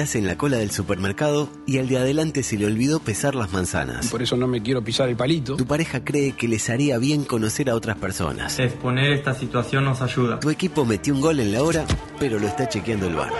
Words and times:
Estás 0.00 0.16
en 0.16 0.26
la 0.26 0.38
cola 0.38 0.56
del 0.56 0.70
supermercado 0.70 1.50
y 1.66 1.76
al 1.76 1.86
de 1.86 1.98
adelante 1.98 2.42
se 2.42 2.56
le 2.56 2.64
olvidó 2.64 3.00
pesar 3.00 3.34
las 3.34 3.52
manzanas. 3.52 4.08
Por 4.08 4.22
eso 4.22 4.34
no 4.34 4.46
me 4.46 4.62
quiero 4.62 4.82
pisar 4.82 5.10
el 5.10 5.14
palito. 5.14 5.56
Tu 5.56 5.66
pareja 5.66 6.02
cree 6.02 6.32
que 6.32 6.48
les 6.48 6.70
haría 6.70 6.96
bien 6.96 7.24
conocer 7.24 7.68
a 7.68 7.74
otras 7.74 7.98
personas. 7.98 8.58
Exponer 8.58 9.12
esta 9.12 9.34
situación 9.34 9.84
nos 9.84 10.00
ayuda. 10.00 10.40
Tu 10.40 10.48
equipo 10.48 10.86
metió 10.86 11.12
un 11.12 11.20
gol 11.20 11.38
en 11.38 11.52
la 11.52 11.62
hora, 11.62 11.84
pero 12.18 12.38
lo 12.38 12.46
está 12.46 12.66
chequeando 12.66 13.08
el 13.08 13.14
bar. 13.14 13.30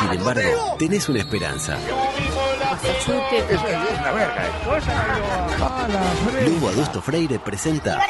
Sin 0.00 0.12
embargo, 0.20 0.76
tenés 0.78 1.08
una 1.08 1.20
esperanza. 1.20 1.78
Lugo 6.44 6.68
Adusto 6.68 7.00
Freire 7.00 7.38
presenta 7.38 8.02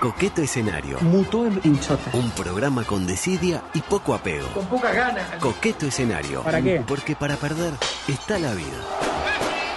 Coqueto 0.00 0.40
Escenario. 0.40 0.96
Un 1.02 2.30
programa 2.30 2.84
con 2.84 3.06
desidia 3.06 3.62
y 3.74 3.82
poco 3.82 4.14
apego. 4.14 4.48
Con 4.54 4.64
pocas 4.64 4.94
ganas. 4.94 5.24
Coqueto 5.38 5.84
Escenario. 5.86 6.42
¿Para 6.42 6.62
qué? 6.62 6.82
Porque 6.88 7.14
para 7.14 7.36
perder 7.36 7.74
está 8.08 8.38
la 8.38 8.54
vida. 8.54 8.78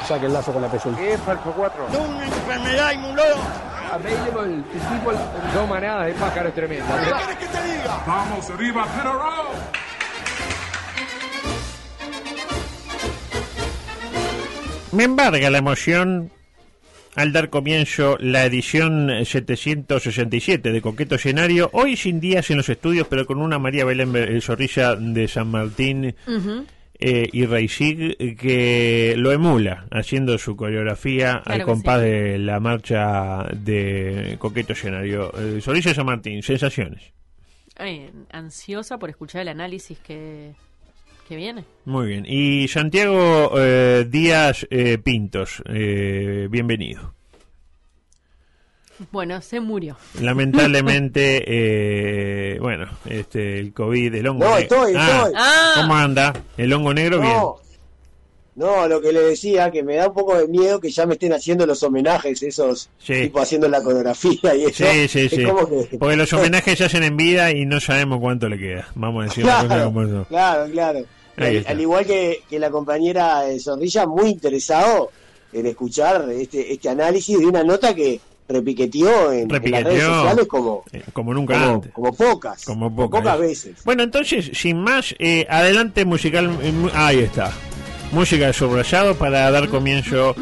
Saque 0.07 0.27
el 0.27 0.33
lazo 0.33 0.53
con 0.53 0.61
la 0.61 0.71
pezuña. 0.71 0.95
¿Qué 0.95 1.15
es 1.15 1.19
falso 1.19 1.51
4? 1.51 1.87
una 1.87 2.25
enfermedad 2.25 2.93
inmunóloga. 2.93 3.91
Available 3.91 4.63
to 4.63 4.79
people 4.89 5.19
dos 5.53 5.69
manadas 5.69 6.07
de 6.07 6.13
pájaros 6.13 6.53
tremendas. 6.53 7.05
¿Qué 7.05 7.11
quieres 7.11 7.35
que 7.35 7.45
te 7.45 7.63
diga? 7.63 8.03
Vamos 8.07 8.49
arriba, 8.49 8.85
Penarol. 8.85 9.47
Me 14.93 15.03
embarga 15.03 15.49
la 15.49 15.57
emoción 15.57 16.31
al 17.15 17.31
dar 17.31 17.49
comienzo 17.49 18.17
la 18.19 18.45
edición 18.45 19.09
767 19.23 20.71
de 20.71 20.81
Coqueto 20.81 21.15
Escenario, 21.15 21.69
hoy 21.73 21.95
sin 21.95 22.19
días 22.19 22.49
en 22.49 22.57
los 22.57 22.69
estudios, 22.69 23.07
pero 23.07 23.25
con 23.25 23.39
una 23.39 23.59
María 23.59 23.85
Belén 23.85 24.15
eh, 24.15 24.41
Zorrilla 24.41 24.95
de 24.95 25.27
San 25.27 25.49
Martín 25.49 26.15
eh, 26.99 27.29
y 27.31 27.45
Reisig 27.45 28.37
que 28.37 29.13
lo 29.17 29.31
emula, 29.31 29.85
haciendo 29.91 30.37
su 30.37 30.55
coreografía 30.55 31.33
al 31.45 31.63
compás 31.63 31.99
sí. 31.99 32.05
de 32.07 32.37
la 32.39 32.59
marcha 32.59 33.43
de 33.53 34.35
Coqueto 34.39 34.73
Escenario. 34.73 35.31
Eh, 35.37 35.61
Zorrilla 35.61 35.91
de 35.91 35.95
San 35.95 36.05
Martín, 36.05 36.41
sensaciones. 36.41 37.13
Ay, 37.75 38.09
ansiosa 38.31 38.97
por 38.97 39.09
escuchar 39.09 39.41
el 39.41 39.47
análisis 39.49 39.99
que, 39.99 40.53
que 41.27 41.35
viene. 41.35 41.65
Muy 41.85 42.07
bien. 42.07 42.25
Y 42.27 42.67
Santiago 42.67 43.51
eh, 43.57 44.05
Díaz 44.09 44.65
eh, 44.69 44.97
Pintos, 44.97 45.61
eh, 45.67 46.47
bienvenido. 46.49 47.13
Bueno, 49.11 49.41
se 49.41 49.59
murió. 49.59 49.97
Lamentablemente, 50.21 51.43
eh, 52.55 52.59
bueno, 52.59 52.85
este, 53.05 53.59
el 53.59 53.73
COVID, 53.73 54.13
el 54.15 54.27
hongo 54.27 54.45
No, 54.45 54.55
negro. 54.57 54.61
estoy, 54.85 54.93
Ah, 54.95 55.15
estoy. 55.17 55.33
Ah. 55.35 55.71
¿Cómo 55.75 55.95
anda? 55.95 56.33
El 56.57 56.71
hongo 56.73 56.93
negro, 56.93 57.19
bien. 57.19 57.33
No, 58.55 58.87
lo 58.87 59.01
que 59.01 59.11
le 59.11 59.21
decía, 59.21 59.71
que 59.71 59.81
me 59.81 59.95
da 59.95 60.09
un 60.09 60.13
poco 60.13 60.37
de 60.37 60.47
miedo 60.47 60.79
que 60.79 60.91
ya 60.91 61.07
me 61.07 61.13
estén 61.13 61.33
haciendo 61.33 61.65
los 61.65 61.81
homenajes, 61.81 62.43
esos 62.43 62.87
Sí. 62.99 63.13
tipo 63.23 63.39
haciendo 63.41 63.67
la 63.67 63.81
coreografía 63.81 64.53
y 64.55 64.65
eso. 64.65 64.85
Sí, 64.91 65.07
sí, 65.07 65.19
Es 65.21 65.31
sí. 65.31 65.43
como 65.43 65.67
que- 65.67 65.97
Porque 65.97 66.15
los 66.15 66.31
homenajes 66.33 66.77
se 66.77 66.85
hacen 66.85 67.01
en 67.03 67.17
vida 67.17 67.49
y 67.51 67.65
no 67.65 67.79
sabemos 67.79 68.19
cuánto 68.19 68.47
le 68.49 68.59
queda. 68.59 68.87
Vamos 68.93 69.21
a 69.23 69.25
decir 69.29 69.43
una 69.43 69.53
cosa 69.55 69.67
Claro, 69.67 69.85
como 69.85 70.03
eso. 70.03 70.25
claro, 70.29 71.03
Al, 71.67 71.81
igual 71.81 72.05
que, 72.05 72.41
que 72.47 72.59
la 72.59 72.69
compañera 72.69 73.49
eh, 73.49 73.59
Zorrilla, 73.59 74.05
muy 74.05 74.29
interesado 74.29 75.09
en 75.51 75.65
escuchar 75.65 76.27
este, 76.31 76.73
este 76.73 76.89
análisis 76.89 77.39
de 77.39 77.45
una 77.47 77.63
nota 77.63 77.95
que 77.95 78.19
repiqueteó 78.47 79.31
en, 79.31 79.39
en 79.41 79.47
las 79.49 79.61
redes 79.63 79.83
Repiqueteó. 79.83 80.13
sociales 80.15 80.47
como, 80.47 80.83
Eh, 80.91 81.01
Como 81.11 81.33
nunca 81.33 81.53
como, 81.55 81.73
antes. 81.73 81.91
como 81.91 82.13
pocas. 82.13 82.65
Como 82.65 82.95
pocas, 82.95 83.21
pocas 83.21 83.39
veces. 83.39 83.83
Bueno, 83.83 84.03
entonces, 84.03 84.51
sin 84.53 84.77
más, 84.79 85.15
eh, 85.17 85.47
adelante 85.49 86.05
musical. 86.05 86.55
eh, 86.61 86.71
ahí 86.93 87.19
está. 87.19 87.51
Música 88.13 88.45
de 88.45 88.53
subrayado 88.53 89.15
para 89.15 89.49
dar 89.49 89.67
comienzo 89.69 90.35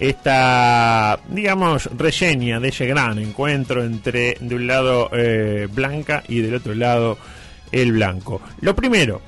esta, 0.00 1.20
digamos, 1.28 1.90
reseña 1.94 2.58
de 2.58 2.68
ese 2.68 2.86
gran 2.86 3.18
encuentro 3.18 3.84
entre, 3.84 4.38
de 4.40 4.54
un 4.54 4.66
lado, 4.66 5.10
eh, 5.12 5.68
Blanca 5.70 6.24
y 6.26 6.40
del 6.40 6.54
otro 6.54 6.74
lado, 6.74 7.18
el 7.70 7.92
Blanco. 7.92 8.40
Lo 8.62 8.74
primero, 8.74 9.20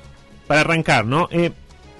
para 0.47 0.61
arrancar, 0.61 1.05
¿no? 1.05 1.29
Eh, 1.31 1.51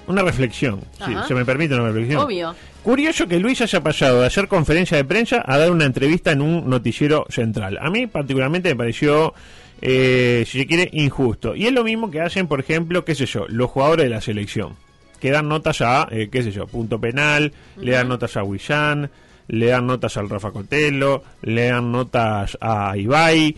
una 0.08 0.22
reflexión, 0.22 0.80
si 1.06 1.14
se 1.28 1.34
me 1.34 1.44
permite 1.44 1.74
una 1.74 1.86
reflexión. 1.86 2.22
Obvio. 2.22 2.52
Curioso 2.82 3.28
que 3.28 3.38
Luis 3.38 3.60
haya 3.60 3.80
pasado 3.80 4.22
de 4.22 4.26
hacer 4.26 4.48
conferencia 4.48 4.96
de 4.96 5.04
prensa 5.04 5.44
a 5.46 5.56
dar 5.56 5.70
una 5.70 5.84
entrevista 5.84 6.32
en 6.32 6.42
un 6.42 6.68
noticiero 6.68 7.26
central. 7.30 7.78
A 7.80 7.90
mí 7.90 8.08
particularmente 8.08 8.70
me 8.70 8.76
pareció, 8.76 9.34
eh, 9.80 10.42
si 10.48 10.58
se 10.58 10.66
quiere, 10.66 10.90
injusto. 10.92 11.54
Y 11.54 11.66
es 11.66 11.72
lo 11.72 11.84
mismo 11.84 12.10
que 12.10 12.20
hacen, 12.20 12.48
por 12.48 12.58
ejemplo, 12.58 13.04
qué 13.04 13.14
sé 13.14 13.26
yo, 13.26 13.46
los 13.48 13.70
jugadores 13.70 14.06
de 14.06 14.10
la 14.10 14.20
selección. 14.20 14.74
Que 15.22 15.30
dan 15.30 15.48
notas 15.48 15.80
a, 15.80 16.08
eh, 16.10 16.28
qué 16.30 16.42
sé 16.42 16.50
yo, 16.50 16.66
punto 16.66 16.98
penal, 17.00 17.52
le 17.76 17.92
dan 17.92 18.08
notas 18.08 18.36
a 18.36 18.42
Huillán, 18.42 19.08
le 19.46 19.66
dan 19.66 19.86
notas 19.86 20.16
al 20.16 20.28
Rafa 20.28 20.50
Cotelo, 20.50 21.22
le 21.42 21.66
dan 21.68 21.92
notas 21.92 22.58
a 22.60 22.96
Ibai. 22.96 23.56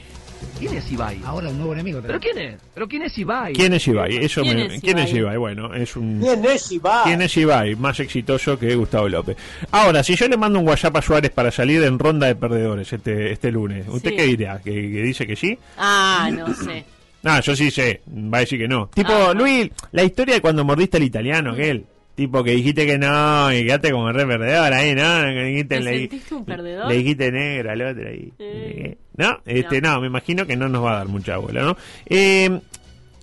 ¿Quién 0.59 0.75
es 0.77 0.93
Ibai? 0.93 1.23
Ahora 1.25 1.49
un 1.49 1.57
nuevo 1.57 1.73
enemigo. 1.73 2.01
¿Pero 2.07 2.21
quién 2.21 2.37
es? 2.37 2.61
¿Pero 2.75 2.87
quién 2.87 3.01
es 3.03 3.17
Ibai? 3.17 3.55
¿Quién 3.55 3.73
es 3.73 3.89
Ibai? 3.89 4.17
Eso 4.19 4.43
¿Quién 4.43 4.57
me- 4.59 4.75
es 4.75 4.81
¿quién 4.83 4.99
es 4.99 5.09
Ibai? 5.09 5.21
Ibai? 5.21 5.37
Bueno, 5.39 5.75
es 5.75 5.97
un... 5.97 6.21
¿Quién 6.21 6.45
es 6.45 6.71
Ibai? 6.71 7.05
¿Quién 7.05 7.23
es 7.23 7.37
Ibai? 7.39 7.77
Más 7.77 7.99
exitoso 7.99 8.59
que 8.59 8.75
Gustavo 8.77 9.09
López. 9.09 9.39
Ahora, 9.71 10.03
si 10.03 10.15
yo 10.17 10.29
le 10.29 10.37
mando 10.37 10.59
un 10.59 10.69
WhatsApp 10.69 10.97
a 10.97 11.01
Suárez 11.03 11.31
para 11.31 11.51
salir 11.51 11.83
en 11.85 11.99
ronda 11.99 12.27
de 12.27 12.35
perdedores 12.37 12.93
este, 12.93 13.33
este 13.33 13.51
lunes, 13.51 13.87
¿usted 13.89 14.11
Sí. 14.11 14.17
qué 14.17 14.23
dirá? 14.25 14.59
¿Que, 14.63 14.71
que 14.71 15.03
dice 15.03 15.27
que 15.27 15.35
sí? 15.35 15.59
Ah, 15.79 16.29
no 16.31 16.53
sé. 16.53 16.85
Ah, 17.25 17.41
yo 17.41 17.57
sí 17.57 17.71
sé. 17.71 18.03
Va 18.09 18.39
a 18.39 18.41
decir 18.41 18.59
que 18.59 18.69
no. 18.69 18.91
Tipo, 18.95 19.13
Ah. 19.13 19.33
Luis, 19.35 19.71
la 19.93 20.05
historia 20.05 20.35
de 20.37 20.41
cuando 20.41 20.65
mordiste 20.65 20.99
al 20.99 21.03
italiano, 21.05 21.53
aquel. 21.53 21.85
Tipo 22.15 22.45
que 22.45 22.53
dijiste 22.53 22.87
que 22.87 22.97
no 22.97 23.53
y 23.53 23.65
quedaste 23.65 23.91
como 23.91 24.13
re 24.13 24.25
perdedor 24.25 24.73
ahí, 24.73 24.95
¿no? 24.95 25.03
Que 25.25 25.45
dijiste, 25.47 25.79
¿Te 25.79 25.81
le, 25.81 25.99
sentiste 25.99 26.35
un 26.35 26.45
perdedor? 26.45 26.87
le 26.89 26.95
dijiste 26.99 27.33
negro 27.33 27.73
al 27.73 27.83
otro 27.83 28.09
ahí. 28.09 28.33
Eh. 28.39 28.97
¿No? 29.17 29.41
Este, 29.45 29.81
no. 29.81 30.01
me 30.01 30.07
imagino 30.07 30.47
que 30.47 30.57
no 30.57 30.69
nos 30.69 30.85
va 30.85 30.93
a 30.93 30.97
dar 30.99 31.09
mucha 31.09 31.39
bola, 31.39 31.63
¿no? 31.63 31.77
Eh, 32.07 32.61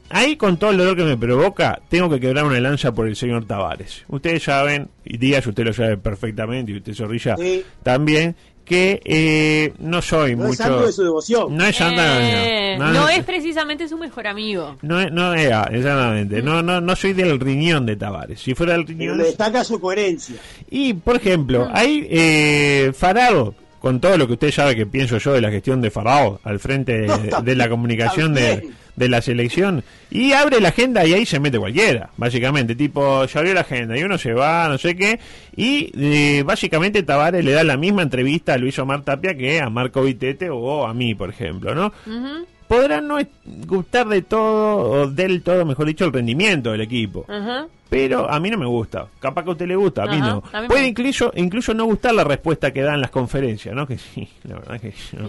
ahí 0.10 0.36
con 0.36 0.58
todo 0.58 0.72
el 0.72 0.78
dolor 0.78 0.98
que 0.98 1.04
me 1.06 1.16
provoca, 1.16 1.80
tengo 1.90 2.10
que 2.10 2.20
quebrar 2.20 2.44
una 2.44 2.60
lanza 2.60 2.92
por 2.94 3.08
el 3.08 3.16
señor 3.16 3.46
Tavares. 3.46 4.04
Ustedes 4.10 4.44
saben, 4.44 4.90
y 5.06 5.18
Díaz 5.18 5.48
usted 5.48 5.64
lo 5.64 5.72
sabe 5.74 5.96
perfectamente, 5.96 6.74
y 6.74 6.78
usted 6.78 6.94
Zorrilla 6.94 7.38
Sí. 7.38 7.64
también, 7.84 8.36
que 8.66 9.02
eh, 9.04 9.74
no 9.80 10.02
soy 10.02 10.36
No 10.36 10.44
es 10.44 10.50
mucho... 10.52 10.64
santo 10.64 10.86
de 10.86 10.92
su 10.94 11.04
devoción. 11.04 11.56
No 11.58 11.66
es 11.66 11.76
santo 11.76 12.02
Eh, 12.02 12.76
no, 12.80 12.92
no 12.94 13.10
es 13.10 13.24
precisamente 13.26 13.88
su 13.88 13.98
mejor 13.98 14.28
amigo. 14.28 14.78
no, 14.82 15.02
es- 15.02 15.12
no, 15.12 15.34
es- 15.34 15.52
ah, 15.52 15.70
exactamente. 15.72 16.42
No, 16.42 16.62
no, 16.62 16.80
no 16.82 16.96
soy 16.96 17.14
del 17.14 17.40
riñón 17.40 17.86
de 17.86 17.96
Tavares. 17.96 18.40
Si 18.40 18.54
fuera 18.56 18.74
del 18.74 18.86
Pero 18.86 18.98
riñón. 19.00 19.18
le 19.18 19.24
destaca 19.26 19.64
su 19.64 19.80
coherencia. 19.80 20.36
Y, 20.70 20.94
por 20.94 21.18
ejemplo, 21.18 21.68
hay 21.74 22.08
eh, 22.10 22.92
Farado, 22.96 23.54
con 23.82 24.00
todo 24.00 24.16
lo 24.18 24.28
que 24.28 24.34
usted 24.34 24.52
sabe 24.52 24.76
que 24.76 24.86
pienso 24.86 25.18
yo 25.18 25.34
de 25.34 25.42
la 25.42 25.50
gestión 25.50 25.82
de 25.82 25.90
Farado 25.92 26.40
al 26.44 26.60
frente 26.60 27.00
de, 27.00 27.08
No, 27.08 27.16
está 27.16 27.42
de 27.42 27.56
la 27.56 27.68
comunicación 27.68 28.34
de, 28.34 28.70
de 28.96 29.10
la 29.10 29.22
selección, 29.22 29.84
y 30.12 30.34
abre 30.34 30.62
la 30.62 30.70
agenda 30.70 31.04
y 31.06 31.14
ahí 31.14 31.26
se 31.26 31.40
mete 31.40 31.58
cualquiera, 31.58 32.12
básicamente. 32.18 32.76
Tipo, 32.76 33.26
ya 33.26 33.40
abrió 33.40 33.54
la 33.56 33.62
agenda 33.62 33.98
y 33.98 34.04
uno 34.04 34.18
se 34.20 34.34
va, 34.34 34.68
no 34.70 34.78
sé 34.78 34.96
qué, 34.96 35.20
y 35.56 35.92
eh, 35.98 36.44
básicamente 36.46 37.02
Tavares 37.02 37.44
le 37.44 37.52
da 37.54 37.64
la 37.64 37.76
misma 37.78 38.04
entrevista 38.04 38.54
a 38.54 38.58
Luis 38.58 38.78
Omar 38.80 39.02
Tapia 39.02 39.36
que 39.36 39.60
a 39.60 39.70
Marco 39.70 40.04
Vitete 40.04 40.50
o 40.52 40.86
a 40.86 40.94
mí, 40.94 41.16
por 41.16 41.30
ejemplo, 41.32 41.74
¿no? 41.74 41.88
Ujú, 42.06 42.46
Podrá 42.68 43.02
no 43.02 43.18
es- 43.20 43.28
gustar 43.66 44.08
de 44.08 44.22
todo, 44.22 44.78
o 44.78 45.08
del 45.08 45.42
todo, 45.42 45.66
mejor 45.66 45.88
dicho, 45.88 46.06
el 46.06 46.14
rendimiento 46.14 46.72
del 46.72 46.82
equipo. 46.82 47.26
ajá. 47.28 47.66
Pero 47.92 48.32
a 48.32 48.40
mí 48.40 48.50
no 48.50 48.58
me 48.58 48.66
gusta. 48.66 49.06
Capaz 49.20 49.44
que 49.44 49.50
a 49.50 49.52
usted 49.52 49.68
le 49.68 49.76
gusta, 49.76 50.04
a 50.04 50.06
mí 50.08 50.16
Ajá, 50.16 50.28
no. 50.30 50.44
a 50.54 50.62
mí 50.62 50.62
me 50.62 50.68
Puede 50.70 50.88
incluso, 50.88 51.30
incluso 51.36 51.74
no 51.74 51.84
gustar 51.84 52.14
la 52.14 52.24
respuesta 52.24 52.72
que 52.72 52.82
dan 52.82 53.02
las 53.02 53.10
conferencias, 53.12 53.76
¿no? 53.76 53.86
Que 53.86 53.98
sí, 53.98 54.30
la 54.46 54.56
verdad 54.56 54.80
que 54.80 54.94
no, 55.18 55.28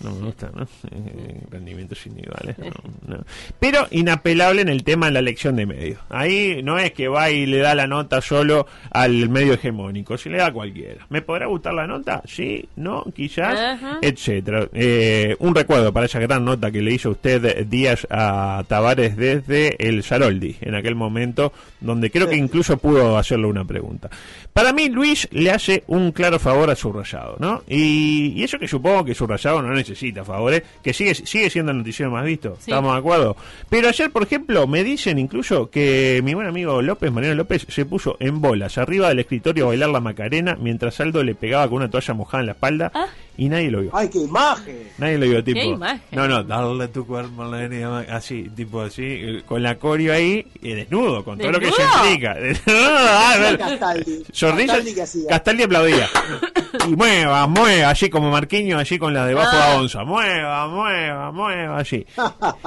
no 0.00 0.16
me 0.16 0.24
gusta, 0.24 0.50
¿no? 0.54 0.62
Eh, 0.90 1.40
rendimientos 1.50 2.06
individuales, 2.06 2.56
no, 2.58 3.16
no. 3.16 3.24
Pero 3.60 3.86
inapelable 3.90 4.62
en 4.62 4.70
el 4.70 4.84
tema 4.84 5.04
de 5.06 5.12
la 5.12 5.18
elección 5.18 5.54
de 5.54 5.66
medios. 5.66 5.98
Ahí 6.08 6.62
no 6.62 6.78
es 6.78 6.92
que 6.92 7.08
va 7.08 7.28
y 7.30 7.44
le 7.44 7.58
da 7.58 7.74
la 7.74 7.86
nota 7.86 8.22
solo 8.22 8.66
al 8.90 9.28
medio 9.28 9.52
hegemónico, 9.52 10.16
se 10.16 10.30
le 10.30 10.38
da 10.38 10.46
a 10.46 10.52
cualquiera. 10.54 11.06
¿Me 11.10 11.20
podrá 11.20 11.44
gustar 11.44 11.74
la 11.74 11.86
nota? 11.86 12.22
Sí, 12.24 12.70
no, 12.76 13.04
quizás, 13.14 13.58
Ajá. 13.60 13.98
etcétera. 14.00 14.66
Eh, 14.72 15.36
un 15.40 15.54
recuerdo 15.54 15.92
para 15.92 16.06
esa 16.06 16.20
gran 16.20 16.42
nota 16.42 16.70
que 16.70 16.80
le 16.80 16.94
hizo 16.94 17.10
usted 17.10 17.44
eh, 17.44 17.66
Díaz 17.68 18.06
a 18.08 18.64
Tavares 18.66 19.14
desde 19.14 19.76
el 19.86 20.02
Saroldi, 20.02 20.56
en 20.62 20.74
aquel 20.74 20.94
momento 20.94 21.52
donde 21.82 22.10
creo 22.10 22.28
que 22.28 22.36
incluso 22.36 22.76
pudo 22.78 23.18
hacerle 23.18 23.46
una 23.46 23.64
pregunta. 23.64 24.08
Para 24.52 24.72
mí, 24.72 24.88
Luis 24.88 25.28
le 25.32 25.50
hace 25.50 25.84
un 25.86 26.12
claro 26.12 26.38
favor 26.38 26.70
a 26.70 26.74
Subrayado, 26.76 27.36
¿no? 27.38 27.62
Y, 27.68 28.32
y 28.36 28.42
eso 28.44 28.58
que 28.58 28.68
supongo 28.68 29.04
que 29.04 29.14
Subrayado 29.14 29.62
no 29.62 29.72
necesita 29.74 30.24
favores, 30.24 30.62
que 30.82 30.92
sigue, 30.92 31.14
sigue 31.14 31.50
siendo 31.50 31.72
el 31.72 31.78
noticiero 31.78 32.10
más 32.10 32.24
visto, 32.24 32.56
¿estamos 32.58 32.92
de 32.92 32.98
acuerdo? 32.98 33.36
Pero 33.68 33.88
ayer, 33.88 34.10
por 34.10 34.22
ejemplo, 34.22 34.66
me 34.66 34.84
dicen 34.84 35.18
incluso 35.18 35.70
que 35.70 36.20
mi 36.24 36.34
buen 36.34 36.46
amigo 36.46 36.80
López, 36.82 37.10
Mariano 37.12 37.36
López, 37.36 37.66
se 37.68 37.84
puso 37.86 38.16
en 38.20 38.40
bolas 38.40 38.78
arriba 38.78 39.08
del 39.08 39.18
escritorio 39.20 39.64
a 39.64 39.68
bailar 39.68 39.90
la 39.90 40.00
Macarena 40.00 40.56
mientras 40.60 41.00
Aldo 41.00 41.22
le 41.22 41.34
pegaba 41.34 41.66
con 41.68 41.76
una 41.78 41.90
toalla 41.90 42.14
mojada 42.14 42.40
en 42.40 42.46
la 42.46 42.52
espalda 42.52 42.90
Ah. 42.94 43.06
Y 43.36 43.48
nadie 43.48 43.70
lo 43.70 43.80
vio. 43.80 43.90
¡Ay, 43.94 44.08
qué 44.10 44.18
imagen! 44.18 44.88
Nadie 44.98 45.18
lo 45.18 45.26
vio, 45.26 45.42
tipo. 45.44 45.60
imagen? 45.60 46.00
No, 46.12 46.28
no, 46.28 46.42
darle 46.44 46.88
tu 46.88 47.06
cuerpo 47.06 47.42
a 47.42 47.98
así, 48.16 48.48
tipo 48.54 48.80
así, 48.82 49.02
eh, 49.04 49.42
con 49.46 49.62
la 49.62 49.76
coreo 49.78 50.12
ahí, 50.12 50.46
y 50.60 50.72
desnudo, 50.74 51.24
con 51.24 51.38
todo 51.38 51.52
lo 51.52 51.60
que 51.60 51.70
se 51.72 51.82
implica. 51.82 52.32
A 52.32 53.38
ver. 53.38 53.58
Castaldi. 53.58 54.22
Castaldi 54.32 54.94
que 54.94 55.02
hacía. 55.02 55.28
Castaldi 55.28 55.62
aplaudía. 55.64 56.08
Y 56.88 56.96
mueva, 56.96 57.46
mueva, 57.46 57.90
allí 57.90 58.08
como 58.10 58.30
Marquiño, 58.30 58.78
allí 58.78 58.98
con 58.98 59.12
la 59.14 59.26
debajo 59.26 59.50
Ah. 59.52 59.70
de 59.72 59.76
Onza. 59.78 60.04
Mueva, 60.04 60.68
mueva, 60.68 61.30
mueva, 61.32 61.78
allí. 61.78 62.04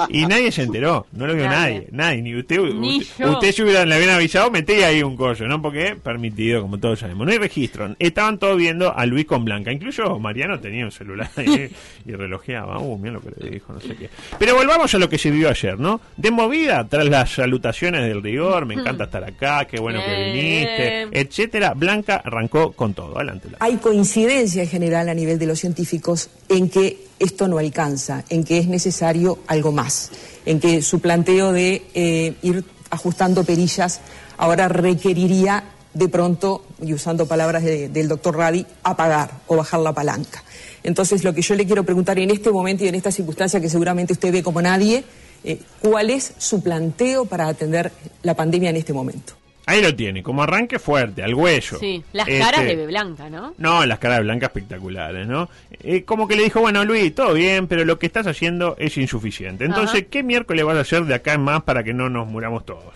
Y 0.09 0.25
nadie 0.25 0.51
se 0.51 0.63
enteró, 0.63 1.07
no 1.11 1.27
lo 1.27 1.33
vio 1.35 1.45
nadie, 1.45 1.75
Nadie. 1.75 1.87
nadie, 1.91 2.21
ni 2.21 2.35
usted. 2.35 2.59
Ni 2.61 2.99
usted, 2.99 3.51
si 3.51 3.63
hubiera, 3.63 3.85
le 3.85 3.95
habían 3.95 4.11
avisado, 4.11 4.51
metía 4.51 4.87
ahí 4.87 5.01
un 5.03 5.15
collo, 5.17 5.47
¿no? 5.47 5.61
Porque 5.61 5.95
permitido, 5.95 6.61
como 6.61 6.77
todos 6.79 6.99
sabemos. 6.99 7.25
No 7.25 7.31
hay 7.31 7.39
registro. 7.39 7.95
Estaban 7.99 8.37
todos 8.37 8.57
viendo 8.57 8.95
a 8.95 9.05
Luis 9.05 9.25
con 9.25 9.43
Blanca. 9.45 9.71
Incluso 9.71 10.19
Mariano 10.19 10.54
tenía 10.59 10.85
un 10.85 10.91
celular 10.91 11.29
ahí 11.35 11.69
y 12.05 12.11
relojeaba. 12.11 12.79
Uh, 12.79 12.97
mira 12.97 13.13
lo 13.13 13.21
que 13.21 13.31
le 13.37 13.49
dijo, 13.49 13.73
no 13.73 13.79
sé 13.79 13.95
qué. 13.95 14.09
Pero 14.37 14.55
volvamos 14.55 14.93
a 14.93 14.97
lo 14.97 15.09
que 15.09 15.17
se 15.17 15.31
vio 15.31 15.49
ayer, 15.49 15.79
¿no? 15.79 16.01
De 16.17 16.31
movida, 16.31 16.87
tras 16.87 17.05
las 17.05 17.31
salutaciones 17.31 18.01
del 18.07 18.21
rigor, 18.21 18.65
me 18.65 18.75
encanta 18.75 19.05
estar 19.05 19.23
acá, 19.23 19.65
qué 19.65 19.79
bueno 19.79 19.99
que 20.05 20.31
viniste, 20.31 21.07
etcétera. 21.11 21.73
Blanca 21.73 22.21
arrancó 22.23 22.71
con 22.73 22.93
todo. 22.93 23.15
Adelante. 23.17 23.47
Blanca. 23.47 23.65
Hay 23.65 23.77
coincidencia 23.77 24.63
en 24.63 24.69
general 24.69 25.09
a 25.09 25.13
nivel 25.13 25.39
de 25.39 25.45
los 25.47 25.59
científicos 25.59 26.29
en 26.49 26.69
que 26.69 27.05
esto 27.19 27.47
no 27.47 27.57
alcanza, 27.57 28.23
en 28.29 28.43
que 28.43 28.57
es 28.57 28.67
necesario 28.67 29.39
algo 29.47 29.71
más, 29.71 30.11
en 30.45 30.59
que 30.59 30.81
su 30.81 30.99
planteo 30.99 31.51
de 31.51 31.83
eh, 31.93 32.33
ir 32.41 32.63
ajustando 32.89 33.43
perillas 33.43 34.01
ahora 34.37 34.67
requeriría 34.67 35.63
de 35.95 36.07
pronto, 36.09 36.63
y 36.81 36.93
usando 36.93 37.25
palabras 37.25 37.63
de- 37.63 37.89
del 37.89 38.07
doctor 38.07 38.37
Radi, 38.37 38.65
apagar 38.83 39.31
o 39.47 39.55
bajar 39.57 39.79
la 39.79 39.93
palanca. 39.93 40.43
Entonces, 40.83 41.23
lo 41.23 41.33
que 41.33 41.41
yo 41.41 41.55
le 41.55 41.65
quiero 41.65 41.83
preguntar 41.83 42.19
en 42.19 42.29
este 42.29 42.51
momento 42.51 42.83
y 42.83 42.89
en 42.89 42.95
esta 42.95 43.11
circunstancia 43.11 43.59
que 43.59 43.69
seguramente 43.69 44.13
usted 44.13 44.31
ve 44.31 44.43
como 44.43 44.61
nadie, 44.61 45.03
eh, 45.43 45.59
¿cuál 45.79 46.09
es 46.11 46.33
su 46.37 46.61
planteo 46.61 47.25
para 47.25 47.47
atender 47.47 47.91
la 48.23 48.35
pandemia 48.35 48.69
en 48.69 48.75
este 48.75 48.93
momento? 48.93 49.33
Ahí 49.67 49.81
lo 49.81 49.95
tiene, 49.95 50.21
como 50.21 50.43
arranque 50.43 50.77
fuerte, 50.77 51.23
al 51.23 51.33
hueso. 51.33 51.79
Sí, 51.79 52.03
las 52.13 52.27
Este, 52.27 52.39
caras 52.39 52.65
de 52.65 52.85
Blanca, 52.85 53.31
¿no? 53.31 53.55
No, 53.57 53.83
las 53.85 53.97
caras 53.97 54.19
de 54.19 54.23
Blanca 54.25 54.45
espectaculares, 54.45 55.25
¿no? 55.27 55.49
Eh, 55.81 56.03
como 56.03 56.27
que 56.27 56.35
le 56.35 56.43
dijo, 56.43 56.59
bueno, 56.61 56.85
Luis, 56.85 57.15
todo 57.15 57.33
bien, 57.33 57.65
pero 57.67 57.83
lo 57.83 57.97
que 57.97 58.05
estás 58.05 58.27
haciendo 58.27 58.75
es 58.77 58.95
insuficiente. 58.97 59.65
Entonces, 59.65 60.01
Ajá. 60.01 60.09
¿qué 60.11 60.21
miércoles 60.21 60.65
vas 60.65 60.77
a 60.77 60.81
hacer 60.81 61.05
de 61.05 61.15
acá 61.15 61.33
en 61.33 61.41
más 61.41 61.63
para 61.63 61.83
que 61.83 61.93
no 61.95 62.09
nos 62.09 62.27
muramos 62.27 62.63
todos? 62.63 62.93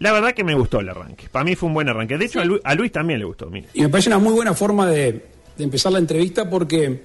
La 0.00 0.12
verdad 0.12 0.32
que 0.34 0.44
me 0.44 0.54
gustó 0.54 0.80
el 0.80 0.88
arranque. 0.88 1.28
Para 1.30 1.44
mí 1.44 1.54
fue 1.56 1.66
un 1.68 1.74
buen 1.74 1.88
arranque. 1.88 2.16
De 2.18 2.24
hecho, 2.26 2.40
a, 2.40 2.44
Lu- 2.44 2.60
a 2.62 2.74
Luis 2.74 2.92
también 2.92 3.18
le 3.18 3.24
gustó, 3.24 3.50
mire. 3.50 3.68
Y 3.74 3.82
me 3.82 3.88
parece 3.88 4.08
una 4.10 4.18
muy 4.18 4.32
buena 4.32 4.54
forma 4.54 4.86
de, 4.88 5.12
de 5.56 5.64
empezar 5.64 5.90
la 5.92 5.98
entrevista 5.98 6.48
porque 6.48 7.02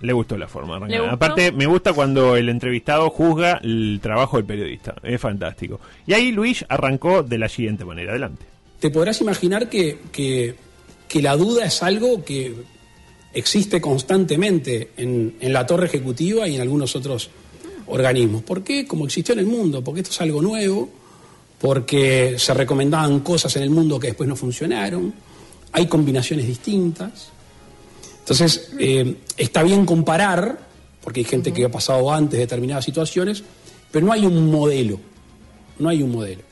Le 0.00 0.12
gustó 0.12 0.36
la 0.36 0.48
forma 0.48 0.84
de. 0.86 0.96
Aparte, 0.96 1.52
me 1.52 1.66
gusta 1.66 1.92
cuando 1.92 2.36
el 2.36 2.48
entrevistado 2.48 3.08
juzga 3.10 3.60
el 3.62 4.00
trabajo 4.02 4.36
del 4.36 4.46
periodista. 4.46 4.94
Es 5.02 5.20
fantástico. 5.20 5.80
Y 6.06 6.12
ahí 6.14 6.32
Luis 6.32 6.64
arrancó 6.68 7.22
de 7.22 7.38
la 7.38 7.48
siguiente 7.48 7.84
manera. 7.84 8.10
Adelante. 8.10 8.44
te 8.80 8.90
podrás 8.90 9.20
imaginar 9.20 9.68
que, 9.68 9.98
que- 10.12 10.54
que 11.08 11.22
la 11.22 11.36
duda 11.36 11.64
es 11.66 11.82
algo 11.84 12.24
que 12.24 12.52
existe 13.32 13.80
constantemente 13.80 14.90
en, 14.96 15.36
en 15.40 15.52
la 15.52 15.64
torre 15.66 15.86
ejecutiva 15.86 16.48
y 16.48 16.56
en 16.56 16.62
algunos 16.62 16.96
otros 16.96 17.30
organismos. 17.86 18.42
¿Por 18.42 18.64
qué? 18.64 18.86
Como 18.86 19.04
existió 19.04 19.32
en 19.34 19.38
el 19.38 19.46
mundo, 19.46 19.84
porque 19.84 20.00
esto 20.00 20.10
es 20.12 20.20
algo 20.20 20.42
nuevo, 20.42 20.88
porque 21.66 22.36
se 22.38 22.54
recomendaban 22.54 23.18
cosas 23.18 23.56
en 23.56 23.64
el 23.64 23.70
mundo 23.70 23.98
que 23.98 24.06
después 24.06 24.28
no 24.28 24.36
funcionaron, 24.36 25.12
hay 25.72 25.88
combinaciones 25.88 26.46
distintas. 26.46 27.32
Entonces, 28.20 28.70
eh, 28.78 29.16
está 29.36 29.64
bien 29.64 29.84
comparar, 29.84 30.60
porque 31.02 31.18
hay 31.18 31.24
gente 31.24 31.52
que 31.52 31.64
ha 31.64 31.68
pasado 31.68 32.12
antes 32.12 32.38
determinadas 32.38 32.84
situaciones, 32.84 33.42
pero 33.90 34.06
no 34.06 34.12
hay 34.12 34.24
un 34.26 34.48
modelo, 34.48 35.00
no 35.80 35.88
hay 35.88 36.04
un 36.04 36.12
modelo. 36.12 36.42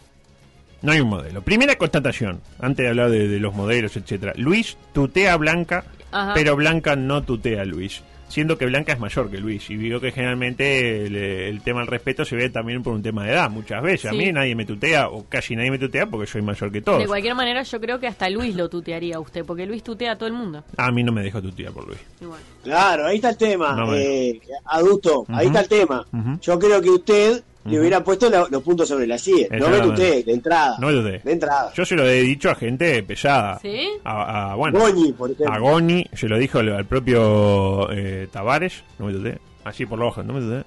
No 0.82 0.90
hay 0.90 0.98
un 0.98 1.10
modelo. 1.10 1.42
Primera 1.42 1.76
constatación, 1.76 2.40
antes 2.58 2.82
de 2.82 2.88
hablar 2.88 3.08
de, 3.08 3.28
de 3.28 3.38
los 3.38 3.54
modelos, 3.54 3.96
etcétera. 3.96 4.32
Luis 4.34 4.76
tutea 4.92 5.34
a 5.34 5.36
Blanca, 5.36 5.84
Ajá. 6.10 6.34
pero 6.34 6.56
Blanca 6.56 6.96
no 6.96 7.22
tutea 7.22 7.62
a 7.62 7.64
Luis. 7.64 8.02
Siendo 8.34 8.58
que 8.58 8.66
Blanca 8.66 8.92
es 8.92 8.98
mayor 8.98 9.30
que 9.30 9.38
Luis. 9.38 9.70
Y 9.70 9.76
digo 9.76 10.00
que 10.00 10.10
generalmente 10.10 11.06
el, 11.06 11.14
el 11.14 11.62
tema 11.62 11.82
del 11.82 11.86
respeto 11.86 12.24
se 12.24 12.34
ve 12.34 12.50
también 12.50 12.82
por 12.82 12.92
un 12.92 13.00
tema 13.00 13.22
de 13.22 13.30
edad, 13.30 13.48
muchas 13.48 13.80
veces. 13.80 14.10
A 14.10 14.12
mí 14.12 14.32
nadie 14.32 14.56
me 14.56 14.66
tutea, 14.66 15.08
o 15.08 15.24
casi 15.28 15.54
nadie 15.54 15.70
me 15.70 15.78
tutea, 15.78 16.06
porque 16.06 16.26
soy 16.26 16.42
mayor 16.42 16.72
que 16.72 16.80
todos. 16.80 16.98
De 16.98 17.06
cualquier 17.06 17.36
manera, 17.36 17.62
yo 17.62 17.80
creo 17.80 18.00
que 18.00 18.08
hasta 18.08 18.28
Luis 18.28 18.56
lo 18.56 18.68
tutearía 18.68 19.18
a 19.18 19.20
usted, 19.20 19.44
porque 19.44 19.66
Luis 19.66 19.84
tutea 19.84 20.10
a 20.10 20.18
todo 20.18 20.26
el 20.26 20.32
mundo. 20.32 20.64
A 20.76 20.90
mí 20.90 21.04
no 21.04 21.12
me 21.12 21.22
dejo 21.22 21.40
tutear 21.40 21.72
por 21.72 21.86
Luis. 21.86 22.00
Igual. 22.20 22.40
Claro, 22.64 23.06
ahí 23.06 23.16
está 23.16 23.28
el 23.30 23.36
tema, 23.36 23.76
No 23.76 23.94
eh, 23.94 24.40
adulto, 24.64 25.26
ahí 25.28 25.46
está 25.46 25.60
el 25.60 25.68
tema. 25.68 26.04
Yo 26.42 26.58
creo 26.58 26.82
que 26.82 26.90
usted 26.90 27.44
le 27.64 27.80
hubiera 27.80 28.02
puesto 28.04 28.28
la- 28.30 28.46
los 28.50 28.62
puntos 28.62 28.88
sobre 28.88 29.06
la 29.06 29.16
CIE. 29.18 29.48
No 29.50 29.50
me 29.50 29.56
Exactamente. 29.56 29.88
usted, 30.02 30.24
de 30.26 30.32
entrada. 30.32 30.76
No 30.80 30.86
me 30.88 30.92
tuteé. 30.94 31.18
De 31.24 31.32
entrada. 31.32 31.72
Yo 31.74 31.84
se 31.84 31.94
lo 31.96 32.06
he 32.06 32.22
dicho 32.22 32.50
a 32.50 32.54
gente 32.54 33.02
pesada. 33.02 33.58
¿Sí? 33.60 33.88
A, 34.04 34.52
a- 34.52 34.54
bueno, 34.54 34.78
Goñi, 34.78 35.12
por 35.12 35.30
ejemplo. 35.30 35.54
a 35.54 35.58
Goni, 35.58 36.06
se 36.12 36.28
lo 36.28 36.38
dijo 36.38 36.58
al, 36.58 36.72
al 36.74 36.84
propio 36.86 37.90
eh, 37.90 38.28
Tavares, 38.30 38.84
no 38.98 39.06
me 39.06 39.12
tuteé. 39.12 39.38
Así 39.64 39.86
por 39.86 39.98
lo 39.98 40.06
bajo, 40.06 40.22
no 40.22 40.34
me 40.34 40.40
tuteé. 40.40 40.62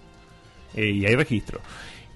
Eh, 0.75 0.89
y 0.91 1.05
hay 1.05 1.15
registro. 1.15 1.59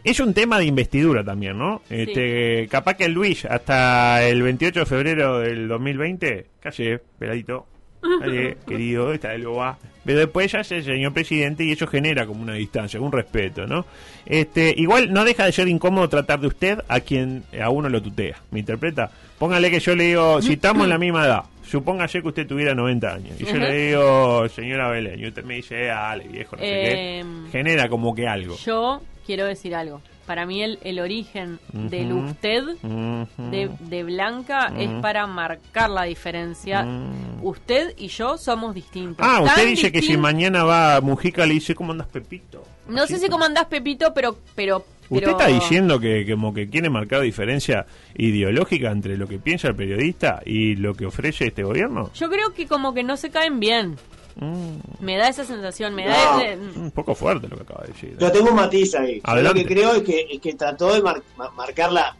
Es 0.04 0.19
un 0.19 0.33
tema 0.33 0.57
de 0.57 0.66
investidura 0.66 1.24
también, 1.24 1.60
¿no? 1.60 1.83
Este, 1.88 2.68
capaz 2.72 2.95
que 2.95 3.07
Luis, 3.07 3.45
hasta 3.45 4.24
el 4.28 4.42
28 4.42 4.80
de 4.80 4.86
febrero 4.88 5.39
del 5.39 5.68
2020, 5.68 6.48
calle, 6.60 7.00
peladito, 7.19 7.68
calle, 8.19 8.57
querido, 8.68 9.13
está 9.13 9.36
el 9.36 9.48
va. 9.48 9.78
Pero 10.03 10.19
después 10.19 10.51
ya 10.51 10.62
es 10.62 10.71
el 10.71 10.83
señor 10.83 11.13
presidente 11.13 11.63
y 11.63 11.71
eso 11.71 11.86
genera 11.88 12.25
como 12.25 12.42
una 12.42 12.53
distancia, 12.56 13.00
un 13.00 13.12
respeto, 13.12 13.68
¿no? 13.68 13.86
Este, 14.25 14.74
igual 14.77 15.13
no 15.13 15.24
deja 15.25 15.45
de 15.45 15.51
ser 15.51 15.68
incómodo 15.68 16.09
tratar 16.09 16.39
de 16.39 16.48
usted 16.48 16.80
a 16.88 17.00
quien 17.01 17.44
a 17.62 17.69
uno 17.69 17.88
lo 17.89 18.01
tutea. 18.01 18.38
¿Me 18.51 18.59
interpreta? 18.59 19.12
Póngale 19.38 19.69
que 19.69 19.80
yo 19.80 19.95
le 19.95 20.06
digo, 20.06 20.42
si 20.42 20.53
estamos 20.53 20.83
en 20.86 20.89
la 20.89 20.98
misma 20.98 21.25
edad, 21.25 21.44
supóngase 21.68 22.21
que 22.21 22.27
usted 22.30 22.48
tuviera 22.48 22.74
90 22.75 23.13
años, 23.13 23.39
y 23.39 23.45
yo 23.45 23.56
le 23.57 23.74
digo, 23.88 24.48
señora 24.50 24.89
Belén, 24.89 25.19
y 25.19 25.27
usted 25.27 25.44
me 25.44 25.56
dice, 25.56 25.83
"Eh, 25.83 25.88
dale, 25.88 26.27
viejo, 26.27 26.56
no 26.56 26.62
sé 26.62 27.19
Em, 27.19 27.45
qué. 27.45 27.51
Genera 27.51 27.88
como 27.89 28.13
que 28.15 28.27
algo. 28.27 28.56
Yo 28.57 29.02
quiero 29.26 29.45
decir 29.45 29.73
algo. 29.76 30.02
Para 30.31 30.45
mí 30.45 30.64
el, 30.64 30.80
el 30.85 31.02
origen 31.02 31.59
del 31.73 32.14
usted 32.14 32.64
de, 33.52 33.69
de 33.81 34.04
Blanca 34.06 34.71
es 34.78 34.90
para 35.02 35.28
marcar 35.28 35.90
la 35.90 36.04
diferencia. 36.04 36.83
Mm. 36.83 37.44
Usted 37.44 37.95
y 37.97 38.07
yo 38.07 38.38
somos 38.38 38.73
distintos. 38.73 39.28
Ah, 39.30 39.42
usted 39.42 39.68
dice 39.68 39.92
que 39.92 40.02
si 40.02 40.16
mañana 40.16 40.64
va 40.64 40.95
a 40.95 41.02
Mujica 41.02 41.45
le 41.45 41.56
dice, 41.56 41.76
¿cómo 41.76 41.92
andas, 41.92 42.07
Pepito? 42.07 42.64
No 42.88 43.07
sé 43.07 43.19
si 43.19 43.28
como 43.28 43.44
andás, 43.44 43.66
Pepito, 43.66 44.14
pero... 44.14 44.38
pero, 44.56 44.85
¿Usted 45.09 45.26
pero- 45.26 45.31
está 45.31 45.47
diciendo 45.47 46.00
que 46.00 46.26
como 46.31 46.54
que 46.54 46.69
quiere 46.69 46.90
marcar 46.90 47.19
diferencia 47.19 47.85
ideológica 48.16 48.90
entre 48.90 49.18
lo 49.18 49.28
que 49.28 49.38
piensa 49.38 49.68
el 49.68 49.76
periodista 49.76 50.42
y 50.45 50.78
lo 50.78 50.94
que 50.94 51.07
ofrece 51.07 51.47
este 51.47 51.64
gobierno? 51.64 52.09
Yo 52.14 52.30
creo 52.30 52.54
que 52.54 52.68
como 52.68 52.94
que 52.94 53.04
no 53.04 53.18
se 53.18 53.31
caen 53.31 53.59
bien. 53.59 53.97
Mm, 54.35 54.76
Me 55.04 55.18
da 55.18 55.30
esa 55.30 55.44
sensación, 55.45 55.94
me 55.95 56.06
No. 56.06 56.11
da... 56.11 56.44
ese- 56.44 56.57
un 56.80 56.92
poco 56.92 57.14
fuerte 57.16 57.47
lo 57.47 57.57
que 57.57 57.64
acaba 57.64 57.81
de 57.85 57.94
decir. 57.94 58.18
Yo 58.19 58.31
tengo 58.31 58.50
un 58.50 58.56
matiz 58.56 58.95
ahí. 58.95 59.19
Adelante. 59.23 59.61
lo 59.61 59.68
que 59.68 59.73
creo 59.76 59.94
es 59.95 60.04
que, 60.04 60.28
es 60.31 60.40
que 60.42 60.54
trató 60.54 60.94
de 60.94 61.02
mar- 61.02 61.21
ma- 61.38 61.52
marcar 61.52 61.92
la, 61.92 62.16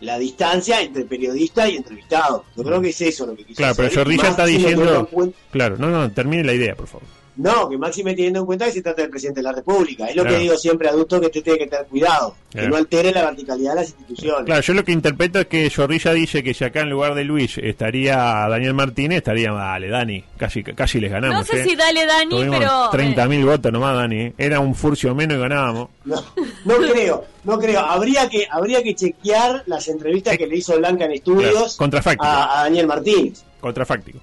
la 0.00 0.18
distancia 0.18 0.80
entre 0.80 1.04
periodista 1.04 1.68
y 1.68 1.76
entrevistado. 1.76 2.44
Yo 2.56 2.62
creo 2.62 2.80
que 2.80 2.90
es 2.90 3.00
eso 3.00 3.26
lo 3.26 3.34
que 3.36 3.44
quiso 3.44 3.58
Claro, 3.58 3.74
pero 3.76 3.88
hacer. 3.88 3.98
Zorrilla 4.00 4.28
está 4.28 4.46
diciendo... 4.46 5.08
Claro, 5.50 5.76
no, 5.78 5.88
no, 5.90 6.10
termine 6.12 6.44
la 6.44 6.52
idea, 6.52 6.74
por 6.74 6.86
favor. 6.86 7.06
No, 7.36 7.68
que 7.68 7.76
máxime 7.76 8.14
teniendo 8.14 8.38
en 8.40 8.46
cuenta 8.46 8.66
que 8.66 8.70
se 8.72 8.80
trata 8.82 9.02
del 9.02 9.10
presidente 9.10 9.40
de 9.40 9.44
la 9.44 9.52
República. 9.52 10.06
Es 10.06 10.14
lo 10.14 10.22
Claro. 10.22 10.36
que 10.36 10.42
digo 10.44 10.56
siempre, 10.56 10.88
adulto, 10.88 11.20
que 11.20 11.26
usted 11.26 11.42
tiene 11.42 11.58
que 11.58 11.66
tener 11.66 11.86
cuidado. 11.86 12.36
Claro. 12.52 12.66
Que 12.66 12.70
no 12.70 12.76
altere 12.76 13.10
la 13.10 13.24
verticalidad 13.24 13.70
de 13.70 13.76
las 13.80 13.88
instituciones. 13.88 14.44
Claro, 14.44 14.60
yo 14.60 14.74
lo 14.74 14.84
que 14.84 14.92
interpreto 14.92 15.40
es 15.40 15.46
que 15.46 15.68
Zorrilla 15.68 16.12
dice 16.12 16.44
que 16.44 16.54
si 16.54 16.62
acá 16.62 16.82
en 16.82 16.90
lugar 16.90 17.16
de 17.16 17.24
Luis 17.24 17.58
estaría 17.58 18.16
Daniel 18.16 18.74
Martínez, 18.74 19.18
estaría, 19.18 19.50
dale, 19.50 19.88
Dani, 19.88 20.22
casi, 20.36 20.62
casi 20.62 21.00
les 21.00 21.10
ganamos. 21.10 21.38
No 21.38 21.44
sé 21.44 21.62
¿eh? 21.62 21.64
si 21.68 21.74
dale 21.74 22.06
Dani, 22.06 22.30
Tuvimos 22.30 22.58
pero... 22.60 22.90
30.000 22.92 23.44
votos 23.44 23.72
nomás, 23.72 23.96
Dani. 23.96 24.16
¿eh? 24.20 24.34
Era 24.38 24.60
un 24.60 24.74
furcio 24.76 25.12
menos 25.16 25.36
y 25.36 25.40
ganábamos. 25.40 25.88
No, 26.04 26.22
no 26.64 26.76
creo, 26.76 27.24
no 27.42 27.58
creo. 27.58 27.80
Habría 27.80 28.28
que, 28.28 28.46
habría 28.48 28.80
que 28.84 28.94
chequear 28.94 29.64
las 29.66 29.88
entrevistas 29.88 30.38
que 30.38 30.46
le 30.46 30.56
hizo 30.58 30.76
Blanca 30.78 31.06
en 31.06 31.20
Claro, 31.20 31.40
estudios 31.40 31.76
contrafáctico. 31.76 32.24
a, 32.24 32.60
a 32.60 32.62
Daniel 32.64 32.86
Martínez. 32.86 33.42
Contrafáctico. 33.60 34.20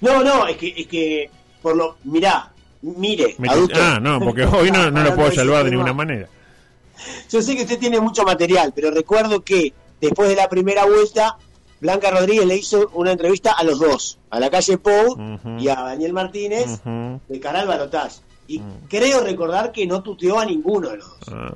No, 0.00 0.24
no, 0.24 0.48
es 0.48 0.56
que, 0.56 0.74
es 0.76 0.86
que 0.88 1.30
por 1.62 1.76
lo, 1.76 1.96
mirá, 2.04 2.50
mire, 2.82 3.34
Me- 3.38 3.48
adulto. 3.48 3.78
ah, 3.80 3.98
no, 4.00 4.18
porque 4.20 4.44
hoy 4.44 4.70
no, 4.70 4.90
no 4.90 5.02
lo 5.02 5.14
puedo 5.16 5.30
salvar 5.32 5.64
de 5.64 5.70
ninguna 5.70 5.92
manera. 5.92 6.28
Yo 7.30 7.42
sé 7.42 7.56
que 7.56 7.62
usted 7.62 7.78
tiene 7.78 8.00
mucho 8.00 8.24
material, 8.24 8.72
pero 8.74 8.90
recuerdo 8.90 9.42
que 9.42 9.72
después 10.00 10.28
de 10.28 10.36
la 10.36 10.48
primera 10.48 10.84
vuelta, 10.84 11.36
Blanca 11.80 12.10
Rodríguez 12.10 12.46
le 12.46 12.56
hizo 12.56 12.90
una 12.94 13.12
entrevista 13.12 13.52
a 13.52 13.64
los 13.64 13.80
dos, 13.80 14.18
a 14.30 14.38
la 14.38 14.50
calle 14.50 14.78
Pou 14.78 15.16
y 15.58 15.68
a 15.68 15.74
Daniel 15.76 16.12
Martínez, 16.12 16.80
de 16.84 17.40
cara 17.40 17.60
al 17.60 17.90
Y 18.52 18.60
creo 18.86 19.24
recordar 19.24 19.72
que 19.72 19.86
no 19.86 20.02
tuteó 20.02 20.38
a 20.38 20.44
ninguno 20.44 20.90
de 20.90 20.98
los 20.98 21.08
dos. 21.08 21.28
Ah, 21.32 21.50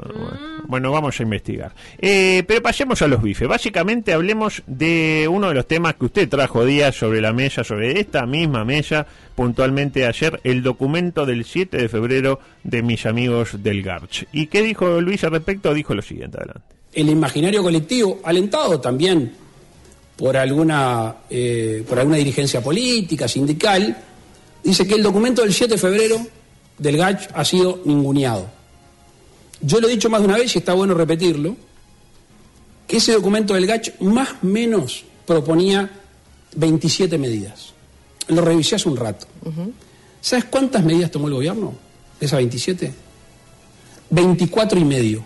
bueno. 0.66 0.90
vamos 0.90 1.20
a 1.20 1.22
investigar. 1.22 1.74
Eh, 1.98 2.42
pero 2.48 2.62
pasemos 2.62 3.02
a 3.02 3.06
los 3.06 3.22
bifes. 3.22 3.46
Básicamente 3.46 4.14
hablemos 4.14 4.62
de 4.66 5.28
uno 5.30 5.48
de 5.48 5.54
los 5.54 5.66
temas 5.66 5.96
que 5.96 6.06
usted 6.06 6.26
trajo 6.26 6.64
días 6.64 6.94
sobre 6.94 7.20
la 7.20 7.34
mesa, 7.34 7.64
sobre 7.64 8.00
esta 8.00 8.24
misma 8.24 8.64
mesa, 8.64 9.06
puntualmente 9.34 10.06
ayer, 10.06 10.40
el 10.42 10.62
documento 10.62 11.26
del 11.26 11.44
7 11.44 11.76
de 11.76 11.88
febrero 11.90 12.40
de 12.64 12.82
mis 12.82 13.04
amigos 13.04 13.62
del 13.62 13.82
Garch. 13.82 14.26
¿Y 14.32 14.46
qué 14.46 14.62
dijo 14.62 15.02
Luis 15.02 15.22
al 15.24 15.32
respecto? 15.32 15.74
Dijo 15.74 15.94
lo 15.94 16.00
siguiente, 16.00 16.38
adelante. 16.38 16.74
El 16.94 17.10
imaginario 17.10 17.62
colectivo, 17.62 18.20
alentado 18.24 18.80
también 18.80 19.32
por 20.16 20.34
alguna, 20.34 21.14
eh, 21.28 21.84
por 21.86 21.98
alguna 21.98 22.16
dirigencia 22.16 22.62
política, 22.62 23.28
sindical, 23.28 23.94
dice 24.64 24.86
que 24.86 24.94
el 24.94 25.02
documento 25.02 25.42
del 25.42 25.52
7 25.52 25.74
de 25.74 25.78
febrero 25.78 26.35
del 26.78 26.96
GACH 26.96 27.28
ha 27.34 27.44
sido 27.44 27.80
ninguneado. 27.84 28.50
Yo 29.60 29.80
lo 29.80 29.88
he 29.88 29.92
dicho 29.92 30.10
más 30.10 30.20
de 30.20 30.28
una 30.28 30.36
vez 30.36 30.54
y 30.54 30.58
está 30.58 30.74
bueno 30.74 30.94
repetirlo, 30.94 31.56
que 32.86 32.98
ese 32.98 33.12
documento 33.12 33.54
del 33.54 33.66
GACH 33.66 34.00
más 34.00 34.30
o 34.42 34.46
menos 34.46 35.04
proponía 35.26 35.90
27 36.56 37.18
medidas. 37.18 37.72
Lo 38.28 38.42
revisé 38.42 38.76
hace 38.76 38.88
un 38.88 38.96
rato. 38.96 39.26
¿Sabes 40.20 40.44
cuántas 40.44 40.84
medidas 40.84 41.10
tomó 41.10 41.28
el 41.28 41.34
gobierno 41.34 41.74
de 42.18 42.26
esas 42.26 42.38
27? 42.38 42.92
24 44.10 44.78
y 44.78 44.84
medio. 44.84 45.24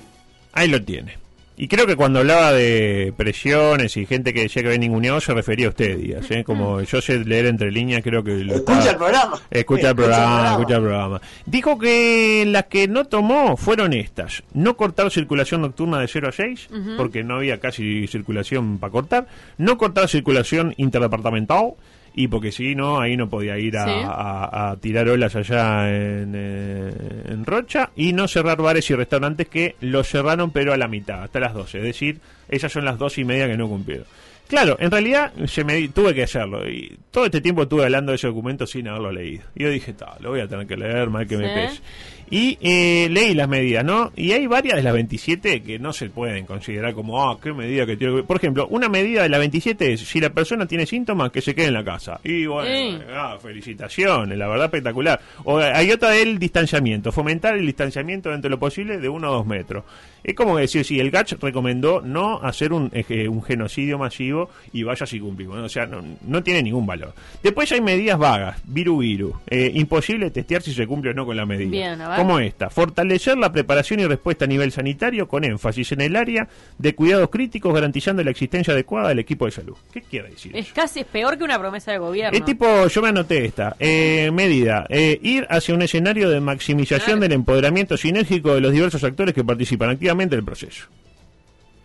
Ahí 0.52 0.68
lo 0.68 0.82
tiene. 0.82 1.18
Y 1.62 1.68
creo 1.68 1.86
que 1.86 1.94
cuando 1.94 2.20
hablaba 2.20 2.54
de 2.54 3.12
presiones 3.14 3.94
y 3.98 4.06
gente 4.06 4.32
que 4.32 4.40
decía 4.40 4.62
que 4.62 4.68
había 4.68 4.78
ninguneado, 4.78 5.20
se 5.20 5.34
refería 5.34 5.66
a 5.66 5.68
usted, 5.68 5.98
Díaz. 5.98 6.30
¿eh? 6.30 6.42
Como 6.42 6.80
yo 6.90 7.02
sé 7.02 7.22
leer 7.22 7.44
entre 7.44 7.70
líneas, 7.70 8.02
creo 8.02 8.24
que... 8.24 8.42
Lo 8.42 8.54
escucha 8.54 8.92
el 8.92 8.96
programa. 8.96 9.38
Escucha 9.50 9.90
el 9.90 9.94
programa, 9.94 10.52
escucha 10.52 10.76
el 10.76 10.82
programa. 10.82 11.20
Dijo 11.44 11.78
que 11.78 12.46
las 12.46 12.64
que 12.64 12.88
no 12.88 13.04
tomó 13.04 13.58
fueron 13.58 13.92
estas. 13.92 14.42
No 14.54 14.74
cortar 14.78 15.10
circulación 15.10 15.60
nocturna 15.60 16.00
de 16.00 16.08
0 16.08 16.28
a 16.28 16.32
6, 16.32 16.68
porque 16.96 17.24
no 17.24 17.36
había 17.36 17.60
casi 17.60 18.06
circulación 18.06 18.78
para 18.78 18.90
cortar. 18.90 19.26
No 19.58 19.76
cortar 19.76 20.08
circulación 20.08 20.72
interdepartamental 20.78 21.74
y 22.14 22.28
porque 22.28 22.52
si 22.52 22.74
no, 22.74 23.00
ahí 23.00 23.16
no 23.16 23.28
podía 23.28 23.58
ir 23.58 23.76
a, 23.76 24.76
tirar 24.80 25.08
olas 25.08 25.36
allá 25.36 25.88
en, 25.88 26.32
eh, 26.34 26.92
en, 27.28 27.44
Rocha, 27.44 27.90
y 27.96 28.12
no 28.12 28.28
cerrar 28.28 28.60
bares 28.60 28.90
y 28.90 28.94
restaurantes 28.94 29.48
que 29.48 29.76
los 29.80 30.08
cerraron 30.08 30.50
pero 30.50 30.72
a 30.72 30.76
la 30.76 30.88
mitad, 30.88 31.22
hasta 31.22 31.40
las 31.40 31.54
12, 31.54 31.78
es 31.78 31.84
decir, 31.84 32.20
esas 32.50 32.72
son 32.72 32.84
las 32.84 32.98
dos 32.98 33.18
y 33.18 33.24
media 33.24 33.46
que 33.46 33.56
no 33.56 33.68
cumplieron. 33.68 34.06
Claro, 34.50 34.76
en 34.80 34.90
realidad 34.90 35.32
se 35.46 35.62
me 35.62 35.86
tuve 35.90 36.12
que 36.12 36.24
hacerlo 36.24 36.68
y 36.68 36.98
todo 37.12 37.24
este 37.26 37.40
tiempo 37.40 37.62
estuve 37.62 37.84
hablando 37.84 38.10
de 38.10 38.16
ese 38.16 38.26
documento 38.26 38.66
sin 38.66 38.88
haberlo 38.88 39.12
leído. 39.12 39.44
Y 39.54 39.62
yo 39.62 39.70
dije, 39.70 39.94
lo 40.18 40.30
voy 40.30 40.40
a 40.40 40.48
tener 40.48 40.66
que 40.66 40.76
leer, 40.76 41.08
mal 41.08 41.24
que 41.28 41.36
me 41.36 41.48
pese. 41.48 41.80
Y 42.32 42.58
eh, 42.60 43.08
leí 43.10 43.34
las 43.34 43.48
medidas, 43.48 43.84
¿no? 43.84 44.12
Y 44.16 44.32
hay 44.32 44.46
varias 44.46 44.76
de 44.76 44.82
las 44.82 44.92
27 44.92 45.62
que 45.62 45.78
no 45.80 45.92
se 45.92 46.10
pueden 46.10 46.46
considerar 46.46 46.94
como, 46.94 47.28
ah, 47.28 47.38
qué 47.40 47.52
medida 47.52 47.86
que 47.86 47.96
tiene. 47.96 48.22
Por 48.24 48.36
ejemplo, 48.36 48.66
una 48.68 48.88
medida 48.88 49.22
de 49.22 49.28
la 49.28 49.38
27 49.38 49.92
es 49.92 50.00
si 50.00 50.20
la 50.20 50.30
persona 50.30 50.66
tiene 50.66 50.86
síntomas, 50.86 51.30
que 51.30 51.40
se 51.40 51.54
quede 51.56 51.66
en 51.66 51.74
la 51.74 51.84
casa. 51.84 52.20
Y 52.22 52.46
bueno, 52.46 53.04
ah, 53.12 53.36
felicitaciones, 53.40 54.36
la 54.38 54.48
verdad 54.48 54.66
espectacular. 54.66 55.20
O 55.44 55.58
hay 55.58 55.90
otra 55.90 56.10
del 56.10 56.38
distanciamiento, 56.38 57.10
fomentar 57.10 57.56
el 57.56 57.66
distanciamiento 57.66 58.30
dentro 58.30 58.48
de 58.48 58.54
lo 58.54 58.60
posible 58.60 58.98
de 58.98 59.08
uno 59.08 59.30
o 59.30 59.34
dos 59.34 59.46
metros. 59.46 59.84
Es 60.22 60.34
como 60.34 60.56
decir, 60.58 60.84
si 60.84 61.00
el 61.00 61.10
GACH 61.10 61.34
recomendó 61.40 62.00
no 62.00 62.39
hacer 62.42 62.72
un, 62.72 62.90
un 63.28 63.42
genocidio 63.42 63.98
masivo 63.98 64.50
y 64.72 64.82
vaya 64.82 65.06
si 65.06 65.20
cumplimos. 65.20 65.58
O 65.58 65.68
sea, 65.68 65.86
no, 65.86 66.02
no, 66.26 66.42
tiene 66.42 66.62
ningún 66.62 66.86
valor. 66.86 67.12
Después 67.42 67.70
hay 67.72 67.80
medidas 67.80 68.18
vagas, 68.18 68.60
viru 68.64 68.98
viru. 68.98 69.34
Eh, 69.48 69.70
imposible 69.74 70.30
testear 70.30 70.62
si 70.62 70.72
se 70.72 70.86
cumple 70.86 71.10
o 71.10 71.14
no 71.14 71.26
con 71.26 71.36
la 71.36 71.46
medida. 71.46 71.70
Bien, 71.70 71.98
Como 72.16 72.38
esta, 72.38 72.70
fortalecer 72.70 73.38
la 73.38 73.52
preparación 73.52 74.00
y 74.00 74.06
respuesta 74.06 74.44
a 74.44 74.48
nivel 74.48 74.72
sanitario 74.72 75.28
con 75.28 75.44
énfasis 75.44 75.92
en 75.92 76.00
el 76.02 76.16
área 76.16 76.48
de 76.78 76.94
cuidados 76.94 77.30
críticos 77.30 77.74
garantizando 77.74 78.22
la 78.22 78.30
existencia 78.30 78.72
adecuada 78.72 79.08
del 79.08 79.18
equipo 79.18 79.46
de 79.46 79.52
salud. 79.52 79.76
¿Qué 79.92 80.02
quiere 80.02 80.30
decir? 80.30 80.56
Es 80.56 80.72
casi 80.72 81.04
peor 81.04 81.38
que 81.38 81.44
una 81.44 81.58
promesa 81.58 81.92
de 81.92 81.98
gobierno. 81.98 82.36
Es 82.36 82.44
tipo, 82.44 82.86
yo 82.86 83.02
me 83.02 83.08
anoté 83.08 83.44
esta, 83.44 83.76
eh, 83.78 84.30
medida, 84.32 84.86
eh, 84.88 85.18
ir 85.22 85.46
hacia 85.50 85.74
un 85.74 85.82
escenario 85.82 86.30
de 86.30 86.40
maximización 86.40 87.20
del 87.20 87.32
empoderamiento 87.32 87.96
sinérgico 87.96 88.54
de 88.54 88.60
los 88.60 88.72
diversos 88.72 89.04
actores 89.04 89.34
que 89.34 89.44
participan 89.44 89.90
activamente 89.90 90.36
el 90.36 90.44
proceso. 90.44 90.86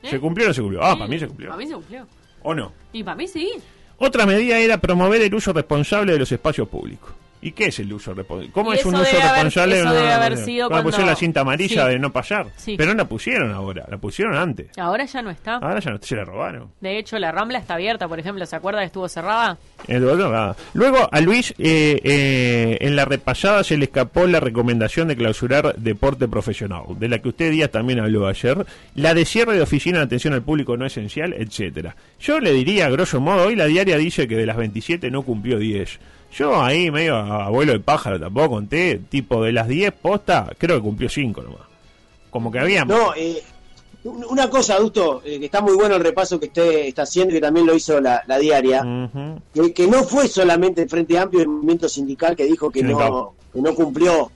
¿Eh? 0.05 0.09
¿Se 0.11 0.19
cumplió 0.19 0.45
o 0.45 0.49
no 0.49 0.53
se 0.53 0.61
cumplió? 0.61 0.83
Ah, 0.83 0.95
para 0.95 1.07
mí 1.07 1.19
se 1.19 1.27
cumplió. 1.27 1.49
Para 1.49 1.57
mí 1.57 1.67
se 1.67 1.73
cumplió. 1.73 2.07
¿O 2.43 2.53
no? 2.53 2.71
Y 2.93 3.03
para 3.03 3.15
mí 3.15 3.27
sí. 3.27 3.53
Otra 3.97 4.25
medida 4.25 4.59
era 4.59 4.77
promover 4.77 5.21
el 5.21 5.33
uso 5.33 5.53
responsable 5.53 6.13
de 6.13 6.19
los 6.19 6.31
espacios 6.31 6.67
públicos. 6.67 7.11
¿Y 7.45 7.51
qué 7.51 7.67
es 7.67 7.77
el 7.77 7.93
uso 7.93 8.11
responsable? 8.15 8.51
¿Cómo 8.51 8.73
es 8.73 8.83
un 8.83 8.95
uso 8.95 9.03
responsable? 9.03 9.79
eso 9.79 9.93
debe 9.93 10.11
haber 10.11 10.35
sido 10.35 10.67
cuando... 10.67 10.89
pusieron 10.89 11.07
la 11.07 11.15
cinta 11.15 11.41
amarilla 11.41 11.85
de 11.85 11.99
no 11.99 12.11
pasar. 12.11 12.47
Pero 12.65 12.85
no 12.87 12.95
la 12.95 13.05
pusieron 13.05 13.53
ahora, 13.53 13.85
la 13.87 13.99
pusieron 13.99 14.35
antes. 14.35 14.75
Ahora 14.79 15.05
ya 15.05 15.21
no 15.21 15.29
está. 15.29 15.57
Ahora 15.57 15.79
ya 15.79 15.91
no 15.91 15.99
se 16.01 16.15
la 16.15 16.25
robaron. 16.25 16.71
De 16.81 16.97
hecho, 16.97 17.19
la 17.19 17.31
Rambla 17.31 17.59
está 17.59 17.75
abierta, 17.75 18.07
por 18.07 18.19
ejemplo. 18.19 18.43
¿Se 18.47 18.55
acuerda 18.55 18.79
que 18.79 18.87
estuvo 18.87 19.07
cerrada? 19.07 19.59
Luego, 20.73 21.07
a 21.11 21.21
Luis, 21.21 21.53
eh, 21.59 22.01
eh, 22.03 22.77
en 22.81 22.95
la 22.95 23.05
repasada 23.05 23.63
se 23.63 23.77
le 23.77 23.85
escapó 23.85 24.25
la 24.25 24.39
recomendación 24.39 25.07
de 25.07 25.15
clausurar 25.15 25.75
deporte 25.75 26.27
profesional, 26.27 26.97
de 26.97 27.09
la 27.09 27.19
que 27.19 27.29
usted 27.29 27.51
Díaz 27.51 27.69
también 27.69 27.99
habló 27.99 28.25
ayer, 28.25 28.65
la 28.95 29.13
de 29.13 29.23
cierre 29.23 29.53
de 29.53 29.61
oficina 29.61 29.99
de 29.99 30.05
atención 30.05 30.33
al 30.33 30.41
público 30.41 30.77
no 30.77 30.85
esencial, 30.87 31.33
etcétera. 31.33 31.95
Yo 32.19 32.39
le 32.39 32.53
diría, 32.53 32.87
a 32.87 32.89
grosso 32.89 33.21
modo, 33.21 33.43
hoy 33.43 33.55
la 33.55 33.65
diaria 33.65 33.97
dice 33.97 34.27
que 34.27 34.35
de 34.35 34.47
las 34.47 34.57
27 34.57 35.11
no 35.11 35.21
cumplió 35.21 35.59
10. 35.59 35.99
Yo 36.37 36.61
ahí 36.61 36.91
medio 36.91 37.15
abuelo 37.15 37.71
de 37.71 37.79
pájaro 37.79 38.19
tampoco 38.19 38.55
conté, 38.55 38.99
tipo 39.09 39.41
de 39.43 39.53
las 39.53 39.67
10 39.67 39.93
postas, 39.93 40.49
creo 40.57 40.77
que 40.77 40.81
cumplió 40.81 41.07
5 41.07 41.41
nomás. 41.41 41.61
Como 42.29 42.51
que 42.51 42.59
había... 42.59 42.83
No, 42.83 43.15
eh, 43.15 43.41
una 44.03 44.49
cosa, 44.49 44.75
adulto, 44.75 45.21
eh, 45.25 45.39
que 45.39 45.45
está 45.45 45.61
muy 45.61 45.73
bueno 45.73 45.95
el 45.95 46.03
repaso 46.03 46.39
que 46.39 46.47
usted 46.47 46.87
está 46.87 47.03
haciendo 47.03 47.31
y 47.31 47.37
que 47.37 47.41
también 47.41 47.65
lo 47.65 47.73
hizo 47.73 47.99
la, 48.01 48.21
diaria, 48.39 48.83
que, 49.73 49.87
no 49.87 50.03
fue 50.03 50.27
solamente 50.27 50.83
el 50.83 50.89
Frente 50.89 51.17
Amplio 51.17 51.39
del 51.39 51.49
movimiento 51.49 51.89
sindical 51.89 52.35
que 52.35 52.45
dijo 52.45 52.69
que, 52.69 52.83
no, 52.83 53.33
no 53.53 53.75
cumplió 53.75 54.31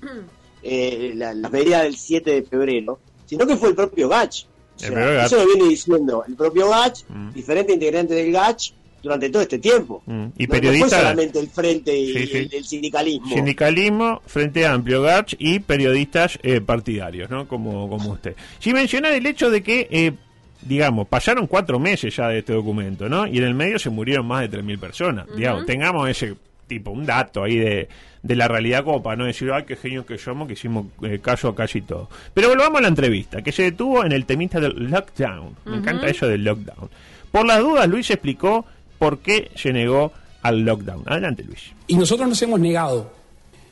eh, 0.64 1.12
las 1.16 1.52
medidas 1.52 1.84
del 1.84 1.98
7 1.98 2.32
de 2.32 2.44
febrero, 2.44 3.00
sino 3.26 3.46
que 3.46 3.58
fue 3.58 3.70
el 3.70 3.76
propio 3.76 4.08
Gach. 4.08 4.48
eso 4.80 5.36
lo 5.36 5.46
viene 5.46 5.70
diciendo 5.70 6.24
el 6.28 6.36
propio 6.36 6.70
Gach, 6.70 6.96
diferente 6.96 7.34
diferentes 7.36 7.76
integrantes 7.76 8.18
del 8.18 8.32
Gach, 8.32 8.72
durante 9.02 9.30
todo 9.30 9.42
este 9.42 9.60
tiempo. 9.60 10.04
Mm. 10.06 10.26
Y 10.38 10.48
periodistas. 10.48 10.92
No, 10.92 10.98
solamente 11.00 11.40
el 11.40 11.50
frente 11.50 11.98
y 11.98 12.16
El, 12.52 12.66
sindicalismo. 12.66 13.30
Sindicalismo, 13.30 14.22
Frente 14.26 14.66
Amplio, 14.66 15.02
GACH 15.02 15.36
y 15.40 15.60
periodistas 15.60 16.40
eh, 16.44 16.62
partidarios, 16.62 17.30
¿no? 17.30 17.48
Como, 17.48 17.90
como 17.90 18.12
usted. 18.12 18.36
Si 18.60 18.74
mencionar 18.74 19.14
el 19.14 19.26
hecho 19.26 19.50
de 19.50 19.64
que. 19.64 19.88
Eh, 19.90 20.14
digamos, 20.62 21.08
pasaron 21.08 21.48
cuatro 21.48 21.80
meses 21.80 22.14
ya 22.14 22.28
de 22.28 22.40
este 22.40 22.52
documento, 22.52 23.08
¿no? 23.08 23.26
Y 23.26 23.38
en 23.38 23.46
el 23.46 23.54
medio 23.54 23.80
se 23.80 23.90
murieron 23.90 24.26
más 24.26 24.42
de 24.42 24.60
3.000 24.60 24.78
personas. 24.78 25.26
Digamos, 25.34 25.66
tengamos 25.66 26.10
ese 26.10 26.36
tipo, 26.68 26.92
un 26.92 27.06
dato 27.06 27.44
ahí 27.44 27.58
de, 27.58 27.88
de 28.22 28.36
la 28.36 28.48
realidad 28.48 28.84
copa, 28.84 29.16
no 29.16 29.26
decir, 29.26 29.52
ay, 29.52 29.64
qué 29.66 29.76
genios 29.76 30.06
que 30.06 30.18
somos, 30.18 30.48
que 30.48 30.54
hicimos 30.54 30.88
eh, 31.04 31.20
caso 31.20 31.50
a 31.50 31.56
casi 31.56 31.82
todo. 31.82 32.10
Pero 32.34 32.50
volvamos 32.50 32.80
a 32.80 32.82
la 32.82 32.88
entrevista, 32.88 33.42
que 33.42 33.52
se 33.52 33.64
detuvo 33.64 34.04
en 34.04 34.12
el 34.12 34.26
temista 34.26 34.60
del 34.60 34.90
lockdown. 34.90 35.56
Me 35.66 35.78
encanta 35.78 36.08
eso 36.08 36.28
del 36.28 36.44
lockdown. 36.44 36.90
Por 37.32 37.46
las 37.46 37.60
dudas, 37.60 37.88
Luis 37.88 38.10
explicó 38.10 38.66
por 39.00 39.20
qué 39.20 39.50
se 39.56 39.74
negó 39.74 40.12
al 40.42 40.60
lockdown. 40.60 41.04
Adelante, 41.08 41.44
Luis. 41.44 41.72
Y 41.88 41.96
nosotros 41.96 42.28
nos 42.30 42.42
hemos 42.42 42.60
negado. 42.60 43.12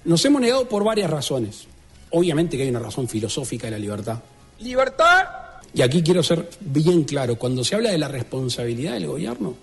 Nos 0.05 0.24
hemos 0.25 0.41
negado 0.41 0.67
por 0.67 0.84
varias 0.84 1.10
razones. 1.10 1.67
Obviamente 2.10 2.57
que 2.57 2.63
hay 2.63 2.69
una 2.69 2.79
razón 2.79 3.07
filosófica 3.07 3.67
de 3.67 3.72
la 3.72 3.79
libertad. 3.79 4.19
¡Libertad! 4.60 5.25
Y 5.74 5.81
aquí 5.81 6.01
quiero 6.01 6.24
ser 6.24 6.50
bien 6.62 7.03
claro, 7.03 7.36
cuando 7.36 7.63
se 7.63 7.75
habla 7.75 7.91
de 7.91 7.98
la 7.98 8.07
responsabilidad 8.07 8.93
del 8.93 9.07
gobierno, 9.07 9.55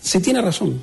se 0.00 0.20
tiene 0.20 0.42
razón. 0.42 0.82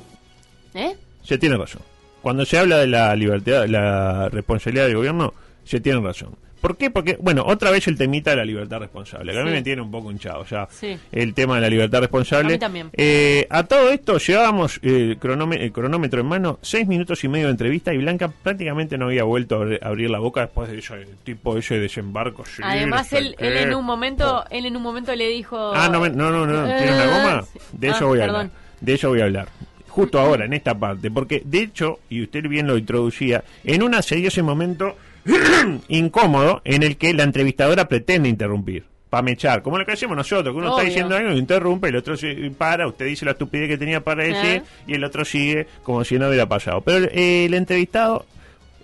¿Eh? 0.74 0.96
Se 1.22 1.38
tiene 1.38 1.56
razón. 1.56 1.82
Cuando 2.22 2.44
se 2.44 2.58
habla 2.58 2.78
de 2.78 2.86
la 2.86 3.14
libertad, 3.14 3.66
la 3.66 4.28
responsabilidad 4.28 4.86
del 4.86 4.96
gobierno, 4.96 5.34
se 5.64 5.80
tiene 5.80 6.00
razón. 6.00 6.34
¿Por 6.62 6.76
qué? 6.76 6.90
Porque, 6.90 7.18
bueno, 7.20 7.42
otra 7.44 7.72
vez 7.72 7.88
el 7.88 7.98
temita 7.98 8.30
de 8.30 8.36
la 8.36 8.44
libertad 8.44 8.78
responsable, 8.78 9.32
que 9.32 9.40
a 9.40 9.42
mí 9.42 9.50
me 9.50 9.62
tiene 9.62 9.82
un 9.82 9.90
poco 9.90 10.12
hinchado 10.12 10.44
ya 10.44 10.68
el 11.10 11.34
tema 11.34 11.56
de 11.56 11.62
la 11.62 11.68
libertad 11.68 11.98
responsable. 11.98 12.54
A 12.54 12.58
también. 12.60 12.88
Eh, 12.92 13.48
a 13.50 13.64
todo 13.64 13.90
esto 13.90 14.18
llevábamos 14.18 14.78
el, 14.84 15.18
cronómetro 15.18 16.20
en 16.20 16.26
mano, 16.26 16.60
seis 16.62 16.86
minutos 16.86 17.24
y 17.24 17.28
medio 17.28 17.46
de 17.46 17.50
entrevista 17.50 17.92
y 17.92 17.98
Blanca 17.98 18.28
prácticamente 18.28 18.96
no 18.96 19.06
había 19.06 19.24
vuelto 19.24 19.56
a 19.56 19.88
abrir, 19.88 20.08
la 20.08 20.20
boca 20.20 20.42
después 20.42 20.70
de 20.70 20.78
ese 20.78 21.04
tipo 21.24 21.58
ese 21.58 21.80
desembarco. 21.80 22.44
Además, 22.62 23.12
él, 23.12 23.34
en 23.40 23.74
un 23.74 23.84
momento 23.84 24.44
él 24.48 24.64
en 24.64 24.76
un 24.76 24.84
momento 24.84 25.12
le 25.16 25.26
dijo... 25.26 25.72
Ah, 25.74 25.88
no, 25.88 26.08
no, 26.08 26.30
no, 26.30 26.46
no, 26.46 26.64
¿tiene 26.76 26.94
una 26.94 27.06
goma? 27.06 27.44
De 27.72 27.88
eso 27.88 28.04
ah, 28.04 28.06
voy 28.06 28.20
a 28.20 28.24
hablar. 28.24 28.50
De 28.80 28.94
eso 28.94 29.08
voy 29.08 29.20
a 29.20 29.24
hablar 29.24 29.48
justo 29.88 30.18
ahora, 30.18 30.46
en 30.46 30.54
esta 30.54 30.74
parte, 30.74 31.10
porque 31.10 31.42
de 31.44 31.64
hecho, 31.64 31.98
y 32.08 32.22
usted 32.22 32.48
bien 32.48 32.66
lo 32.66 32.78
introducía, 32.78 33.44
en 33.62 33.82
una 33.82 34.00
se 34.00 34.16
dio 34.16 34.28
ese 34.28 34.42
momento 34.42 34.96
incómodo 35.88 36.60
en 36.64 36.82
el 36.82 36.96
que 36.96 37.14
la 37.14 37.22
entrevistadora 37.24 37.88
pretende 37.88 38.28
interrumpir. 38.28 38.84
para 39.10 39.22
mechar, 39.22 39.62
como 39.62 39.76
lo 39.76 39.84
que 39.84 39.92
hacemos 39.92 40.16
nosotros, 40.16 40.54
que 40.54 40.58
uno 40.58 40.70
está 40.70 40.82
diciendo 40.88 41.14
algo, 41.14 41.32
interrumpe, 41.32 41.88
el 41.88 41.96
otro 41.96 42.16
se 42.16 42.50
para, 42.56 42.88
usted 42.88 43.04
dice 43.04 43.26
la 43.26 43.32
estupidez 43.32 43.68
que 43.68 43.76
tenía 43.76 44.02
para 44.02 44.24
decir 44.24 44.62
Ah. 44.64 44.82
y 44.86 44.94
el 44.94 45.04
otro 45.04 45.22
sigue 45.26 45.66
como 45.82 46.02
si 46.02 46.18
no 46.18 46.28
hubiera 46.28 46.48
pasado. 46.48 46.80
Pero 46.80 47.06
eh, 47.12 47.44
el 47.44 47.52
entrevistado, 47.52 48.24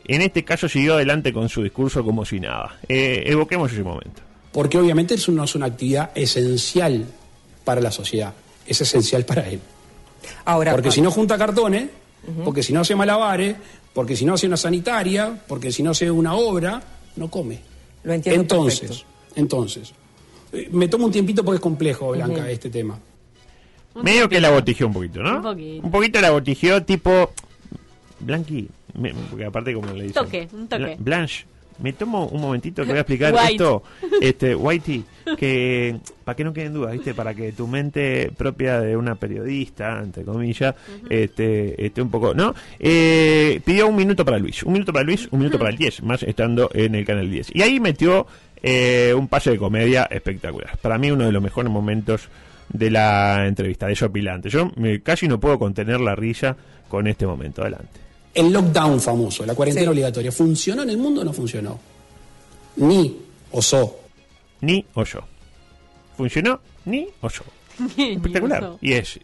en 0.06 0.20
este 0.20 0.44
caso, 0.44 0.68
siguió 0.68 0.94
adelante 0.96 1.32
con 1.32 1.48
su 1.48 1.62
discurso 1.62 2.04
como 2.04 2.26
si 2.26 2.40
nada. 2.40 2.76
Eh, 2.90 3.22
evoquemos 3.24 3.72
ese 3.72 3.82
momento. 3.82 4.20
Porque 4.52 4.76
obviamente 4.76 5.14
eso 5.14 5.32
no 5.32 5.44
es 5.44 5.54
una 5.54 5.64
actividad 5.64 6.10
esencial 6.14 7.06
para 7.64 7.80
la 7.80 7.90
sociedad, 7.90 8.34
es 8.66 8.78
esencial 8.82 9.24
para 9.24 9.48
él. 9.48 9.60
Ahora, 10.44 10.72
Porque 10.72 10.90
si 10.90 11.00
no 11.00 11.10
junta 11.10 11.38
cartones, 11.38 11.88
porque 12.44 12.62
si 12.62 12.72
no 12.72 12.80
hace 12.80 12.94
malabares, 12.94 13.56
porque 13.94 14.14
si 14.16 14.24
no 14.24 14.34
hace 14.34 14.46
una 14.46 14.56
sanitaria, 14.56 15.42
porque 15.48 15.72
si 15.72 15.82
no 15.82 15.90
hace 15.92 16.10
una 16.10 16.34
obra, 16.34 16.82
no 17.16 17.28
come. 17.30 17.58
Lo 18.04 18.12
entiendo 18.12 18.40
Entonces, 18.42 18.80
perfecto. 18.80 19.06
entonces, 19.36 19.92
eh, 20.52 20.68
me 20.72 20.88
tomo 20.88 21.06
un 21.06 21.12
tiempito 21.12 21.44
porque 21.44 21.56
es 21.56 21.62
complejo, 21.62 22.10
Blanca, 22.10 22.48
este 22.50 22.70
tema. 22.70 22.98
Un 23.94 24.02
Medio 24.02 24.28
que 24.28 24.40
la 24.40 24.50
botijeó 24.50 24.86
un 24.86 24.92
poquito, 24.92 25.20
¿no? 25.22 25.36
Un 25.36 25.42
poquito. 25.42 25.86
Un 25.86 25.90
poquito 25.90 26.20
la 26.20 26.30
botijeó 26.30 26.82
tipo... 26.84 27.32
Blanqui, 28.20 28.68
porque 29.30 29.44
aparte 29.44 29.72
como 29.74 29.92
le 29.92 30.04
dicen... 30.04 30.24
Toque, 30.24 30.48
un 30.52 30.68
toque. 30.68 30.82
Bla- 30.84 30.96
Blanche, 30.98 31.46
me 31.80 31.92
tomo 31.92 32.26
un 32.26 32.40
momentito 32.40 32.82
que 32.82 32.88
voy 32.88 32.98
a 32.98 33.02
explicar 33.02 33.32
White. 33.34 33.52
esto, 33.52 33.82
este, 34.20 34.54
Whitey, 34.54 35.04
que 35.36 35.96
para 36.24 36.34
que 36.36 36.44
no 36.44 36.52
queden 36.52 36.72
dudas, 36.74 36.92
¿viste? 36.92 37.14
Para 37.14 37.34
que 37.34 37.52
tu 37.52 37.66
mente 37.66 38.30
propia 38.36 38.80
de 38.80 38.96
una 38.96 39.14
periodista, 39.14 40.00
entre 40.02 40.24
comillas, 40.24 40.74
este, 41.08 41.86
esté 41.86 42.02
un 42.02 42.10
poco, 42.10 42.34
¿no? 42.34 42.54
Eh, 42.78 43.60
pidió 43.64 43.86
un 43.88 43.96
minuto 43.96 44.24
para 44.24 44.38
Luis, 44.38 44.62
un 44.62 44.72
minuto 44.72 44.92
para 44.92 45.04
Luis, 45.04 45.28
un 45.30 45.38
minuto 45.38 45.58
para 45.58 45.70
el 45.70 45.76
10, 45.76 46.02
más 46.02 46.22
estando 46.22 46.70
en 46.74 46.94
el 46.94 47.04
canal 47.04 47.30
10. 47.30 47.54
Y 47.54 47.62
ahí 47.62 47.80
metió 47.80 48.26
eh, 48.62 49.14
un 49.16 49.28
pase 49.28 49.50
de 49.50 49.58
comedia 49.58 50.04
espectacular. 50.10 50.76
Para 50.78 50.98
mí 50.98 51.10
uno 51.10 51.24
de 51.26 51.32
los 51.32 51.42
mejores 51.42 51.70
momentos 51.70 52.28
de 52.72 52.90
la 52.90 53.46
entrevista, 53.46 53.86
desopilante. 53.86 54.50
Yo 54.50 54.70
me- 54.76 55.00
casi 55.00 55.26
no 55.28 55.38
puedo 55.40 55.58
contener 55.58 56.00
la 56.00 56.14
risa 56.14 56.56
con 56.88 57.06
este 57.06 57.26
momento. 57.26 57.62
Adelante. 57.62 58.00
El 58.34 58.52
lockdown 58.52 59.00
famoso, 59.00 59.44
la 59.46 59.54
cuarentena 59.54 59.84
Sí. 59.86 59.88
obligatoria, 59.90 60.30
¿funcionó 60.32 60.82
en 60.82 60.90
el 60.90 60.98
mundo 60.98 61.22
o 61.22 61.24
no 61.24 61.32
funcionó? 61.32 61.78
Ni 62.76 63.16
osó. 63.52 63.98
Ni 64.60 64.84
o 64.94 65.04
yo. 65.04 65.20
¿Funcionó? 66.16 66.60
Ni 66.84 67.06
o 67.20 67.28
yo. 67.28 67.42
Espectacular. 67.96 68.62
Oso. 68.64 68.78
Y 68.80 68.92
es 68.92 69.18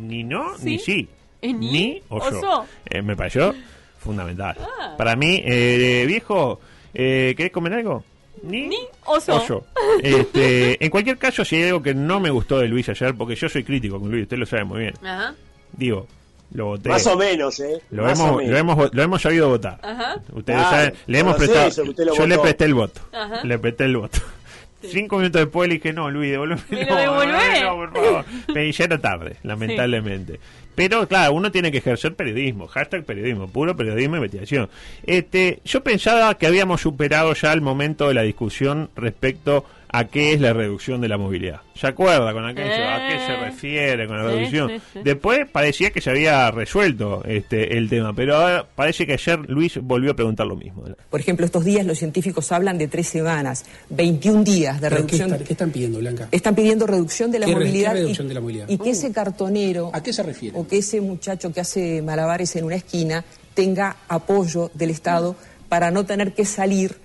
ni 0.00 0.24
no 0.24 0.56
ni 0.58 0.78
¿Sí? 0.78 0.84
sí. 0.84 1.08
¿Es 1.42 1.54
ni 1.54 2.02
o 2.08 2.16
o 2.16 2.30
yo. 2.30 2.40
so? 2.40 2.66
Eh, 2.86 3.02
me 3.02 3.14
pareció 3.16 3.54
fundamental. 3.98 4.56
Ah. 4.60 4.94
Para 4.96 5.16
mí, 5.16 5.42
eh, 5.44 6.04
viejo, 6.06 6.60
eh, 6.94 7.34
¿querés 7.36 7.52
comer 7.52 7.74
algo? 7.74 8.04
Ni, 8.42 8.66
Ni 8.68 8.78
oso. 9.06 9.36
o 9.36 9.46
yo. 9.46 9.64
Este, 10.02 10.82
en 10.84 10.90
cualquier 10.90 11.18
caso, 11.18 11.44
si 11.44 11.56
hay 11.56 11.64
algo 11.64 11.82
que 11.82 11.94
no 11.94 12.20
me 12.20 12.30
gustó 12.30 12.58
de 12.58 12.68
Luis 12.68 12.88
ayer, 12.88 13.14
porque 13.14 13.34
yo 13.34 13.48
soy 13.48 13.64
crítico 13.64 13.98
con 14.00 14.10
Luis, 14.10 14.22
usted 14.24 14.36
lo 14.38 14.46
sabe 14.46 14.64
muy 14.64 14.80
bien. 14.80 14.94
Ajá. 15.02 15.34
Digo, 15.72 16.06
lo 16.52 16.66
voté. 16.66 16.88
Más 16.88 17.06
o 17.06 17.16
menos, 17.16 17.60
¿eh? 17.60 17.80
Lo 17.90 18.04
Más 18.04 18.18
o 18.20 18.24
hemos, 18.24 18.36
menos. 18.38 18.50
lo, 18.52 18.58
hemos, 18.58 18.94
lo 18.94 19.02
hemos 19.02 19.22
sabido 19.22 19.48
votar. 19.48 19.78
Ajá. 19.82 20.16
Ustedes 20.32 20.58
Claro, 20.60 20.76
saben, 20.76 20.94
le 21.06 21.18
hemos 21.18 21.36
prestado. 21.36 21.66
eso, 21.68 21.82
que 21.82 21.90
usted 21.90 22.04
lo 22.06 22.14
yo 22.14 22.26
le 22.26 22.38
presté 22.38 22.64
el 22.64 22.74
voto. 22.74 23.00
Ajá. 23.12 23.44
Le 23.44 23.58
presté 23.58 23.84
el 23.84 23.96
voto. 23.96 24.18
Cinco 24.82 25.16
minutos 25.16 25.40
después 25.40 25.68
le 25.68 25.76
dije, 25.76 25.92
no, 25.92 26.10
Luis, 26.10 26.30
devolveme. 26.30 26.62
¿Me 26.70 26.84
no, 26.86 26.94
lo 26.94 27.00
devolvés? 27.00 27.62
No, 27.62 27.74
por 27.76 27.92
favor. 27.92 28.24
Pero 28.54 28.70
ya 28.70 28.84
era 28.84 28.98
tarde, 28.98 29.36
lamentablemente. 29.42 30.38
Pero 30.74 31.08
claro, 31.08 31.32
uno 31.32 31.50
tiene 31.50 31.72
que 31.72 31.78
ejercer 31.78 32.14
periodismo, 32.14 32.66
hashtag 32.68 33.04
periodismo, 33.04 33.48
puro 33.48 33.74
periodismo 33.74 34.16
e 34.16 34.18
investigación. 34.18 34.68
Este, 35.04 35.60
yo 35.64 35.82
pensaba 35.82 36.36
que 36.36 36.46
habíamos 36.46 36.82
superado 36.82 37.32
ya 37.32 37.52
el 37.54 37.62
momento 37.62 38.08
de 38.08 38.14
la 38.14 38.22
discusión 38.22 38.90
respecto 38.94 39.64
a 39.88 40.04
qué 40.06 40.32
es 40.32 40.40
la 40.40 40.52
reducción 40.52 41.00
de 41.00 41.08
la 41.08 41.16
movilidad. 41.16 41.60
¿Se 41.74 41.86
acuerda 41.86 42.32
con 42.32 42.44
aquello? 42.46 42.70
¿A 42.88 43.08
qué 43.08 43.18
se 43.26 43.32
Eh. 43.32 43.36
refiere 43.44 44.06
con 44.06 44.16
la 44.16 44.30
Sí, 44.30 44.36
reducción? 44.36 44.68
sí, 44.70 44.80
sí. 44.94 44.98
Después 45.04 45.48
parecía 45.50 45.90
que 45.90 46.00
se 46.00 46.10
había 46.10 46.50
resuelto 46.50 47.22
este 47.26 47.76
el 47.78 47.88
tema, 47.88 48.12
pero 48.14 48.36
ahora 48.36 48.66
parece 48.74 49.06
que 49.06 49.12
ayer 49.14 49.38
Luis 49.48 49.78
volvió 49.82 50.10
a 50.12 50.14
preguntar 50.14 50.46
lo 50.46 50.56
mismo. 50.56 50.84
por 51.10 51.20
ejemplo, 51.20 51.46
estos 51.46 51.64
días 51.64 51.86
los 51.86 51.98
científicos 51.98 52.50
hablan 52.52 52.78
de 52.78 52.88
tres 52.88 53.06
semanas, 53.08 53.64
21 53.90 54.42
días 54.44 54.80
de 54.80 54.88
¿Pero 54.88 54.90
¿Qué, 54.90 54.96
reducción. 55.02 55.30
están, 55.32 55.46
qué 55.46 55.52
están 55.52 55.70
pidiendo, 55.70 55.98
Blanca? 55.98 56.28
Están 56.30 56.54
pidiendo 56.54 56.86
reducción 56.86 57.30
de 57.30 57.38
la 57.38 57.46
¿Qué 57.46 57.54
re- 57.54 57.60
movilidad. 57.60 57.92
qué 57.92 57.98
y- 57.98 58.02
reducción 58.02 58.28
de 58.28 58.34
la 58.34 58.40
movilidad? 58.40 58.68
Y 58.68 58.78
que 58.78 58.90
ese 58.90 59.12
cartonero 59.12 59.90
¿A 59.92 60.02
qué 60.02 60.12
se 60.12 60.22
refiere? 60.22 60.58
o 60.58 60.66
que 60.66 60.78
ese 60.78 61.00
muchacho 61.00 61.52
que 61.52 61.60
hace 61.60 62.02
malabares 62.02 62.54
en 62.56 62.64
una 62.64 62.76
esquina 62.76 63.24
tenga 63.54 63.96
apoyo 64.08 64.70
del 64.74 64.90
Estado 64.90 65.36
para 65.68 65.90
no 65.90 66.04
tener 66.06 66.32
que 66.34 66.44
salir 66.44 66.96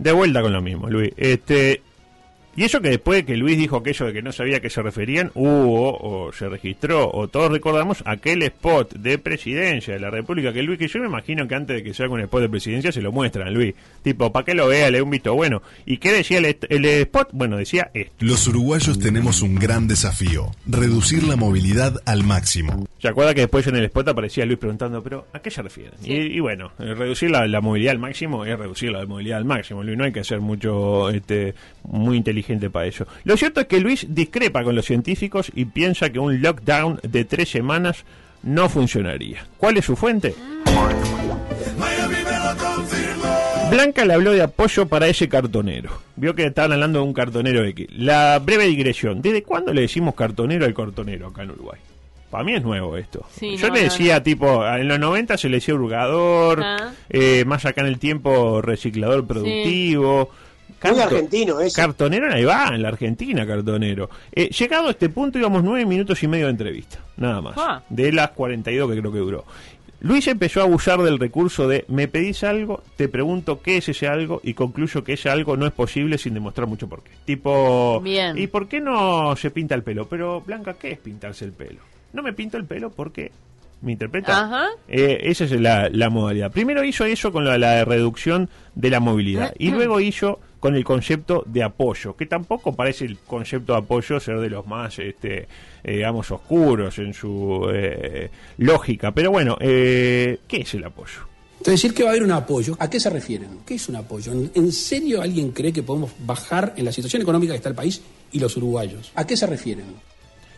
De 0.00 0.12
vuelta 0.12 0.40
con 0.40 0.54
lo 0.54 0.62
mismo, 0.62 0.88
Luis. 0.88 1.12
Este, 1.18 1.82
y 2.60 2.64
eso 2.64 2.82
que 2.82 2.90
después 2.90 3.20
de 3.20 3.24
que 3.24 3.38
Luis 3.38 3.56
dijo 3.56 3.78
aquello 3.78 4.04
de 4.04 4.12
que 4.12 4.20
no 4.20 4.32
sabía 4.32 4.58
a 4.58 4.60
qué 4.60 4.68
se 4.68 4.82
referían, 4.82 5.30
hubo 5.34 5.96
o 5.96 6.30
se 6.30 6.46
registró, 6.46 7.10
o 7.10 7.26
todos 7.26 7.50
recordamos 7.50 8.02
aquel 8.04 8.42
spot 8.42 8.96
de 8.96 9.16
presidencia 9.16 9.94
de 9.94 10.00
la 10.00 10.10
República 10.10 10.52
que 10.52 10.62
Luis, 10.62 10.78
que 10.78 10.86
yo 10.86 11.00
me 11.00 11.06
imagino 11.06 11.48
que 11.48 11.54
antes 11.54 11.76
de 11.76 11.82
que 11.82 11.94
se 11.94 12.02
haga 12.04 12.12
un 12.12 12.20
spot 12.20 12.42
de 12.42 12.48
presidencia 12.50 12.92
se 12.92 13.00
lo 13.00 13.12
muestran, 13.12 13.54
Luis. 13.54 13.74
Tipo, 14.02 14.30
para 14.30 14.44
que 14.44 14.52
lo 14.52 14.68
vea, 14.68 14.90
le 14.90 14.98
dé 14.98 15.02
un 15.02 15.08
visto 15.08 15.34
bueno. 15.34 15.62
¿Y 15.86 15.96
qué 15.96 16.12
decía 16.12 16.36
el, 16.36 16.58
el 16.68 16.84
spot? 16.84 17.30
Bueno, 17.32 17.56
decía 17.56 17.90
esto. 17.94 18.12
Los 18.18 18.46
uruguayos 18.46 18.98
tenemos 18.98 19.40
un 19.40 19.54
gran 19.54 19.88
desafío, 19.88 20.50
reducir 20.66 21.22
la 21.22 21.36
movilidad 21.36 22.02
al 22.04 22.24
máximo. 22.24 22.86
¿Se 22.98 23.08
acuerda 23.08 23.32
que 23.32 23.40
después 23.40 23.66
en 23.68 23.76
el 23.76 23.84
spot 23.86 24.08
aparecía 24.08 24.44
Luis 24.44 24.58
preguntando, 24.58 25.02
pero 25.02 25.28
¿a 25.32 25.38
qué 25.40 25.50
se 25.50 25.62
refieren? 25.62 25.94
Sí. 26.02 26.12
Y, 26.12 26.36
y 26.36 26.40
bueno, 26.40 26.72
eh, 26.78 26.92
reducir 26.92 27.30
la, 27.30 27.46
la 27.46 27.62
movilidad 27.62 27.92
al 27.92 28.00
máximo 28.00 28.44
es 28.44 28.58
reducir 28.58 28.92
la 28.92 29.06
movilidad 29.06 29.38
al 29.38 29.46
máximo, 29.46 29.82
Luis. 29.82 29.96
No 29.96 30.04
hay 30.04 30.12
que 30.12 30.24
ser 30.24 30.40
mucho, 30.40 31.08
este, 31.08 31.54
muy 31.84 32.18
inteligente 32.18 32.49
para 32.70 32.86
eso. 32.86 33.06
Lo 33.24 33.36
cierto 33.36 33.60
es 33.60 33.66
que 33.66 33.80
Luis 33.80 34.06
discrepa 34.08 34.64
con 34.64 34.74
los 34.74 34.86
científicos 34.86 35.52
y 35.54 35.66
piensa 35.66 36.10
que 36.10 36.18
un 36.18 36.40
lockdown 36.42 36.98
de 37.02 37.24
tres 37.24 37.48
semanas 37.50 38.04
no 38.42 38.68
funcionaría. 38.68 39.46
¿Cuál 39.58 39.76
es 39.76 39.84
su 39.84 39.94
fuente? 39.96 40.34
Blanca 43.70 44.04
le 44.04 44.14
habló 44.14 44.32
de 44.32 44.42
apoyo 44.42 44.86
para 44.86 45.06
ese 45.06 45.28
cartonero. 45.28 45.90
Vio 46.16 46.34
que 46.34 46.44
estaban 46.46 46.72
hablando 46.72 46.98
de 47.00 47.04
un 47.04 47.12
cartonero 47.14 47.64
X. 47.64 47.86
La 47.92 48.38
breve 48.40 48.64
digresión. 48.66 49.22
¿Desde 49.22 49.42
cuándo 49.44 49.72
le 49.72 49.82
decimos 49.82 50.14
cartonero 50.14 50.64
al 50.64 50.74
cartonero 50.74 51.28
acá 51.28 51.44
en 51.44 51.50
Uruguay? 51.52 51.78
Para 52.30 52.44
mí 52.44 52.54
es 52.54 52.62
nuevo 52.62 52.96
esto. 52.96 53.26
Sí, 53.38 53.56
Yo 53.56 53.68
no, 53.68 53.74
le 53.74 53.80
no, 53.80 53.84
decía, 53.86 54.22
tipo, 54.22 54.64
en 54.66 54.86
los 54.88 54.98
90 55.00 55.36
se 55.36 55.48
le 55.48 55.56
decía 55.56 55.74
hurgador, 55.74 56.62
Ah. 56.62 56.92
eh, 57.08 57.44
más 57.44 57.64
acá 57.64 57.80
en 57.82 57.88
el 57.88 57.98
tiempo 57.98 58.60
reciclador 58.62 59.26
productivo. 59.26 60.30
Muy 60.82 61.00
argentino 61.00 61.60
eso. 61.60 61.76
Cartonero 61.76 62.32
ahí 62.32 62.44
va, 62.44 62.70
en 62.74 62.82
la 62.82 62.88
Argentina, 62.88 63.46
cartonero. 63.46 64.08
Eh, 64.32 64.48
llegado 64.48 64.88
a 64.88 64.90
este 64.92 65.08
punto 65.08 65.38
íbamos 65.38 65.62
nueve 65.62 65.84
minutos 65.84 66.22
y 66.22 66.28
medio 66.28 66.46
de 66.46 66.52
entrevista, 66.52 66.98
nada 67.16 67.40
más. 67.40 67.54
Ah. 67.58 67.82
De 67.88 68.12
las 68.12 68.30
42 68.30 68.90
que 68.90 68.98
creo 68.98 69.12
que 69.12 69.18
duró. 69.18 69.44
Luis 70.02 70.26
empezó 70.28 70.60
a 70.60 70.64
abusar 70.64 71.02
del 71.02 71.18
recurso 71.18 71.68
de 71.68 71.84
me 71.88 72.08
pedís 72.08 72.42
algo, 72.42 72.82
te 72.96 73.08
pregunto 73.08 73.60
qué 73.60 73.76
es 73.76 73.88
ese 73.90 74.08
algo 74.08 74.40
y 74.42 74.54
concluyo 74.54 75.04
que 75.04 75.12
ese 75.12 75.28
algo 75.28 75.58
no 75.58 75.66
es 75.66 75.72
posible 75.72 76.16
sin 76.16 76.32
demostrar 76.32 76.66
mucho 76.66 76.88
por 76.88 77.02
qué. 77.02 77.10
Tipo, 77.26 78.00
Bien. 78.00 78.38
¿y 78.38 78.46
por 78.46 78.66
qué 78.66 78.80
no 78.80 79.36
se 79.36 79.50
pinta 79.50 79.74
el 79.74 79.82
pelo? 79.82 80.08
Pero, 80.08 80.40
Blanca, 80.40 80.74
¿qué 80.74 80.92
es 80.92 80.98
pintarse 80.98 81.44
el 81.44 81.52
pelo? 81.52 81.80
No 82.14 82.22
me 82.22 82.32
pinto 82.32 82.56
el 82.56 82.64
pelo 82.64 82.90
porque... 82.90 83.30
¿Me 83.82 83.92
interpreta? 83.92 84.44
Ajá. 84.44 84.66
Eh, 84.88 85.20
esa 85.22 85.44
es 85.44 85.52
la, 85.52 85.88
la 85.90 86.10
modalidad. 86.10 86.52
Primero 86.52 86.84
hizo 86.84 87.06
eso 87.06 87.32
con 87.32 87.46
la, 87.46 87.56
la 87.56 87.82
reducción 87.86 88.50
de 88.74 88.90
la 88.90 89.00
movilidad 89.00 89.54
y 89.58 89.70
luego 89.70 90.00
hizo 90.00 90.38
con 90.60 90.76
el 90.76 90.84
concepto 90.84 91.42
de 91.46 91.62
apoyo, 91.62 92.14
que 92.14 92.26
tampoco 92.26 92.74
parece 92.76 93.06
el 93.06 93.18
concepto 93.18 93.72
de 93.72 93.78
apoyo 93.78 94.20
ser 94.20 94.38
de 94.38 94.50
los 94.50 94.66
más, 94.66 94.98
este, 94.98 95.48
eh, 95.82 95.92
digamos, 95.96 96.30
oscuros 96.30 96.98
en 96.98 97.14
su 97.14 97.66
eh, 97.72 98.30
lógica. 98.58 99.10
Pero 99.12 99.30
bueno, 99.30 99.56
eh, 99.60 100.38
¿qué 100.46 100.58
es 100.58 100.74
el 100.74 100.84
apoyo? 100.84 101.20
Entonces, 101.58 101.82
decir 101.82 101.94
que 101.94 102.02
va 102.02 102.10
a 102.10 102.12
haber 102.12 102.22
un 102.22 102.32
apoyo, 102.32 102.76
¿a 102.78 102.88
qué 102.88 103.00
se 103.00 103.10
refieren? 103.10 103.60
¿Qué 103.66 103.74
es 103.74 103.88
un 103.88 103.96
apoyo? 103.96 104.32
¿En- 104.32 104.50
¿En 104.54 104.70
serio 104.72 105.20
alguien 105.22 105.50
cree 105.52 105.72
que 105.72 105.82
podemos 105.82 106.10
bajar 106.20 106.74
en 106.76 106.84
la 106.84 106.92
situación 106.92 107.22
económica 107.22 107.52
que 107.52 107.56
está 107.58 107.68
el 107.70 107.74
país 107.74 108.02
y 108.32 108.38
los 108.38 108.56
uruguayos? 108.56 109.12
¿A 109.14 109.26
qué 109.26 109.36
se 109.36 109.46
refieren? 109.46 109.84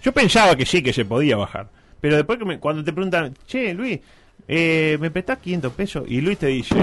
Yo 0.02 0.12
pensaba 0.12 0.54
que 0.56 0.66
sí, 0.66 0.82
que 0.82 0.92
se 0.92 1.04
podía 1.04 1.36
bajar. 1.36 1.68
Pero 2.00 2.16
después 2.16 2.38
que 2.38 2.44
me- 2.44 2.58
cuando 2.58 2.82
te 2.84 2.92
preguntan, 2.92 3.34
che, 3.46 3.72
Luis, 3.74 4.00
eh, 4.48 4.96
¿me 5.00 5.10
prestás 5.12 5.38
500 5.38 5.72
pesos? 5.72 6.04
Y 6.08 6.20
Luis 6.20 6.38
te 6.38 6.48
dice, 6.48 6.74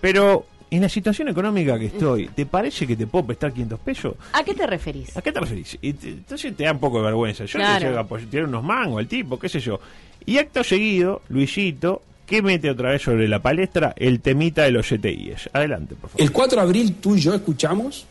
pero 0.00 0.46
en 0.70 0.80
la 0.82 0.88
situación 0.88 1.28
económica 1.28 1.78
que 1.78 1.86
estoy, 1.86 2.26
¿te 2.28 2.44
parece 2.46 2.86
que 2.86 2.96
te 2.96 3.06
puedo 3.06 3.26
prestar 3.26 3.52
500 3.52 3.78
pesos? 3.80 4.14
¿A 4.32 4.42
qué 4.44 4.54
te 4.54 4.66
referís? 4.66 5.16
¿A 5.16 5.22
qué 5.22 5.30
te 5.32 5.40
referís? 5.40 5.78
Y 5.80 5.92
te- 5.92 6.08
entonces 6.08 6.56
te 6.56 6.64
da 6.64 6.72
un 6.72 6.80
poco 6.80 6.98
de 6.98 7.04
vergüenza. 7.04 7.44
Yo 7.44 7.58
Claro. 7.58 7.80
le 7.80 7.86
decía, 7.90 8.04
pues, 8.04 8.28
tirar 8.28 8.46
unos 8.46 8.64
mangos 8.64 8.98
al 8.98 9.06
tipo, 9.06 9.38
qué 9.38 9.48
sé 9.48 9.60
yo. 9.60 9.78
Y 10.24 10.38
acto 10.38 10.64
seguido, 10.64 11.22
Luisito, 11.28 12.02
que 12.26 12.42
mete 12.42 12.68
otra 12.70 12.90
vez 12.90 13.02
sobre 13.02 13.28
la 13.28 13.40
palestra 13.40 13.94
el 13.96 14.20
temita 14.20 14.64
de 14.64 14.72
los 14.72 14.88
CTIs. 14.88 15.50
Adelante, 15.52 15.94
por 15.94 16.10
favor. 16.10 16.20
El 16.22 16.32
4 16.32 16.56
de 16.56 16.62
abril 16.66 16.94
tú 17.00 17.14
y 17.14 17.20
yo 17.20 17.32
escuchamos 17.32 18.04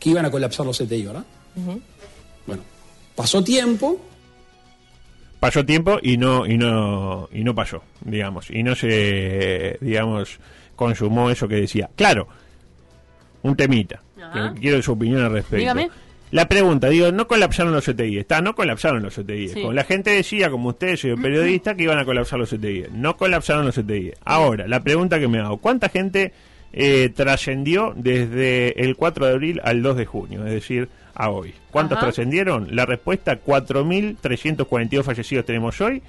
que 0.00 0.10
iban 0.10 0.24
a 0.26 0.30
colapsar 0.32 0.66
los 0.66 0.76
CTI, 0.78 1.04
¿verdad? 1.06 1.24
Bueno, 2.46 2.62
pasó 3.14 3.42
tiempo, 3.44 4.00
Pasó 5.40 5.62
tiempo 5.64 5.98
y 6.02 6.16
no 6.16 6.46
y 6.46 6.56
no 6.56 7.28
y 7.30 7.44
no 7.44 7.54
pasó, 7.54 7.82
digamos, 8.02 8.50
y 8.50 8.62
no 8.62 8.74
se 8.74 9.76
digamos 9.82 10.38
consumó 10.74 11.30
eso 11.30 11.48
que 11.48 11.56
decía. 11.56 11.90
Claro, 11.96 12.28
un 13.42 13.56
temita. 13.56 14.02
que 14.32 14.60
quiero 14.60 14.82
su 14.82 14.92
opinión 14.92 15.22
al 15.22 15.32
respecto. 15.32 15.74
La 16.30 16.48
pregunta, 16.48 16.88
digo, 16.88 17.12
no 17.12 17.28
colapsaron 17.28 17.72
los 17.72 17.84
CTI, 17.84 18.18
está, 18.18 18.40
no 18.40 18.56
colapsaron 18.56 19.04
los 19.04 19.14
CTI. 19.14 19.62
Con 19.62 19.76
la 19.76 19.84
gente 19.84 20.10
decía, 20.10 20.50
como 20.50 20.70
usted, 20.70 20.96
señor 20.96 21.22
periodista, 21.22 21.76
que 21.76 21.84
iban 21.84 21.98
a 21.98 22.04
colapsar 22.04 22.40
los 22.40 22.50
CTI. 22.50 22.86
No 22.92 23.16
colapsaron 23.16 23.64
los 23.64 23.76
CTI. 23.76 24.14
Ahora, 24.24 24.66
la 24.66 24.82
pregunta 24.82 25.20
que 25.20 25.28
me 25.28 25.38
hago, 25.38 25.58
¿cuánta 25.58 25.88
gente 25.88 26.32
eh, 26.72 27.10
trascendió 27.14 27.92
desde 27.94 28.82
el 28.82 28.96
4 28.96 29.26
de 29.26 29.32
abril 29.32 29.60
al 29.62 29.80
2 29.82 29.96
de 29.96 30.06
junio? 30.06 30.44
Es 30.44 30.52
decir, 30.52 30.88
a 31.14 31.30
hoy. 31.30 31.54
¿Cuántos 31.70 32.00
trascendieron? 32.00 32.74
La 32.74 32.84
respuesta, 32.84 33.38
4.342 33.40 35.04
fallecidos 35.04 35.44
tenemos 35.44 35.80
hoy. 35.80 36.02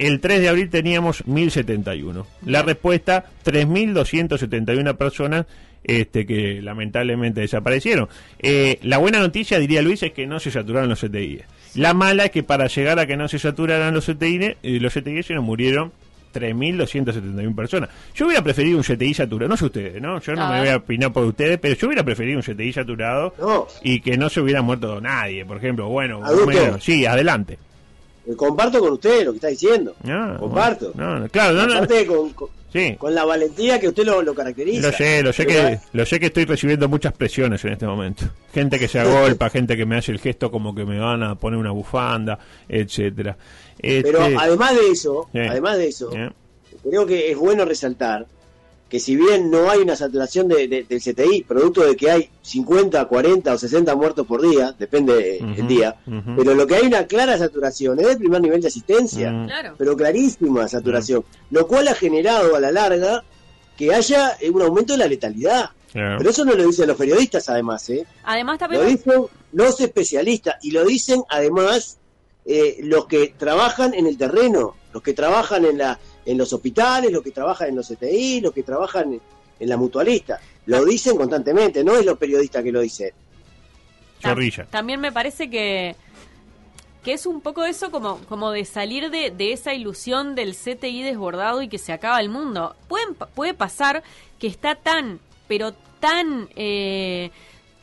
El 0.00 0.20
3 0.20 0.40
de 0.40 0.48
abril 0.48 0.70
teníamos 0.70 1.22
1.071. 1.26 2.24
La 2.46 2.62
respuesta, 2.62 3.26
3.271 3.44 4.96
personas 4.96 5.44
este, 5.84 6.24
que 6.24 6.62
lamentablemente 6.62 7.42
desaparecieron. 7.42 8.08
Eh, 8.38 8.78
la 8.82 8.96
buena 8.96 9.18
noticia, 9.18 9.58
diría 9.58 9.82
Luis, 9.82 10.02
es 10.02 10.12
que 10.12 10.26
no 10.26 10.40
se 10.40 10.50
saturaron 10.50 10.88
los 10.88 11.00
CTI. 11.00 11.42
La 11.74 11.92
mala 11.92 12.24
es 12.24 12.30
que 12.30 12.42
para 12.42 12.66
llegar 12.66 12.98
a 12.98 13.06
que 13.06 13.18
no 13.18 13.28
se 13.28 13.38
saturaran 13.38 13.92
los 13.92 14.06
CTI, 14.06 14.56
eh, 14.62 14.80
los 14.80 14.94
CTI 14.94 15.22
se 15.22 15.34
nos 15.34 15.44
murieron 15.44 15.92
3.271 16.32 17.54
personas. 17.54 17.90
Yo 18.14 18.24
hubiera 18.24 18.42
preferido 18.42 18.78
un 18.78 18.84
CTI 18.84 19.12
saturado, 19.12 19.50
no 19.50 19.56
sé 19.58 19.66
ustedes, 19.66 20.00
¿no? 20.00 20.18
Yo 20.22 20.34
no 20.34 20.48
me 20.48 20.60
voy 20.60 20.68
a 20.68 20.76
opinar 20.76 21.12
por 21.12 21.26
ustedes, 21.26 21.58
pero 21.58 21.74
yo 21.74 21.88
hubiera 21.88 22.04
preferido 22.04 22.38
un 22.38 22.42
CTI 22.42 22.72
saturado 22.72 23.34
y 23.82 24.00
que 24.00 24.16
no 24.16 24.30
se 24.30 24.40
hubiera 24.40 24.62
muerto 24.62 24.98
nadie, 24.98 25.44
por 25.44 25.58
ejemplo. 25.58 25.88
Bueno, 25.88 26.22
sí, 26.80 27.04
adelante. 27.04 27.58
Eh, 28.30 28.36
comparto 28.36 28.80
con 28.80 28.92
usted 28.92 29.24
lo 29.24 29.32
que 29.32 29.36
está 29.36 29.48
diciendo. 29.48 29.94
comparto. 30.38 30.92
claro, 30.92 31.68
con, 32.98 33.14
la 33.14 33.24
valentía 33.24 33.80
que 33.80 33.88
usted 33.88 34.04
lo, 34.04 34.32
caracteriza. 34.32 34.86
Lo 34.86 34.92
sé, 34.96 35.22
lo 35.22 35.32
sé 35.32 35.44
que, 35.44 35.80
lo 35.92 36.06
sé 36.06 36.20
que 36.20 36.26
estoy 36.26 36.44
recibiendo 36.44 36.88
muchas 36.88 37.12
presiones 37.12 37.64
en 37.64 37.72
este 37.72 37.86
momento. 37.86 38.26
Gente 38.54 38.78
que 38.78 38.86
se 38.86 39.00
agolpa, 39.00 39.50
gente 39.50 39.76
que 39.76 39.84
me 39.84 39.96
hace 39.96 40.12
el 40.12 40.20
gesto 40.20 40.52
como 40.52 40.72
que 40.74 40.84
me 40.84 40.98
van 41.00 41.22
a 41.24 41.34
poner 41.34 41.58
una 41.58 41.72
bufanda, 41.72 42.38
etcétera. 42.68 43.36
Pero 43.80 44.24
este, 44.24 44.36
además 44.38 44.76
de 44.76 44.88
eso, 44.88 45.28
además 45.34 45.78
de 45.78 45.88
eso, 45.88 46.10
creo 46.88 47.06
que 47.06 47.32
es 47.32 47.36
bueno 47.36 47.64
resaltar 47.64 48.26
que 48.90 48.98
si 48.98 49.14
bien 49.14 49.50
no 49.50 49.70
hay 49.70 49.78
una 49.78 49.94
saturación 49.94 50.48
de, 50.48 50.66
del 50.66 51.00
CTI, 51.00 51.44
producto 51.44 51.86
de 51.86 51.94
que 51.96 52.10
hay 52.10 52.28
50, 52.42 53.04
40 53.04 53.54
o 53.54 53.56
60 53.56 53.94
muertos 53.94 54.26
por 54.26 54.42
día, 54.42 54.74
depende 54.76 55.38
del 55.38 55.68
día, 55.68 55.96
pero 56.36 56.54
lo 56.54 56.66
que 56.66 56.74
hay 56.74 56.86
una 56.86 57.06
clara 57.06 57.38
saturación 57.38 58.00
es 58.00 58.08
el 58.08 58.18
primer 58.18 58.42
nivel 58.42 58.60
de 58.60 58.66
asistencia, 58.66 59.74
pero 59.78 59.96
clarísima 59.96 60.66
saturación, 60.66 61.24
lo 61.50 61.68
cual 61.68 61.86
ha 61.86 61.94
generado 61.94 62.56
a 62.56 62.60
la 62.60 62.72
larga 62.72 63.22
que 63.78 63.94
haya 63.94 64.36
un 64.52 64.60
aumento 64.60 64.94
de 64.94 64.98
la 64.98 65.06
letalidad. 65.06 65.70
Pero 65.92 66.28
eso 66.28 66.44
no 66.44 66.54
lo 66.54 66.66
dicen 66.66 66.86
los 66.86 66.96
periodistas, 66.96 67.48
además. 67.48 67.88
¿eh? 67.90 68.06
Además, 68.24 68.58
también... 68.58 68.82
Lo 68.82 68.88
dicen 68.88 69.24
los 69.52 69.80
especialistas 69.80 70.56
y 70.62 70.70
lo 70.70 70.84
dicen, 70.84 71.22
además, 71.28 71.98
eh, 72.44 72.78
los 72.82 73.06
que 73.06 73.34
trabajan 73.36 73.94
en 73.94 74.06
el 74.06 74.16
terreno, 74.16 74.76
los 74.92 75.02
que 75.02 75.14
trabajan 75.14 75.64
en 75.64 75.78
la 75.78 75.98
en 76.30 76.38
los 76.38 76.52
hospitales, 76.52 77.10
los 77.10 77.22
que 77.22 77.32
trabajan 77.32 77.70
en 77.70 77.76
los 77.76 77.88
CTI, 77.88 78.40
los 78.40 78.52
que 78.52 78.62
trabajan 78.62 79.20
en 79.58 79.68
la 79.68 79.76
mutualista. 79.76 80.40
Lo 80.66 80.84
dicen 80.84 81.16
constantemente, 81.16 81.82
no 81.82 81.96
es 81.96 82.06
los 82.06 82.16
periodistas 82.16 82.62
que 82.62 82.70
lo 82.70 82.80
dicen. 82.80 83.10
También 84.70 85.00
me 85.00 85.10
parece 85.12 85.50
que 85.50 85.96
que 87.02 87.14
es 87.14 87.24
un 87.24 87.40
poco 87.40 87.64
eso 87.64 87.90
como, 87.90 88.18
como 88.28 88.50
de 88.50 88.66
salir 88.66 89.10
de, 89.10 89.30
de, 89.30 89.54
esa 89.54 89.72
ilusión 89.72 90.34
del 90.34 90.54
CTI 90.54 91.02
desbordado 91.02 91.62
y 91.62 91.68
que 91.68 91.78
se 91.78 91.94
acaba 91.94 92.20
el 92.20 92.28
mundo. 92.28 92.76
Pueden, 92.88 93.14
puede 93.14 93.54
pasar 93.54 94.02
que 94.38 94.46
está 94.46 94.74
tan, 94.74 95.18
pero 95.48 95.72
tan 95.98 96.50
eh, 96.56 97.30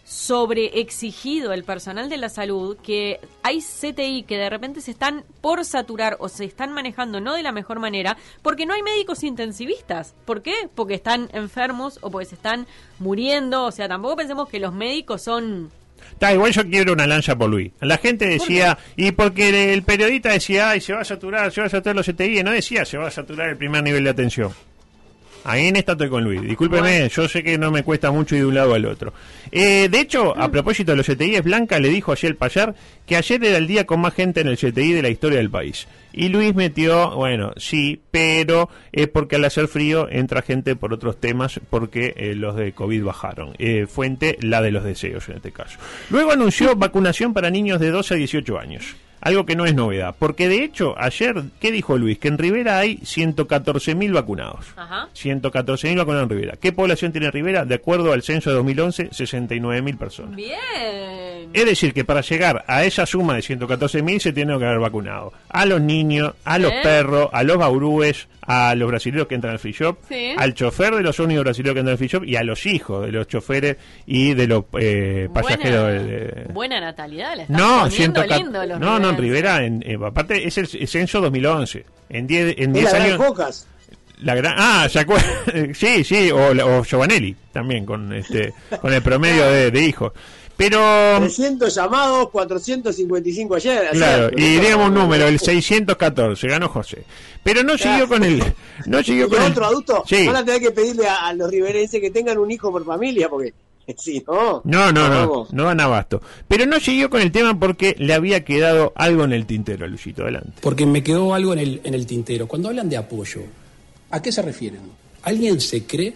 sobre 0.07 0.79
exigido 0.79 1.51
el 1.51 1.65
personal 1.65 2.07
de 2.07 2.15
la 2.15 2.29
salud 2.29 2.77
que 2.77 3.19
hay 3.43 3.59
CTI 3.59 4.23
que 4.23 4.37
de 4.37 4.49
repente 4.49 4.79
se 4.79 4.91
están 4.91 5.25
por 5.41 5.65
saturar 5.65 6.15
o 6.21 6.29
se 6.29 6.45
están 6.45 6.71
manejando 6.71 7.19
no 7.19 7.33
de 7.33 7.43
la 7.43 7.51
mejor 7.51 7.79
manera 7.79 8.15
porque 8.41 8.65
no 8.65 8.73
hay 8.73 8.83
médicos 8.83 9.23
intensivistas. 9.23 10.15
¿Por 10.23 10.41
qué? 10.41 10.53
Porque 10.73 10.93
están 10.93 11.29
enfermos 11.33 11.99
o 12.01 12.09
porque 12.09 12.25
se 12.25 12.35
están 12.35 12.67
muriendo. 12.99 13.65
O 13.65 13.71
sea, 13.73 13.89
tampoco 13.89 14.15
pensemos 14.15 14.47
que 14.47 14.59
los 14.61 14.73
médicos 14.73 15.23
son 15.23 15.71
Está, 16.11 16.31
igual 16.31 16.53
yo 16.53 16.63
quiero 16.63 16.93
una 16.93 17.05
lancha 17.05 17.35
por 17.35 17.49
Luis. 17.49 17.73
La 17.81 17.97
gente 17.97 18.27
decía, 18.27 18.77
y 18.95 19.11
porque 19.11 19.73
el 19.73 19.83
periodista 19.83 20.29
decía, 20.29 20.69
ay, 20.69 20.79
se 20.79 20.93
va 20.93 21.01
a 21.01 21.05
saturar, 21.05 21.51
se 21.51 21.59
va 21.59 21.67
a 21.67 21.69
saturar 21.69 21.97
los 21.97 22.05
CTI, 22.05 22.43
no 22.43 22.51
decía, 22.51 22.85
se 22.85 22.97
va 22.97 23.07
a 23.07 23.11
saturar 23.11 23.49
el 23.49 23.57
primer 23.57 23.83
nivel 23.83 24.05
de 24.05 24.11
atención. 24.11 24.53
Ahí 25.47 25.67
en 25.67 25.77
esta 25.77 25.93
estoy 25.93 26.09
con 26.09 26.25
Luis. 26.25 26.41
Discúlpeme, 26.41 27.07
yo 27.07 27.25
sé 27.29 27.41
que 27.41 27.57
no 27.57 27.71
me 27.71 27.81
cuesta 27.81 28.11
mucho 28.11 28.35
ir 28.35 28.41
de 28.41 28.47
un 28.47 28.55
lado 28.55 28.73
al 28.73 28.85
otro. 28.85 29.13
Eh, 29.49 29.87
de 29.89 30.01
hecho, 30.01 30.37
a 30.37 30.51
propósito 30.51 30.91
de 30.91 30.97
los 30.97 31.07
CTI, 31.07 31.39
Blanca 31.39 31.79
le 31.79 31.87
dijo 31.87 32.11
ayer 32.11 32.31
el 32.31 32.35
Payar 32.35 32.75
que 33.05 33.15
ayer 33.15 33.41
era 33.41 33.57
el 33.57 33.65
día 33.65 33.85
con 33.85 34.01
más 34.01 34.13
gente 34.13 34.41
en 34.41 34.47
el 34.49 34.57
CTI 34.57 34.91
de 34.91 35.01
la 35.01 35.07
historia 35.07 35.37
del 35.37 35.49
país. 35.49 35.87
Y 36.11 36.27
Luis 36.27 36.53
metió, 36.53 37.15
bueno, 37.15 37.53
sí, 37.55 38.01
pero 38.11 38.69
es 38.91 39.07
porque 39.07 39.37
al 39.37 39.45
hacer 39.45 39.69
frío 39.69 40.09
entra 40.11 40.41
gente 40.41 40.75
por 40.75 40.93
otros 40.93 41.17
temas 41.17 41.61
porque 41.69 42.13
eh, 42.17 42.35
los 42.35 42.57
de 42.57 42.73
COVID 42.73 43.05
bajaron. 43.05 43.53
Eh, 43.57 43.87
fuente, 43.87 44.37
la 44.41 44.61
de 44.61 44.71
los 44.71 44.83
deseos 44.83 45.29
en 45.29 45.37
este 45.37 45.53
caso. 45.53 45.79
Luego 46.09 46.33
anunció 46.33 46.75
vacunación 46.75 47.33
para 47.33 47.49
niños 47.49 47.79
de 47.79 47.91
12 47.91 48.15
a 48.15 48.17
18 48.17 48.59
años. 48.59 48.97
Algo 49.21 49.45
que 49.45 49.55
no 49.55 49.65
es 49.65 49.73
novedad. 49.73 50.15
Porque 50.17 50.47
de 50.47 50.63
hecho, 50.63 50.95
ayer, 50.97 51.43
¿qué 51.59 51.71
dijo 51.71 51.97
Luis? 51.97 52.19
Que 52.19 52.27
en 52.27 52.37
Rivera 52.37 52.77
hay 52.77 52.97
114.000 52.97 54.13
vacunados. 54.13 54.65
Ajá. 54.75 55.09
114.000 55.15 55.97
vacunados 55.97 56.23
en 56.23 56.29
Rivera. 56.29 56.55
¿Qué 56.59 56.71
población 56.71 57.11
tiene 57.11 57.31
Rivera? 57.31 57.65
De 57.65 57.75
acuerdo 57.75 58.13
al 58.13 58.23
censo 58.23 58.49
de 58.49 58.55
2011, 58.57 59.09
69.000 59.09 59.97
personas. 59.97 60.35
Bien. 60.35 61.26
Es 61.53 61.65
decir, 61.65 61.93
que 61.93 62.05
para 62.05 62.21
llegar 62.21 62.63
a 62.67 62.83
esa 62.83 63.05
suma 63.05 63.35
de 63.35 63.41
114.000 63.41 64.19
se 64.19 64.33
tiene 64.33 64.57
que 64.57 64.65
haber 64.65 64.79
vacunado 64.79 65.33
a 65.49 65.65
los 65.65 65.81
niños, 65.81 66.33
a 66.43 66.59
los 66.59 66.71
perros, 66.83 67.29
a 67.31 67.43
los 67.43 67.57
baurúes, 67.57 68.27
a 68.41 68.75
los 68.75 68.87
brasileños 68.87 69.27
que 69.27 69.35
entran 69.35 69.53
al 69.53 69.59
free 69.59 69.73
shop, 69.73 69.97
al 70.37 70.53
chofer 70.53 70.95
de 70.95 71.03
los 71.03 71.19
únicos 71.19 71.43
brasileños 71.43 71.73
que 71.73 71.79
entran 71.79 71.93
al 71.93 71.97
free 71.97 72.07
shop 72.07 72.23
y 72.23 72.35
a 72.35 72.43
los 72.43 72.65
hijos 72.65 73.05
de 73.05 73.11
los 73.11 73.27
choferes 73.27 73.77
y 74.05 74.33
de 74.33 74.47
los 74.47 74.65
eh, 74.79 75.29
pasajeros. 75.33 75.83
Buena, 75.83 76.03
de, 76.03 76.47
buena 76.53 76.79
natalidad, 76.79 77.35
le 77.35 77.45
no, 77.49 77.87
lindo 77.87 78.23
los 78.65 78.79
no, 78.79 78.99
no, 78.99 79.09
en 79.09 79.17
Rivera, 79.17 79.63
en, 79.63 79.83
eh, 79.85 79.97
aparte 80.03 80.47
es 80.47 80.57
el 80.57 80.67
censo 80.67 81.21
2011. 81.21 81.85
En 82.09 82.25
10 82.25 82.55
en 82.57 82.73
diez 82.73 82.93
años. 82.93 83.67
La 84.19 84.33
gran, 84.33 84.55
ah, 84.57 84.87
sí, 85.73 86.03
sí, 86.03 86.31
o, 86.31 86.49
o 86.49 86.83
Giovanelli 86.83 87.35
también 87.51 87.85
con 87.85 88.11
este 88.13 88.51
con 88.81 88.91
el 88.91 89.03
promedio 89.03 89.45
de, 89.45 89.69
de 89.69 89.81
hijos. 89.83 90.13
Pero. 90.57 90.79
300 91.19 91.73
llamados, 91.73 92.29
455 92.31 93.55
ayer. 93.55 93.89
Claro, 93.91 94.29
y 94.35 94.57
digamos 94.57 94.87
un 94.89 94.95
número, 94.95 95.27
el 95.27 95.39
614, 95.39 96.47
ganó 96.47 96.67
José. 96.67 97.03
Pero 97.43 97.63
no 97.63 97.77
siguió 97.77 98.07
con 98.07 98.23
el. 98.23 98.43
No 98.87 99.01
siguió 99.03 99.29
con 99.29 99.41
otro 99.41 99.65
adulto? 99.65 100.03
Sí. 100.07 100.25
Van 100.25 100.37
a 100.37 100.43
tener 100.43 100.59
que 100.59 100.71
pedirle 100.71 101.07
a, 101.07 101.31
los 101.33 101.49
riverenses 101.49 102.01
que 102.01 102.09
tengan 102.09 102.37
un 102.39 102.51
hijo 102.51 102.71
por 102.71 102.83
familia, 102.83 103.29
porque. 103.29 103.53
Sí, 103.97 104.21
no, 104.27 104.61
no, 104.65 104.91
no, 104.91 105.07
no, 105.07 105.47
no 105.49 105.63
dan 105.63 105.79
abasto. 105.79 106.21
Pero 106.49 106.65
no 106.65 106.77
siguió 106.77 107.09
con 107.09 107.21
el 107.21 107.31
tema 107.31 107.57
porque 107.57 107.95
le 107.97 108.13
había 108.13 108.43
quedado 108.43 108.91
algo 108.97 109.23
en 109.23 109.31
el 109.31 109.45
tintero, 109.45 109.87
Luisito, 109.87 110.23
adelante. 110.23 110.51
Porque 110.59 110.85
me 110.85 111.01
quedó 111.03 111.33
algo 111.33 111.53
en 111.53 111.59
el, 111.59 111.81
en 111.85 111.93
el 111.93 112.05
tintero. 112.05 112.49
Cuando 112.49 112.67
hablan 112.67 112.89
de 112.89 112.97
apoyo, 112.97 113.43
¿a 114.11 114.21
qué 114.21 114.33
se 114.33 114.41
refieren? 114.41 114.81
¿Alguien 115.23 115.61
se 115.61 115.85
cree 115.85 116.13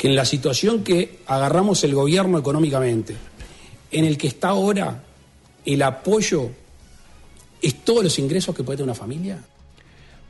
que 0.00 0.08
en 0.08 0.14
la 0.14 0.24
situación 0.24 0.82
que 0.82 1.18
agarramos 1.26 1.84
el 1.84 1.94
gobierno 1.94 2.38
económicamente, 2.38 3.16
en 3.90 4.04
el 4.04 4.16
que 4.18 4.28
está 4.28 4.48
ahora 4.48 5.02
el 5.64 5.82
apoyo 5.82 6.50
es 7.62 7.74
todos 7.84 8.04
los 8.04 8.18
ingresos 8.18 8.54
que 8.54 8.62
puede 8.62 8.78
tener 8.78 8.90
una 8.90 8.94
familia? 8.94 9.38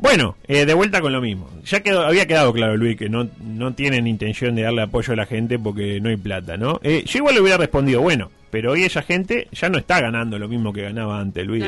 Bueno, 0.00 0.36
eh, 0.48 0.64
de 0.64 0.72
vuelta 0.74 1.00
con 1.02 1.12
lo 1.12 1.20
mismo. 1.20 1.50
Ya 1.66 1.80
quedó, 1.80 2.06
había 2.06 2.26
quedado 2.26 2.52
claro, 2.54 2.76
Luis, 2.76 2.96
que 2.96 3.10
no, 3.10 3.28
no 3.44 3.74
tienen 3.74 4.06
intención 4.06 4.54
de 4.54 4.62
darle 4.62 4.82
apoyo 4.82 5.12
a 5.12 5.16
la 5.16 5.26
gente 5.26 5.58
porque 5.58 6.00
no 6.00 6.08
hay 6.08 6.16
plata, 6.16 6.56
¿no? 6.56 6.80
Eh, 6.82 7.04
yo 7.06 7.18
igual 7.18 7.34
le 7.34 7.42
hubiera 7.42 7.58
respondido, 7.58 8.00
bueno, 8.00 8.30
pero 8.50 8.72
hoy 8.72 8.84
esa 8.84 9.02
gente 9.02 9.48
ya 9.52 9.68
no 9.68 9.78
está 9.78 10.00
ganando 10.00 10.38
lo 10.38 10.48
mismo 10.48 10.72
que 10.72 10.82
ganaba 10.82 11.20
antes, 11.20 11.46
Luis. 11.46 11.64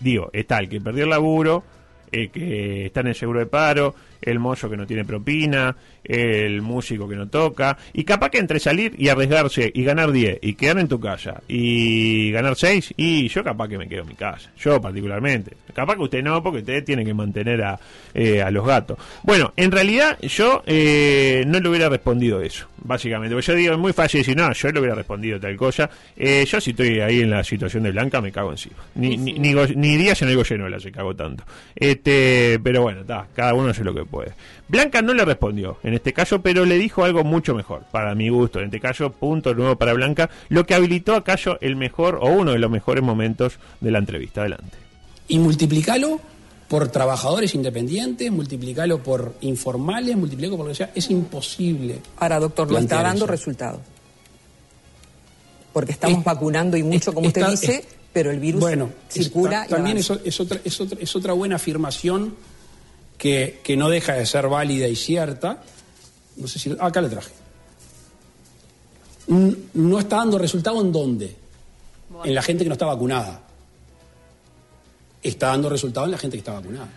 digo, 0.00 0.30
está 0.32 0.58
el 0.60 0.70
que 0.70 0.80
perdió 0.80 1.04
el 1.04 1.10
laburo, 1.10 1.62
el 2.10 2.30
que 2.30 2.86
está 2.86 3.00
en 3.00 3.08
el 3.08 3.14
seguro 3.14 3.40
de 3.40 3.46
paro, 3.46 3.94
el 4.24 4.38
mozo 4.38 4.68
que 4.68 4.76
no 4.76 4.86
tiene 4.86 5.04
propina, 5.04 5.76
el 6.02 6.62
músico 6.62 7.08
que 7.08 7.16
no 7.16 7.28
toca, 7.28 7.76
y 7.92 8.04
capaz 8.04 8.30
que 8.30 8.38
entre 8.38 8.58
salir 8.58 8.94
y 8.98 9.08
arriesgarse 9.08 9.70
y 9.72 9.84
ganar 9.84 10.12
10 10.12 10.38
y 10.42 10.54
quedar 10.54 10.78
en 10.78 10.88
tu 10.88 10.98
casa 11.00 11.42
y 11.48 12.30
ganar 12.30 12.56
6, 12.56 12.94
y 12.96 13.28
yo 13.28 13.44
capaz 13.44 13.68
que 13.68 13.78
me 13.78 13.88
quedo 13.88 14.02
en 14.02 14.08
mi 14.08 14.14
casa, 14.14 14.50
yo 14.58 14.80
particularmente. 14.80 15.56
Capaz 15.74 15.96
que 15.96 16.02
usted 16.02 16.22
no, 16.22 16.42
porque 16.42 16.60
usted 16.60 16.84
tiene 16.84 17.04
que 17.04 17.12
mantener 17.12 17.62
a, 17.62 17.78
eh, 18.14 18.40
a 18.40 18.50
los 18.50 18.64
gatos. 18.64 18.96
Bueno, 19.24 19.52
en 19.56 19.72
realidad 19.72 20.18
yo 20.20 20.62
eh, 20.66 21.42
no 21.46 21.58
le 21.58 21.68
hubiera 21.68 21.88
respondido 21.88 22.40
eso, 22.40 22.68
básicamente. 22.76 23.34
Porque 23.34 23.46
yo 23.46 23.54
digo, 23.54 23.72
es 23.72 23.78
muy 23.78 23.92
fácil 23.92 24.20
decir, 24.20 24.36
no, 24.36 24.52
yo 24.52 24.70
le 24.70 24.78
hubiera 24.78 24.94
respondido 24.94 25.40
tal 25.40 25.56
cosa. 25.56 25.90
Eh, 26.16 26.44
yo 26.46 26.60
si 26.60 26.70
estoy 26.70 27.00
ahí 27.00 27.22
en 27.22 27.30
la 27.30 27.42
situación 27.42 27.82
de 27.82 27.90
Blanca, 27.90 28.20
me 28.20 28.30
cago 28.30 28.52
encima. 28.52 28.76
Ni, 28.94 29.16
ni, 29.16 29.32
ni, 29.32 29.96
días 29.96 30.22
en 30.22 30.28
el 30.28 30.36
Goyenola 30.36 30.78
se 30.78 30.92
cago 30.92 31.14
tanto. 31.14 31.44
Este, 31.74 32.60
pero 32.62 32.82
bueno, 32.82 33.00
está, 33.00 33.26
cada 33.34 33.54
uno 33.54 33.70
hace 33.70 33.82
lo 33.82 33.92
que 33.92 34.04
puede. 34.04 34.13
Puede. 34.14 34.32
Blanca 34.68 35.02
no 35.02 35.12
le 35.12 35.24
respondió 35.24 35.78
en 35.82 35.94
este 35.94 36.12
caso, 36.12 36.40
pero 36.40 36.64
le 36.64 36.78
dijo 36.78 37.04
algo 37.04 37.24
mucho 37.24 37.54
mejor, 37.54 37.82
para 37.90 38.14
mi 38.14 38.28
gusto. 38.28 38.60
En 38.60 38.66
este 38.66 38.80
caso, 38.80 39.10
punto 39.10 39.54
nuevo 39.54 39.76
para 39.76 39.92
Blanca, 39.92 40.30
lo 40.48 40.64
que 40.64 40.74
habilitó 40.74 41.16
a 41.16 41.24
Cayo 41.24 41.58
el 41.60 41.76
mejor 41.76 42.18
o 42.20 42.28
uno 42.28 42.52
de 42.52 42.58
los 42.58 42.70
mejores 42.70 43.02
momentos 43.02 43.58
de 43.80 43.90
la 43.90 43.98
entrevista. 43.98 44.42
Adelante. 44.42 44.76
Y 45.26 45.38
multiplicalo 45.38 46.20
por 46.68 46.88
trabajadores 46.88 47.54
independientes, 47.54 48.30
multiplicalo 48.30 49.02
por 49.02 49.34
informales, 49.40 50.16
multiplicalo 50.16 50.56
por 50.56 50.66
lo 50.66 50.72
que 50.72 50.76
sea. 50.76 50.90
Es 50.94 51.10
imposible. 51.10 52.00
Ahora, 52.18 52.38
doctor, 52.38 52.70
no 52.70 52.78
está 52.78 53.02
dando 53.02 53.26
resultados. 53.26 53.80
Porque 55.72 55.92
estamos 55.92 56.22
vacunando 56.22 56.76
y 56.76 56.84
mucho, 56.84 57.12
como 57.12 57.26
usted 57.26 57.46
dice, 57.48 57.84
pero 58.12 58.30
el 58.30 58.38
virus 58.38 58.64
circula. 59.08 59.66
también 59.66 59.98
es, 59.98 60.10
otra, 60.10 60.60
es, 60.64 61.16
otra, 61.16 61.32
buena 61.32 61.56
afirmación 61.56 62.34
que, 63.18 63.74
no 63.76 63.88
deja 63.88 64.14
de 64.14 64.26
ser 64.26 64.48
válida 64.48 64.88
y 64.88 64.96
cierta. 64.96 65.62
No 66.36 66.48
sé 66.48 66.58
si. 66.58 66.76
Acá 66.78 67.00
le 67.00 67.08
traje. 67.08 67.32
No 69.26 69.98
está 69.98 70.16
dando 70.16 70.38
resultado 70.38 70.80
en 70.80 70.92
dónde? 70.92 71.36
En 72.24 72.34
la 72.34 72.42
gente 72.42 72.64
que 72.64 72.68
no 72.68 72.74
está 72.74 72.86
vacunada. 72.86 73.40
Está 75.22 75.48
dando 75.48 75.70
resultado 75.70 76.06
en 76.06 76.12
la 76.12 76.18
gente 76.18 76.36
que 76.36 76.40
está 76.40 76.52
vacunada. 76.52 76.88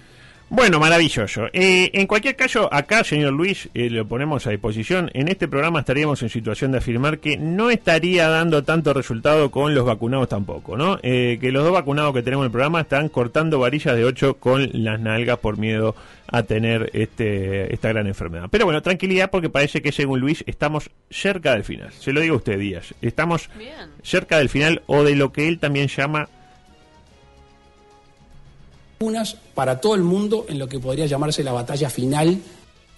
Bueno, 0.50 0.80
maravilloso. 0.80 1.48
Eh, 1.52 1.92
en 1.94 2.08
cualquier 2.08 2.38
caso, 2.38 2.74
acá, 2.74 3.04
señor 3.04 3.34
Luis, 3.34 3.68
eh, 3.74 3.90
lo 3.90 4.08
ponemos 4.08 4.48
a 4.48 4.52
disposición. 4.52 5.12
En 5.14 5.28
este 5.28 5.50
programa 5.50 5.82
estaríamos 5.82 6.24
en 6.24 6.30
situación 6.30 6.72
de 6.72 6.78
afirmar 6.78 7.20
que 7.20 7.36
no 7.36 7.70
estaría 7.70 8.30
dando 8.30 8.64
tanto 8.64 8.94
resultado 8.94 9.52
con 9.52 9.76
los 9.76 9.86
vacunados 9.86 10.30
tampoco, 10.30 10.78
¿no? 10.78 11.00
Eh, 11.04 11.38
que 11.42 11.52
los 11.52 11.66
dos 11.66 11.74
vacunados 11.74 12.14
que 12.14 12.24
tenemos 12.24 12.44
en 12.44 12.46
el 12.46 12.52
programa 12.52 12.80
están 12.80 13.10
cortando 13.10 13.60
varillas 13.60 13.98
de 13.98 14.06
8 14.06 14.36
con 14.36 14.70
las 14.72 15.02
nalgas 15.02 15.38
por 15.40 15.58
miedo 15.58 15.96
a 16.28 16.44
tener 16.44 16.92
este, 16.94 17.74
esta 17.74 17.90
gran 17.90 18.08
enfermedad. 18.08 18.48
Pero 18.50 18.64
bueno, 18.64 18.82
tranquilidad 18.82 19.30
porque 19.30 19.50
parece 19.50 19.82
que 19.82 19.92
según 19.92 20.22
Luis 20.22 20.46
estamos 20.48 20.90
cerca 21.10 21.52
del 21.52 21.66
final. 21.66 21.92
Se 21.92 22.14
lo 22.14 22.22
digo 22.22 22.36
a 22.36 22.38
usted, 22.38 22.58
Díaz. 22.58 22.94
Estamos 23.02 23.50
cerca 24.02 24.38
del 24.38 24.48
final 24.48 24.82
o 24.88 25.04
de 25.04 25.16
lo 25.16 25.34
que 25.34 25.50
él 25.50 25.60
también 25.60 25.90
llama 25.90 26.30
unas 29.00 29.36
para 29.54 29.80
todo 29.80 29.96
el 29.96 30.04
mundo 30.04 30.46
en 30.50 30.60
lo 30.60 30.68
que 30.68 30.80
podría 30.80 31.06
llamarse 31.06 31.44
la 31.44 31.52
batalla 31.52 31.90
final. 31.90 32.40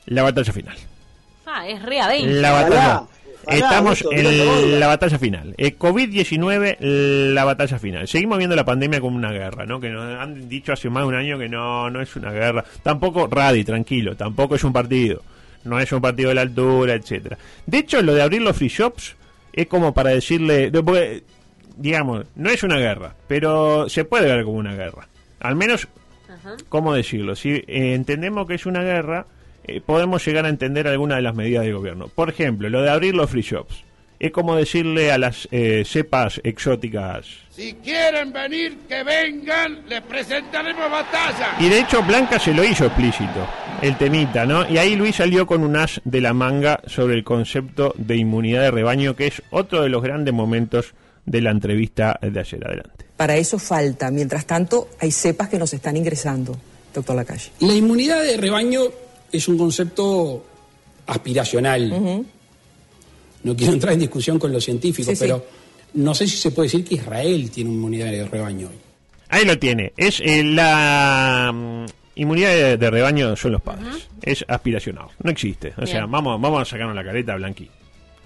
La 0.05 0.23
batalla 0.23 0.53
final. 0.53 0.77
Ah, 1.45 1.67
es. 1.67 1.81
La 2.25 2.51
batalla. 2.51 3.03
Estamos 3.47 4.05
en 4.11 4.79
la 4.79 4.87
batalla 4.87 5.17
final. 5.17 5.55
El 5.57 5.77
COVID-19, 5.77 6.77
la 7.33 7.45
batalla 7.45 7.79
final. 7.79 8.07
Seguimos 8.07 8.37
viendo 8.37 8.55
la 8.55 8.65
pandemia 8.65 9.01
como 9.01 9.15
una 9.15 9.31
guerra, 9.31 9.65
¿no? 9.65 9.79
Que 9.79 9.89
nos 9.89 10.19
han 10.19 10.47
dicho 10.47 10.73
hace 10.73 10.89
más 10.89 11.03
de 11.03 11.07
un 11.07 11.15
año 11.15 11.39
que 11.39 11.49
no, 11.49 11.89
no 11.89 12.01
es 12.01 12.15
una 12.15 12.31
guerra. 12.31 12.63
Tampoco, 12.83 13.27
Radi, 13.27 13.63
tranquilo, 13.63 14.15
tampoco 14.15 14.55
es 14.55 14.63
un 14.63 14.73
partido. 14.73 15.23
No 15.63 15.79
es 15.79 15.91
un 15.91 16.01
partido 16.01 16.29
de 16.29 16.35
la 16.35 16.41
altura, 16.41 16.93
etcétera. 16.93 17.37
De 17.65 17.79
hecho, 17.79 18.01
lo 18.01 18.13
de 18.13 18.21
abrir 18.21 18.41
los 18.41 18.55
free 18.55 18.69
shops 18.69 19.15
es 19.51 19.67
como 19.67 19.93
para 19.93 20.11
decirle, 20.11 20.71
digamos, 21.75 22.25
no 22.35 22.49
es 22.49 22.63
una 22.63 22.77
guerra, 22.77 23.15
pero 23.27 23.89
se 23.89 24.05
puede 24.05 24.27
ver 24.27 24.45
como 24.45 24.57
una 24.57 24.75
guerra. 24.75 25.07
Al 25.39 25.55
menos, 25.55 25.87
¿cómo 26.69 26.93
decirlo? 26.93 27.35
Si 27.35 27.49
eh, 27.49 27.93
entendemos 27.93 28.47
que 28.47 28.55
es 28.55 28.65
una 28.65 28.81
guerra, 28.81 29.25
eh, 29.63 29.81
podemos 29.81 30.25
llegar 30.25 30.45
a 30.45 30.49
entender 30.49 30.87
algunas 30.87 31.17
de 31.17 31.21
las 31.21 31.35
medidas 31.35 31.63
del 31.63 31.75
gobierno. 31.75 32.07
Por 32.07 32.29
ejemplo, 32.29 32.69
lo 32.69 32.81
de 32.81 32.89
abrir 32.89 33.15
los 33.15 33.29
free 33.29 33.41
shops. 33.41 33.83
Es 34.19 34.31
como 34.31 34.57
decirle 34.57 35.13
a 35.13 35.17
las 35.17 35.47
eh, 35.49 35.83
cepas 35.85 36.41
exóticas. 36.43 37.25
Si 37.51 37.75
quieren 37.75 38.33
venir, 38.33 38.79
que 38.87 39.01
vengan, 39.01 39.87
les 39.87 40.01
presentaremos 40.01 40.91
batalla. 40.91 41.55
Y 41.57 41.69
de 41.69 41.79
hecho, 41.79 42.03
Blanca 42.03 42.37
se 42.37 42.53
lo 42.53 42.65
hizo 42.65 42.85
explícito, 42.85 43.47
el 43.81 43.97
temita, 43.97 44.45
¿no? 44.45 44.69
Y 44.69 44.77
ahí 44.77 44.97
Luis 44.97 45.15
salió 45.15 45.47
con 45.47 45.63
un 45.63 45.77
as 45.77 46.01
de 46.03 46.19
la 46.19 46.33
manga 46.33 46.81
sobre 46.85 47.13
el 47.13 47.23
concepto 47.23 47.93
de 47.97 48.17
inmunidad 48.17 48.63
de 48.63 48.71
rebaño, 48.71 49.15
que 49.15 49.27
es 49.27 49.41
otro 49.51 49.83
de 49.83 49.89
los 49.89 50.03
grandes 50.03 50.33
momentos 50.33 50.93
de 51.25 51.41
la 51.41 51.51
entrevista 51.51 52.19
de 52.21 52.39
ayer. 52.39 52.67
Adelante. 52.67 53.08
Para 53.19 53.35
eso 53.35 53.59
falta. 53.59 54.09
Mientras 54.11 54.45
tanto, 54.45 54.91
hay 54.97 55.11
cepas 55.11 55.49
que 55.49 55.59
nos 55.59 55.73
están 55.73 55.97
ingresando, 55.97 56.57
doctor 56.93 57.17
Lacalle. 57.17 57.51
La 57.59 57.73
inmunidad 57.75 58.23
de 58.23 58.37
rebaño 58.37 58.83
es 59.29 59.45
un 59.49 59.57
concepto 59.57 60.45
aspiracional. 61.05 62.23
No 63.43 63.55
quiero 63.57 63.73
entrar 63.73 63.91
en 63.91 63.99
discusión 63.99 64.39
con 64.39 64.53
los 64.53 64.63
científicos, 64.63 65.19
pero 65.19 65.45
no 65.95 66.15
sé 66.15 66.27
si 66.27 66.37
se 66.37 66.51
puede 66.51 66.67
decir 66.67 66.85
que 66.85 66.95
Israel 66.95 67.51
tiene 67.51 67.71
inmunidad 67.71 68.09
de 68.09 68.25
rebaño 68.25 68.69
hoy. 68.69 68.75
Ahí 69.27 69.43
lo 69.43 69.59
tiene. 69.59 69.91
Es 69.97 70.21
eh, 70.21 70.41
la 70.41 71.51
mm, 71.53 71.85
inmunidad 72.15 72.77
de, 72.77 72.89
rebaño 72.89 73.35
son 73.35 73.51
los 73.51 73.61
padres. 73.61 74.07
Es 74.21 74.45
aspiracional. 74.47 75.07
No 75.21 75.29
existe. 75.29 75.73
O 75.75 75.85
sea, 75.85 76.05
vamos, 76.05 76.39
vamos 76.39 76.61
a 76.61 76.63
sacarnos 76.63 76.95
la 76.95 77.03
careta 77.03 77.35
blanqui. 77.35 77.69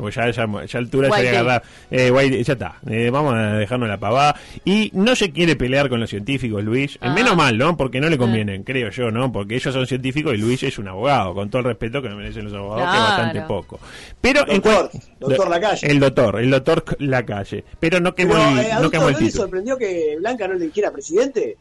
Porque 0.04 0.16
ya, 0.16 0.30
ya, 0.30 0.66
ya 0.66 0.80
altura 0.80 1.10
ya 1.10 1.30
agarrar. 1.30 1.63
Eh, 1.89 2.44
ya 2.46 2.54
está. 2.54 2.80
Eh, 2.89 3.10
vamos 3.10 3.34
a 3.36 3.54
dejarnos 3.54 3.88
la 3.88 3.98
pavada. 3.98 4.36
Y 4.66 4.92
no 4.94 5.16
se 5.16 5.32
quiere 5.32 5.56
pelear 5.56 5.88
con 5.88 6.00
los 6.00 6.10
científicos, 6.10 6.62
Luis. 6.63 6.98
Ah. 7.00 7.13
Menos 7.13 7.38
mal, 7.38 7.58
¿no? 7.58 7.78
Porque 7.78 8.02
no 8.02 8.10
le 8.10 8.18
convienen, 8.18 8.63
creo 8.63 8.89
yo, 8.89 9.12
¿no? 9.12 9.32
Porque 9.32 9.56
ellos 9.56 9.74
son 9.74 9.88
científicos 9.88 10.34
y 10.34 10.38
Luis 10.38 10.62
es 10.63 10.78
un 10.78 10.89
abogado, 10.89 11.34
con 11.34 11.50
todo 11.50 11.60
el 11.60 11.66
respeto 11.68 12.02
que 12.02 12.10
me 12.10 12.16
merecen 12.16 12.44
los 12.44 12.54
abogados, 12.54 12.92
que 12.92 12.98
es 12.98 13.04
bastante 13.04 13.42
poco. 13.44 13.80
Pero 14.20 14.44
doctor, 14.44 14.92
doctor 15.20 15.50
Lacalle. 15.50 15.88
El 15.88 16.00
doctor, 16.00 16.39
el 16.39 16.52
doctor 16.52 16.84
Lacalle. 17.00 17.63
Pero 17.80 18.00
no 18.02 18.13
quemó 18.13 18.36
el, 18.36 18.60
eh, 18.60 18.70
no 18.82 18.92
quemó 18.92 19.08
el 19.08 19.16
título. 19.16 19.44
sorprendió 19.44 19.78
que 19.78 20.18
Blanca 20.20 20.48
no 20.48 20.56
le 20.56 20.66
dijera 20.66 20.92
presidente? 20.92 21.58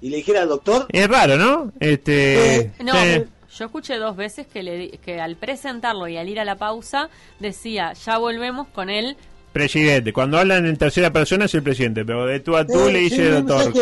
y 0.00 0.10
le 0.10 0.18
dijera 0.18 0.42
al 0.42 0.48
doctor. 0.48 0.86
Es 0.90 1.08
raro, 1.08 1.38
¿no? 1.38 1.72
Este, 1.80 2.72
no, 2.84 2.92
yo 3.56 3.66
escuché 3.66 3.96
dos 3.96 4.16
veces 4.16 4.46
que, 4.46 4.62
le, 4.62 4.90
que 4.98 5.20
al 5.20 5.36
presentarlo 5.36 6.08
y 6.08 6.16
al 6.16 6.28
ir 6.28 6.40
a 6.40 6.44
la 6.44 6.56
pausa 6.56 7.08
decía, 7.38 7.92
ya 7.92 8.18
volvemos 8.18 8.68
con 8.68 8.90
él 8.90 9.16
presidente. 9.54 10.12
Cuando 10.12 10.36
hablan 10.36 10.66
en 10.66 10.76
tercera 10.76 11.12
persona 11.12 11.46
es 11.46 11.54
el 11.54 11.62
presidente, 11.62 12.04
pero 12.04 12.26
de 12.26 12.40
tú 12.40 12.56
a 12.56 12.66
tú 12.66 12.90
le 12.90 12.98
dice 12.98 13.30
doctor. 13.30 13.72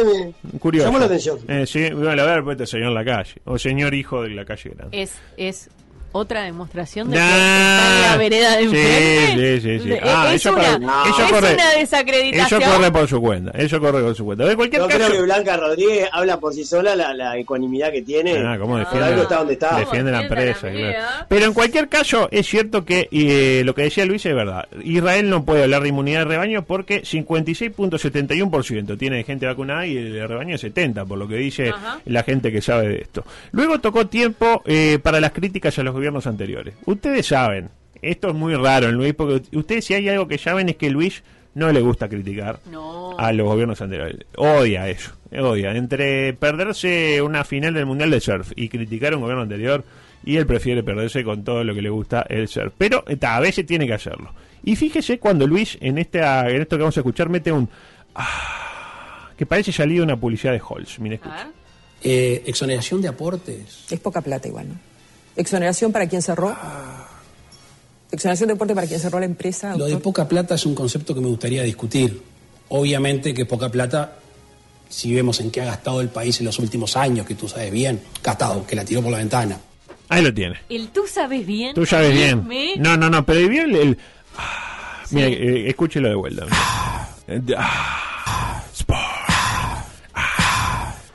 Curioso. 0.60 0.86
Llamó 0.86 0.98
la 0.98 1.06
atención. 1.06 1.38
Eh, 1.48 1.66
sí, 1.66 1.90
bueno, 1.90 2.22
a 2.22 2.26
ver, 2.26 2.44
pues 2.44 2.68
señor 2.68 2.92
Lacalle, 2.92 3.40
o 3.44 3.58
señor 3.58 3.94
hijo 3.94 4.22
de 4.22 4.28
Lacalle 4.30 4.70
Grande. 4.76 5.02
Es, 5.02 5.14
es 5.38 5.70
otra 6.12 6.42
demostración 6.42 7.10
de 7.10 7.16
que 7.16 7.22
está 7.22 7.96
en 7.96 8.02
la 8.02 8.16
vereda 8.16 8.56
de 8.56 8.62
enfrente. 8.64 9.60
Sí, 9.60 9.78
sí, 9.78 9.90
sí. 9.90 9.98
Ah, 10.02 10.28
es, 10.28 10.40
eso, 10.40 10.52
una, 10.52 11.04
eso 11.06 11.26
corre, 11.30 11.54
una 11.54 11.70
desacreditación. 11.72 12.62
Eso 12.62 12.70
corre 12.72 12.92
por 12.92 13.08
su 13.08 13.20
cuenta. 13.20 13.50
Eso 13.52 13.80
corre 13.80 14.02
por 14.02 14.14
su 14.14 14.24
cuenta. 14.24 14.44
De 14.44 14.56
cualquier 14.56 14.82
Yo 14.82 14.88
caso, 14.88 14.98
creo 14.98 15.12
que 15.12 15.22
Blanca 15.22 15.56
Rodríguez 15.56 16.08
habla 16.12 16.38
por 16.38 16.54
sí 16.54 16.64
sola 16.64 16.94
la, 16.94 17.14
la 17.14 17.36
ecuanimidad 17.36 17.90
que 17.90 18.02
tiene. 18.02 18.38
Ah, 18.38 18.56
cómo 18.58 18.78
defiende, 18.78 19.22
está 19.22 19.38
donde 19.38 19.52
está. 19.54 19.78
defiende 19.78 20.12
la 20.12 20.22
empresa. 20.22 20.68
Pero 21.28 21.46
en 21.46 21.52
cualquier 21.52 21.88
caso, 21.88 22.28
es 22.30 22.46
cierto 22.46 22.84
que 22.84 23.08
eh, 23.10 23.62
lo 23.64 23.74
que 23.74 23.82
decía 23.82 24.04
Luis 24.04 24.24
es 24.26 24.34
verdad. 24.34 24.68
Israel 24.84 25.28
no 25.30 25.44
puede 25.44 25.64
hablar 25.64 25.82
de 25.82 25.88
inmunidad 25.88 26.20
de 26.20 26.24
rebaño 26.26 26.62
porque 26.64 27.02
56.71% 27.02 28.98
tiene 28.98 29.24
gente 29.24 29.46
vacunada 29.46 29.86
y 29.86 29.96
el 29.96 30.28
rebaño 30.28 30.54
es 30.54 30.60
70, 30.60 31.04
por 31.04 31.18
lo 31.18 31.28
que 31.28 31.36
dice 31.36 31.72
la 32.04 32.22
gente 32.22 32.52
que 32.52 32.60
sabe 32.60 32.88
de 32.88 33.00
esto. 33.02 33.24
Luego 33.52 33.80
tocó 33.80 34.06
tiempo 34.06 34.62
eh, 34.66 34.98
para 35.02 35.20
las 35.20 35.32
críticas 35.32 35.78
a 35.78 35.82
los 35.82 35.94
gobiernos 36.02 36.26
anteriores. 36.26 36.74
Ustedes 36.84 37.26
saben, 37.26 37.70
esto 38.00 38.28
es 38.28 38.34
muy 38.34 38.56
raro 38.56 38.88
en 38.88 38.96
Luis, 38.96 39.14
porque 39.14 39.56
ustedes 39.56 39.84
si 39.84 39.94
hay 39.94 40.08
algo 40.08 40.26
que 40.26 40.36
saben 40.36 40.68
es 40.68 40.76
que 40.76 40.90
Luis 40.90 41.22
no 41.54 41.70
le 41.70 41.80
gusta 41.80 42.08
criticar 42.08 42.58
a 43.18 43.32
los 43.32 43.46
gobiernos 43.46 43.80
anteriores. 43.80 44.18
Odia 44.36 44.88
eso, 44.88 45.12
odia. 45.38 45.70
Entre 45.76 46.32
perderse 46.32 47.22
una 47.22 47.44
final 47.44 47.74
del 47.74 47.86
Mundial 47.86 48.10
de 48.10 48.20
Surf 48.20 48.50
y 48.56 48.68
criticar 48.68 49.12
a 49.12 49.16
un 49.16 49.22
gobierno 49.22 49.44
anterior, 49.44 49.84
y 50.24 50.36
él 50.36 50.46
prefiere 50.46 50.82
perderse 50.82 51.22
con 51.22 51.44
todo 51.44 51.62
lo 51.62 51.72
que 51.72 51.82
le 51.82 51.90
gusta 51.90 52.26
el 52.28 52.48
surf. 52.48 52.72
Pero 52.76 53.04
a 53.20 53.40
veces 53.40 53.64
tiene 53.64 53.86
que 53.86 53.94
hacerlo. 53.94 54.32
Y 54.64 54.76
fíjese 54.76 55.18
cuando 55.18 55.46
Luis, 55.46 55.78
en, 55.80 55.98
este, 55.98 56.20
en 56.20 56.62
esto 56.62 56.76
que 56.76 56.82
vamos 56.82 56.96
a 56.96 57.00
escuchar, 57.00 57.28
mete 57.28 57.52
un... 57.52 57.68
Ah, 58.14 59.30
que 59.36 59.46
parece 59.46 59.72
salido 59.72 60.00
de 60.00 60.12
una 60.12 60.20
publicidad 60.20 60.52
de 60.52 60.60
Halls. 60.60 60.98
Mire, 61.00 61.16
escucha. 61.16 61.50
Eh, 62.04 62.42
exoneración 62.46 63.00
de 63.02 63.08
aportes. 63.08 63.86
Es 63.90 64.00
poca 64.00 64.20
plata 64.20 64.48
igual, 64.48 64.68
¿no? 64.68 64.91
Exoneración 65.36 65.92
para 65.92 66.06
quien 66.06 66.22
cerró. 66.22 66.56
Exoneración 68.10 68.48
de 68.48 68.54
deporte 68.54 68.74
para 68.74 68.86
quien 68.86 69.00
cerró 69.00 69.18
la 69.20 69.26
empresa. 69.26 69.76
Lo 69.76 69.86
de 69.86 69.96
poca 69.96 70.28
plata 70.28 70.54
es 70.54 70.66
un 70.66 70.74
concepto 70.74 71.14
que 71.14 71.20
me 71.20 71.28
gustaría 71.28 71.62
discutir. 71.62 72.22
Obviamente 72.68 73.32
que 73.34 73.46
poca 73.46 73.70
plata, 73.70 74.18
si 74.88 75.14
vemos 75.14 75.40
en 75.40 75.50
qué 75.50 75.62
ha 75.62 75.66
gastado 75.66 76.00
el 76.00 76.08
país 76.08 76.38
en 76.40 76.46
los 76.46 76.58
últimos 76.58 76.96
años, 76.96 77.26
que 77.26 77.34
tú 77.34 77.48
sabes 77.48 77.72
bien, 77.72 78.00
gastado, 78.22 78.66
que 78.66 78.76
la 78.76 78.84
tiró 78.84 79.02
por 79.02 79.12
la 79.12 79.18
ventana. 79.18 79.58
Ahí 80.08 80.22
lo 80.22 80.32
tiene. 80.34 80.56
El 80.68 80.88
tú 80.88 81.06
sabes 81.06 81.46
bien. 81.46 81.74
Tú 81.74 81.86
sabes 81.86 82.12
bien. 82.12 82.46
No, 82.78 82.96
no, 82.96 83.08
no, 83.08 83.24
pero 83.24 83.48
bien 83.48 83.74
el. 83.74 83.98
Mira, 85.10 85.28
eh, 85.28 85.68
escúchelo 85.68 86.08
de 86.08 86.14
vuelta. 86.14 86.46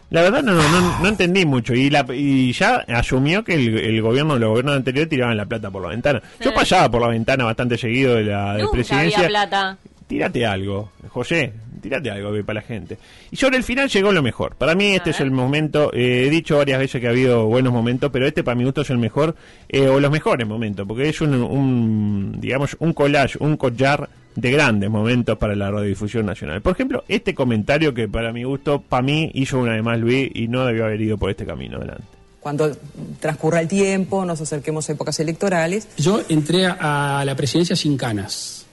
La 0.09 0.21
verdad 0.21 0.41
no, 0.41 0.53
no, 0.53 0.99
no, 1.01 1.07
entendí 1.07 1.45
mucho 1.45 1.73
y, 1.73 1.89
la, 1.89 2.05
y 2.13 2.53
ya 2.53 2.77
asumió 2.87 3.43
que 3.43 3.55
el, 3.55 3.77
el 3.77 4.01
gobierno, 4.01 4.37
los 4.39 4.49
gobiernos 4.49 4.77
anteriores 4.77 5.09
tiraban 5.09 5.35
la 5.35 5.45
plata 5.45 5.69
por 5.69 5.81
la 5.83 5.89
ventana. 5.89 6.21
Yo 6.39 6.53
pasaba 6.53 6.89
por 6.89 7.01
la 7.01 7.09
ventana 7.09 7.43
bastante 7.43 7.77
seguido 7.77 8.15
de 8.15 8.23
la 8.23 8.57
Nunca 8.57 8.71
presidencia. 8.71 9.27
plata. 9.27 9.77
Tírate 10.07 10.45
algo, 10.45 10.91
José. 11.09 11.51
tirate 11.81 12.09
algo 12.09 12.31
para 12.45 12.61
la 12.61 12.65
gente. 12.65 12.97
Y 13.29 13.35
sobre 13.35 13.57
el 13.57 13.63
final 13.63 13.89
llegó 13.89 14.13
lo 14.13 14.23
mejor. 14.23 14.55
Para 14.55 14.73
mí 14.75 14.95
este 14.95 15.09
es 15.09 15.19
el 15.19 15.31
momento, 15.31 15.91
eh, 15.93 16.23
he 16.25 16.29
dicho 16.29 16.55
varias 16.57 16.79
veces 16.79 17.01
que 17.01 17.07
ha 17.07 17.09
habido 17.09 17.45
buenos 17.47 17.73
momentos, 17.73 18.09
pero 18.09 18.25
este 18.25 18.41
para 18.45 18.55
mi 18.55 18.63
gusto 18.63 18.81
es 18.81 18.89
el 18.89 18.99
mejor, 18.99 19.35
eh, 19.67 19.89
o 19.89 19.99
los 19.99 20.09
mejores 20.09 20.47
momentos, 20.47 20.87
porque 20.87 21.09
es 21.09 21.19
un, 21.19 21.33
un, 21.33 22.39
digamos, 22.39 22.77
un 22.79 22.93
collage, 22.93 23.37
un 23.41 23.57
collar 23.57 24.07
de 24.37 24.51
grandes 24.51 24.89
momentos 24.89 25.37
para 25.39 25.55
la 25.55 25.71
radiodifusión 25.71 26.27
nacional. 26.27 26.61
Por 26.61 26.73
ejemplo, 26.73 27.03
este 27.07 27.33
comentario 27.33 27.93
que 27.95 28.07
para 28.07 28.31
mi 28.31 28.43
gusto, 28.43 28.81
para 28.81 29.01
mí, 29.01 29.31
hizo 29.33 29.59
una 29.59 29.73
vez 29.73 29.83
más 29.83 29.99
Luis 29.99 30.29
y 30.33 30.47
no 30.47 30.63
debió 30.65 30.85
haber 30.85 31.01
ido 31.01 31.17
por 31.17 31.31
este 31.31 31.45
camino 31.45 31.77
adelante 31.77 32.05
cuando 32.39 32.71
transcurra 33.19 33.59
el 33.59 33.67
tiempo, 33.67 34.23
nos 34.23 34.39
acerquemos 34.39 34.87
a 34.87 34.93
épocas 34.93 35.19
electorales. 35.19 35.85
Yo 35.97 36.21
entré 36.29 36.65
a, 36.65 37.21
la 37.25 37.35
presidencia 37.35 37.75
sin 37.75 37.97
canas. 37.97 38.65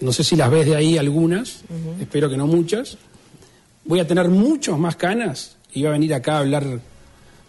No 0.00 0.12
sé 0.12 0.24
si 0.24 0.34
las 0.34 0.50
ves 0.50 0.66
de 0.66 0.74
ahí 0.74 0.98
algunas, 0.98 1.62
espero 2.00 2.28
que 2.28 2.36
no 2.36 2.48
muchas. 2.48 2.98
Voy 3.84 4.00
a 4.00 4.08
tener 4.08 4.28
muchos 4.28 4.76
más 4.76 4.96
canas 4.96 5.56
y 5.72 5.82
voy 5.82 5.88
a 5.90 5.92
venir 5.92 6.14
acá 6.14 6.34
a 6.34 6.38
hablar 6.40 6.80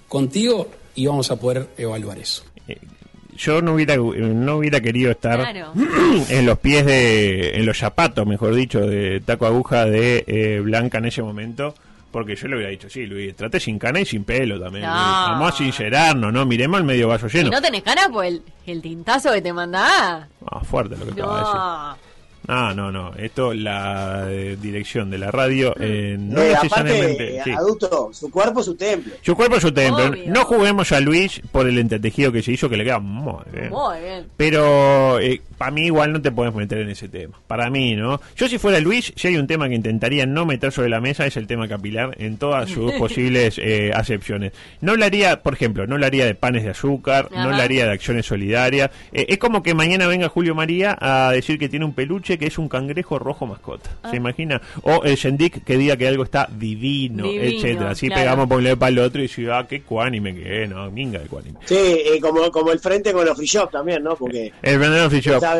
contigo 0.07 0.69
y 0.93 1.07
vamos 1.07 1.31
a 1.31 1.37
poder 1.37 1.69
evaluar 1.75 2.19
eso. 2.19 2.43
Eh, 2.67 2.77
yo 3.41 3.62
no 3.62 3.73
hubiera 3.73 3.95
no 3.97 4.58
hubiera 4.58 4.80
querido 4.80 5.12
estar 5.12 5.56
en 6.30 6.45
los 6.45 6.60
pies 6.60 6.86
de 6.86 7.58
en 7.58 7.65
los 7.65 7.77
zapatos 7.77 8.25
mejor 8.27 8.54
dicho 8.54 8.82
de 8.82 9.19
taco 9.21 9.47
aguja 9.47 9.86
de 9.86 10.23
eh, 10.27 10.60
Blanca 10.60 10.99
en 10.99 11.06
ese 11.06 11.23
momento 11.23 11.73
porque 12.12 12.36
yo 12.36 12.49
le 12.49 12.56
hubiera 12.56 12.71
dicho, 12.71 12.89
sí, 12.89 13.06
Luis, 13.06 13.34
trate 13.38 13.58
sin 13.58 13.80
cana 13.80 14.01
y 14.01 14.06
sin 14.06 14.25
pelo 14.25 14.60
también. 14.60 14.84
Vamos 14.84 15.54
a 15.54 15.58
sincerarnos, 15.58 16.34
¿no? 16.34 16.45
Miremos 16.45 16.82
el 16.82 16.86
medio 16.86 17.08
vaso 17.08 17.27
lleno. 17.27 17.45
Si 17.45 17.51
no 17.51 17.62
tenés 17.62 17.84
cara, 17.84 18.10
pues 18.12 18.34
el, 18.34 18.43
el 18.65 18.82
tintazo 18.82 19.32
que 19.32 19.41
te 19.41 19.54
manda. 19.54 20.27
Ah, 20.45 20.60
fuerte 20.62 20.97
lo 20.97 21.06
que 21.06 21.13
te 21.13 21.21
decir. 21.21 22.11
Ah, 22.47 22.73
no, 22.75 22.91
no. 22.91 23.13
Esto, 23.15 23.54
la 23.54 24.25
eh, 24.30 24.58
dirección 24.60 25.10
de 25.10 25.17
la 25.17 25.32
radio, 25.32 25.75
eh, 25.80 26.17
no 26.19 26.41
eh, 26.41 26.54
necesariamente. 26.54 27.41
adulto, 27.51 28.10
su 28.13 28.32
cuerpo, 28.32 28.63
su 28.63 28.75
templo. 28.75 29.13
Su 29.21 29.36
cuerpo, 29.36 29.60
su 29.60 29.71
templo. 29.71 30.12
No 30.27 30.45
juguemos 30.45 30.91
a 30.91 30.99
Luis 30.99 31.41
por 31.51 31.67
el 31.67 31.77
entretejido 31.77 32.32
que 32.32 32.41
se 32.41 32.51
hizo, 32.51 32.69
que 32.69 32.77
le 32.77 32.84
queda 32.84 32.99
muy 32.99 33.43
bien. 33.51 33.69
Muy 33.69 33.99
bien. 33.99 34.27
Pero 34.38 35.19
para 35.62 35.69
mí, 35.69 35.86
igual 35.86 36.12
no 36.12 36.19
te 36.19 36.32
puedes 36.32 36.56
meter 36.56 36.80
en 36.80 36.89
ese 36.89 37.08
tema. 37.08 37.39
Para 37.45 37.69
mí, 37.69 37.95
¿no? 37.95 38.19
Yo, 38.36 38.47
si 38.47 38.58
fuera 38.58 38.80
Luis, 38.80 39.13
si 39.15 39.28
hay 39.28 39.38
un 39.38 39.45
tema 39.45 39.69
que 39.69 39.76
intentaría 39.76 40.26
no 40.26 40.43
meter 40.43 40.71
sobre 40.71 40.89
la 40.89 41.00
mesa, 41.00 41.28
es 41.28 41.38
el 41.38 41.45
tema 41.45 41.67
capilar 41.67 42.15
en 42.17 42.38
todas 42.38 42.67
sus 42.67 42.91
posibles 42.97 43.62
acepciones. 43.93 44.54
No 44.80 44.93
hablaría, 44.93 45.43
por 45.43 45.54
ejemplo, 45.54 45.86
no 45.86 45.93
hablaría 45.93 46.26
de 46.26 46.34
panes 46.34 46.63
de 46.63 46.71
azúcar, 46.71 47.30
no 47.32 47.41
hablaría 47.41 47.86
de 47.86 47.91
acciones 47.91 48.26
solidarias. 48.26 48.89
es 49.12 49.38
como 49.38 49.62
que 49.62 49.76
mañana 49.76 50.08
venga 50.08 50.30
Julio 50.30 50.56
María 50.56 50.97
a 51.00 51.30
decir 51.32 51.60
que 51.60 51.69
tiene 51.69 51.86
un 51.86 51.93
peluche 51.93 52.39
que 52.39 52.47
es 52.47 52.58
un 52.58 52.67
cangrejo 52.67 53.19
rojo 53.19 53.45
mascota. 53.45 53.91
¿Se 54.10 54.13
ah. 54.13 54.15
imagina? 54.15 54.60
O 54.82 55.04
el 55.04 55.15
Shendik 55.15 55.63
que 55.63 55.78
diga 55.78 55.95
que 55.95 56.08
algo 56.08 56.24
está 56.24 56.50
divino, 56.52 57.26
etcétera. 57.28 57.91
Así 57.91 58.10
pegamos 58.10 58.47
por 58.47 58.58
un 58.58 58.78
para 58.78 58.89
el 58.89 58.97
otro 58.97 59.19
y 59.19 59.28
dice, 59.28 59.52
ah, 59.52 59.67
qué 59.69 59.84
cuánime 59.84 60.34
que 60.34 60.63
es, 60.63 60.69
no, 60.71 60.89
minga 60.89 61.19
de 61.19 61.28
cuánime. 61.28 61.60
Sí, 61.65 61.76
eh, 61.78 62.19
como, 62.19 62.50
como 62.50 62.71
el 62.71 62.80
frente 62.80 63.13
con 63.13 63.26
los 63.26 63.38
free 63.38 63.45
shop 63.45 63.69
también, 63.69 64.02
¿no? 64.02 64.15
Porque. 64.15 64.52
El 64.63 64.80
frente 64.80 64.88
con 64.88 65.04
los 65.04 65.10
free 65.10 65.21
shop. 65.21 65.50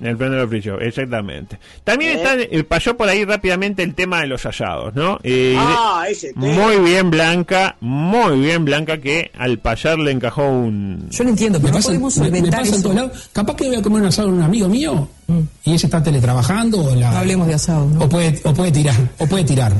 El 0.00 0.14
Brandon 0.14 0.48
Free 0.48 0.60
Show, 0.60 0.78
exactamente. 0.80 1.58
También 1.82 2.18
está, 2.18 2.34
eh, 2.36 2.62
pasó 2.62 2.96
por 2.96 3.08
ahí 3.08 3.24
rápidamente 3.24 3.82
el 3.82 3.94
tema 3.96 4.20
de 4.20 4.28
los 4.28 4.44
hallados, 4.44 4.94
¿no? 4.94 5.18
Eh, 5.24 5.56
ah, 5.58 6.04
ese 6.08 6.32
Muy 6.36 6.76
bien 6.78 7.10
Blanca, 7.10 7.76
muy 7.80 8.38
bien 8.38 8.64
Blanca 8.64 8.98
que 8.98 9.32
al 9.36 9.58
payar 9.58 9.98
le 9.98 10.12
encajó 10.12 10.48
un... 10.48 11.08
Yo 11.10 11.24
no 11.24 11.30
entiendo, 11.30 11.58
pero 11.60 11.74
pasa, 11.74 11.88
podemos 11.88 12.16
me, 12.18 12.30
me 12.30 12.48
pasa 12.48 12.76
en 12.76 12.82
todos 12.82 12.94
lados. 12.94 13.30
Capaz 13.32 13.56
que 13.56 13.66
voy 13.66 13.76
a 13.76 13.82
comer 13.82 14.02
un 14.02 14.08
asado 14.08 14.28
con 14.28 14.38
un 14.38 14.44
amigo 14.44 14.68
mío 14.68 15.08
mm. 15.26 15.40
y 15.64 15.74
ese 15.74 15.86
está 15.86 16.00
teletrabajando 16.00 16.84
o 16.84 16.94
la... 16.94 17.10
No 17.10 17.18
hablemos 17.18 17.48
de 17.48 17.54
asado, 17.54 17.86
¿no? 17.86 18.04
O 18.04 18.08
puede, 18.08 18.40
o 18.44 18.54
puede 18.54 18.70
tirar, 18.70 18.96
o 19.18 19.26
puede 19.26 19.42
tirar. 19.42 19.72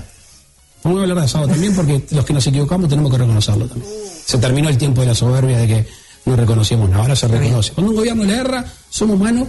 Vamos 0.82 0.98
a 0.98 1.02
hablar 1.02 1.18
de 1.18 1.24
asado 1.24 1.46
también 1.46 1.74
porque 1.76 2.02
los 2.10 2.24
que 2.24 2.32
nos 2.32 2.44
equivocamos 2.44 2.88
tenemos 2.88 3.12
que 3.12 3.18
reconocerlo 3.18 3.68
también. 3.68 3.92
Se 4.24 4.38
terminó 4.38 4.68
el 4.68 4.78
tiempo 4.78 5.00
de 5.00 5.06
la 5.06 5.14
soberbia 5.14 5.58
de 5.58 5.66
que 5.68 5.86
no 6.24 6.36
reconocíamos 6.36 6.88
nada, 6.88 7.02
ahora 7.02 7.16
se 7.16 7.28
reconoce. 7.28 7.72
Cuando 7.72 7.90
un 7.92 7.96
gobierno 7.96 8.24
le 8.24 8.36
erra, 8.36 8.64
somos 8.90 9.16
humanos 9.16 9.48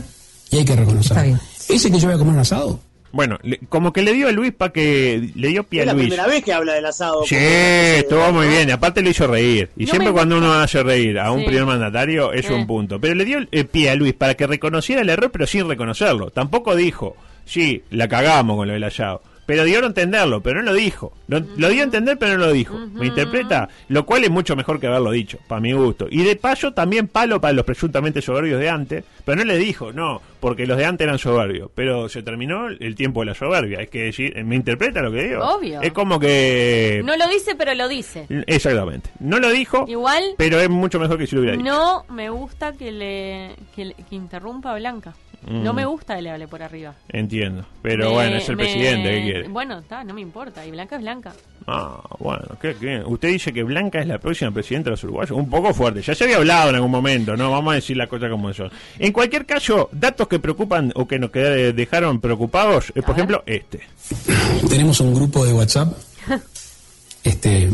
y 0.51 0.57
hay 0.57 0.65
que 0.65 0.75
reconocerlo. 0.75 1.39
¿Ese 1.67 1.91
que 1.91 1.99
yo 1.99 2.07
voy 2.07 2.15
a 2.15 2.17
comer 2.17 2.33
un 2.33 2.39
asado? 2.39 2.79
Bueno, 3.11 3.39
como 3.69 3.91
que 3.91 4.03
le 4.03 4.13
dio 4.13 4.27
a 4.27 4.31
Luis 4.31 4.53
para 4.53 4.71
que 4.71 5.31
le 5.33 5.47
dio 5.47 5.63
pie 5.63 5.81
a 5.81 5.93
Luis. 5.93 6.05
Es 6.05 6.09
la 6.11 6.15
primera 6.15 6.27
vez 6.27 6.43
que 6.43 6.53
habla 6.53 6.73
del 6.73 6.85
asado. 6.85 7.23
Sí, 7.25 7.35
estuvo 7.37 8.31
muy 8.31 8.47
bien. 8.47 8.69
Aparte 8.71 9.01
le 9.01 9.09
hizo 9.09 9.25
reír. 9.25 9.69
Y 9.75 9.87
siempre 9.87 10.11
cuando 10.11 10.37
uno 10.37 10.53
hace 10.53 10.83
reír 10.83 11.17
a 11.19 11.31
un 11.31 11.43
primer 11.43 11.65
mandatario 11.65 12.33
es 12.33 12.49
un 12.49 12.67
punto. 12.67 12.99
Pero 12.99 13.15
le 13.15 13.25
dio 13.25 13.39
el 13.51 13.65
pie 13.65 13.89
a 13.89 13.95
Luis 13.95 14.13
para 14.13 14.35
que 14.35 14.45
reconociera 14.45 15.01
el 15.01 15.09
error, 15.09 15.31
pero 15.31 15.47
sin 15.47 15.67
reconocerlo. 15.67 16.29
Tampoco 16.29 16.75
dijo, 16.75 17.15
sí, 17.45 17.83
la 17.89 18.07
cagamos 18.07 18.57
con 18.57 18.67
lo 18.67 18.73
del 18.73 18.83
asado 18.83 19.23
pero 19.49 19.63
dio 19.63 19.81
a 19.81 19.87
entenderlo, 19.87 20.43
pero 20.43 20.61
no 20.61 20.71
lo 20.71 20.73
dijo. 20.75 21.11
Lo, 21.27 21.39
dio 21.41 21.81
a 21.81 21.83
entender, 21.83 22.19
pero 22.19 22.37
no 22.37 22.45
lo 22.45 22.51
dijo. 22.51 22.77
¿Me 22.93 23.07
interpreta? 23.07 23.67
Lo 23.87 24.05
cual 24.05 24.23
es 24.23 24.29
mucho 24.29 24.55
mejor 24.55 24.79
que 24.79 24.85
haberlo 24.85 25.09
dicho, 25.09 25.39
para 25.47 25.59
mi 25.59 25.73
gusto. 25.73 26.05
Y 26.07 26.21
de 26.21 26.35
paso, 26.35 26.71
también 26.71 27.07
palo 27.07 27.41
para 27.41 27.53
los 27.53 27.65
presuntamente 27.65 28.21
soberbios 28.21 28.59
de 28.59 28.69
antes, 28.69 29.03
pero 29.25 29.37
no 29.37 29.45
le 29.45 29.57
dijo, 29.57 29.91
no, 29.91 30.21
porque 30.39 30.67
los 30.67 30.77
de 30.77 30.85
antes 30.85 31.05
eran 31.05 31.17
soberbios. 31.17 31.71
Pero 31.73 32.09
se 32.09 32.21
terminó 32.21 32.67
el 32.67 32.93
tiempo 32.93 33.21
de 33.21 33.25
la 33.25 33.33
soberbia. 33.33 33.81
Es 33.81 33.89
que 33.89 34.03
decir, 34.03 34.35
¿me 34.45 34.55
interpreta 34.55 35.01
lo 35.01 35.11
que 35.11 35.29
digo? 35.29 35.43
Obvio. 35.43 35.81
Es 35.81 35.93
como 35.93 36.19
que. 36.19 37.01
No 37.03 37.17
lo 37.17 37.27
dice, 37.27 37.55
pero 37.55 37.73
lo 37.73 37.87
dice. 37.87 38.27
Exactamente. 38.45 39.09
No 39.19 39.39
lo 39.39 39.49
dijo. 39.49 39.85
Igual. 39.87 40.35
Pero 40.37 40.59
es 40.59 40.69
mucho 40.69 40.99
mejor 40.99 41.17
que 41.17 41.25
si 41.25 41.33
lo 41.33 41.41
hubiera 41.41 41.57
dicho. 41.57 41.67
No 41.67 42.05
me 42.09 42.29
gusta 42.29 42.73
que 42.73 42.91
le 42.91 43.55
que, 43.75 43.95
que 44.07 44.15
interrumpa 44.15 44.73
a 44.73 44.75
Blanca. 44.75 45.15
No 45.47 45.73
me 45.73 45.85
mm. 45.85 45.89
gusta 45.89 46.15
que 46.15 46.21
le 46.21 46.31
hable 46.31 46.47
por 46.47 46.61
arriba. 46.61 46.93
Entiendo. 47.07 47.65
Pero 47.81 48.11
bueno, 48.11 48.37
es 48.37 48.49
el 48.49 48.57
presidente, 48.57 49.09
¿qué 49.09 49.23
quiere? 49.23 49.47
Bueno, 49.47 49.79
está, 49.79 50.03
no 50.03 50.13
me 50.13 50.21
importa. 50.21 50.65
Y 50.65 50.71
Blanca 50.71 50.95
es 50.95 51.01
Blanca. 51.01 51.33
Ah, 51.67 52.01
bueno, 52.19 52.43
¿qué, 52.61 52.75
qué? 52.75 53.01
Usted 53.05 53.29
dice 53.29 53.53
que 53.53 53.63
Blanca 53.63 53.99
es 53.99 54.07
la 54.07 54.17
próxima 54.17 54.51
presidenta 54.51 54.89
de 54.89 54.91
los 54.91 55.03
uruguayos. 55.03 55.31
Un 55.31 55.49
poco 55.49 55.73
fuerte. 55.73 56.01
Ya 56.01 56.15
se 56.15 56.23
había 56.25 56.37
hablado 56.37 56.69
en 56.69 56.75
algún 56.75 56.91
momento, 56.91 57.37
¿no? 57.37 57.51
Vamos 57.51 57.71
a 57.71 57.75
decir 57.75 57.95
la 57.97 58.07
cosa 58.07 58.29
como 58.29 58.53
son. 58.53 58.71
En 58.97 59.11
cualquier 59.11 59.45
caso, 59.45 59.89
datos 59.91 60.27
que 60.27 60.39
preocupan 60.39 60.91
o 60.95 61.07
que 61.07 61.19
nos 61.19 61.31
dejaron 61.31 62.19
preocupados, 62.19 62.91
es, 62.95 63.03
por 63.03 63.15
ejemplo, 63.15 63.43
este. 63.45 63.81
Tenemos 64.69 64.99
un 64.99 65.13
grupo 65.13 65.45
de 65.45 65.53
WhatsApp. 65.53 65.93
este 67.23 67.69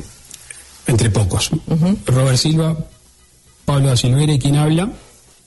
entre 0.87 1.09
pocos. 1.09 1.51
Robert 2.05 2.37
Silva, 2.37 2.77
Pablo 3.65 3.87
da 3.87 3.97
Silveira 3.97 4.33
y 4.33 4.39
quien 4.39 4.55
habla, 4.55 4.89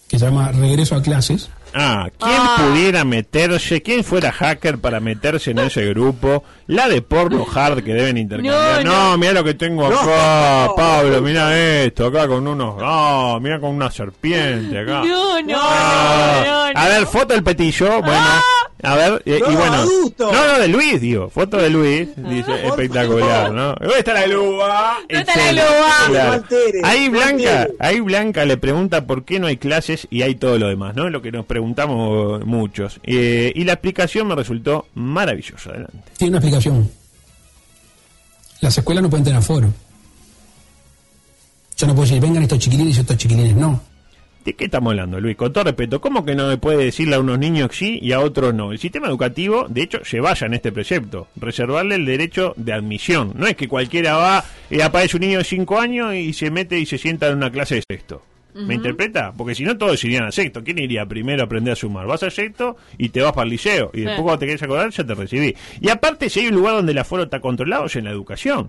que 0.09 0.19
se 0.19 0.25
llama 0.25 0.53
Regreso 0.53 0.97
a 0.97 1.03
Clases. 1.03 1.51
Ah, 1.75 2.09
¿quién 2.19 2.37
ah. 2.39 2.57
pudiera 2.59 3.05
meterse? 3.05 3.83
¿Quién 3.83 4.05
fuera 4.05 4.33
hacker 4.33 4.79
para 4.79 5.01
meterse 5.01 5.51
en 5.51 5.59
ese 5.61 5.87
grupo? 5.87 6.45
La 6.67 6.89
de 6.89 7.03
porno 7.03 7.47
hard 7.53 7.83
que 7.83 7.95
deben 7.95 8.17
intercambiar. 8.17 8.85
No, 8.85 9.17
mira 9.19 9.33
lo 9.35 9.45
que 9.45 9.55
tengo 9.55 9.87
acá, 9.87 10.71
Pablo, 10.77 11.21
mira 11.23 11.57
esto, 11.59 12.07
acá 12.07 12.27
con 12.27 12.47
unos. 12.47 12.77
No, 12.79 13.41
mira 13.41 13.61
con 13.61 13.71
una 13.71 13.91
serpiente 13.91 14.79
acá. 14.79 15.03
No, 15.05 15.41
no, 15.43 15.59
ah. 15.61 16.73
A 16.75 16.89
ver, 16.89 17.07
foto 17.07 17.35
del 17.35 17.43
petillo, 17.43 18.01
bueno. 18.01 18.17
Ah. 18.17 18.43
A 18.83 18.95
ver, 18.95 19.23
y, 19.25 19.41
bueno. 19.41 19.85
No, 20.19 20.33
no, 20.33 20.59
de 20.59 20.69
Luis, 20.69 21.01
digo. 21.01 21.29
Foto 21.31 21.57
de 21.57 21.69
Luis. 21.69 22.09
Dice, 22.17 22.67
espectacular, 22.67 23.53
¿no? 23.53 23.75
¿Dónde 23.75 23.99
está 23.99 24.15
la 24.15 24.27
lúa? 24.27 24.99
¿Dónde 25.01 25.19
está 25.19 25.53
la 25.53 25.53
lúa? 25.53 26.45
Ahí 26.85 27.09
Blanca, 27.09 27.69
ahí 27.81 28.01
Blanca 28.01 28.45
le 28.45 28.57
pregunta 28.57 29.07
por 29.07 29.25
qué 29.25 29.41
no 29.41 29.49
hay 29.49 29.57
clases 29.57 30.07
y 30.11 30.23
hay 30.23 30.37
todo 30.37 30.59
lo 30.59 30.69
demás, 30.69 30.95
¿no? 30.95 31.11
Lo 31.11 31.23
que 31.23 31.33
nos 31.33 31.45
preguntamos 31.45 32.45
muchos. 32.47 33.01
Eh, 33.03 33.53
y 33.55 33.65
la 33.65 33.73
explicación 33.73 34.29
me 34.29 34.37
resultó 34.37 34.87
maravillosa. 34.95 35.71
Adelante. 35.71 35.99
Tiene 36.17 36.31
una 36.31 36.39
explicación. 36.39 36.91
Las 38.61 38.79
escuelas 38.79 39.03
no 39.03 39.11
pueden 39.11 39.25
tener 39.25 39.39
aforo. 39.39 39.73
Yo 41.77 41.87
no 41.87 41.95
puedo 41.95 42.07
decir, 42.07 42.21
vengan 42.21 42.43
estos 42.43 42.59
chiquilines 42.59 42.97
y 42.97 43.01
estos 43.01 43.17
chiquilines 43.17 43.57
no. 43.57 43.81
¿De 44.45 44.55
qué 44.55 44.65
estamos 44.65 44.93
hablando, 44.93 45.21
Luis? 45.21 45.37
Con 45.37 45.53
todo 45.53 45.65
respeto, 45.65 46.01
¿cómo 46.01 46.25
que 46.25 46.35
no 46.35 46.49
me 46.49 46.57
puede 46.57 46.85
decirle 46.85 47.17
a 47.17 47.21
unos 47.21 47.39
niños 47.39 47.71
sí 47.73 47.99
y 48.01 48.13
a 48.13 48.21
otros 48.21 48.55
no? 48.55 48.73
El 48.73 48.79
sistema 48.79 49.09
educativo, 49.09 49.67
de 49.69 49.83
hecho, 49.83 50.01
se 50.05 50.21
vaya 50.21 50.47
en 50.47 50.55
este 50.55 50.73
precepto, 50.73 51.29
reservarle 51.37 51.97
el 51.97 52.07
derecho 52.07 52.55
de 52.57 52.73
admisión. 52.73 53.33
No 53.35 53.47
es 53.47 53.57
que 53.57 53.69
cualquiera 53.69 54.17
va 54.17 54.45
y 54.71 54.81
aparece 54.81 55.17
un 55.17 55.23
niño 55.23 55.39
de 55.39 55.45
5 55.45 55.81
años 55.81 56.15
y 56.15 56.33
se 56.33 56.51
mete 56.51 56.79
y 56.79 56.87
se 56.87 56.99
sienta 56.99 57.29
en 57.29 57.37
una 57.37 57.51
clase 57.51 57.75
de 57.77 57.83
sexto. 57.89 58.23
¿Me 58.55 58.75
interpreta? 58.75 59.33
Porque 59.37 59.55
si 59.55 59.63
no, 59.63 59.77
todos 59.79 60.03
irían 60.03 60.25
a 60.25 60.33
sexto. 60.33 60.65
¿Quién 60.65 60.79
iría 60.79 61.07
primero 61.07 61.43
a 61.43 61.45
aprender 61.45 61.75
a 61.75 61.77
sumar? 61.77 62.07
Vas 62.07 62.25
a 62.25 62.31
sexto 62.31 62.77
y 62.97 63.11
te 63.11 63.23
vas 63.23 63.33
para 63.33 63.45
el 63.45 63.51
liceo. 63.51 63.91
Y 63.95 64.01
después, 64.01 64.23
cuando 64.23 64.39
te 64.41 64.47
quieres 64.47 64.63
acordar, 64.63 64.91
ya 64.91 65.05
te 65.05 65.15
recibí. 65.15 65.55
Y 65.81 65.89
aparte, 65.91 66.29
si 66.29 66.41
hay 66.41 66.49
un 66.49 66.57
lugar 66.57 66.75
donde 66.75 66.91
el 66.91 66.99
aforo 66.99 67.25
está 67.25 67.41
controlado, 67.41 67.87
es 67.87 67.95
en 67.95 68.07
la 68.07 68.11
educación. 68.11 68.69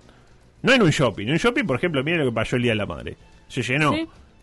No 0.62 0.72
en 0.72 0.82
un 0.82 0.90
shopping. 0.90 1.26
En 1.26 1.32
un 1.32 1.38
shopping, 1.38 1.64
por 1.64 1.76
ejemplo, 1.76 2.04
mire 2.04 2.18
lo 2.18 2.26
que 2.26 2.32
pasó 2.32 2.54
el 2.54 2.62
Día 2.62 2.72
de 2.72 2.76
la 2.76 2.86
Madre. 2.86 3.16
Se 3.48 3.62
llenó. 3.62 3.94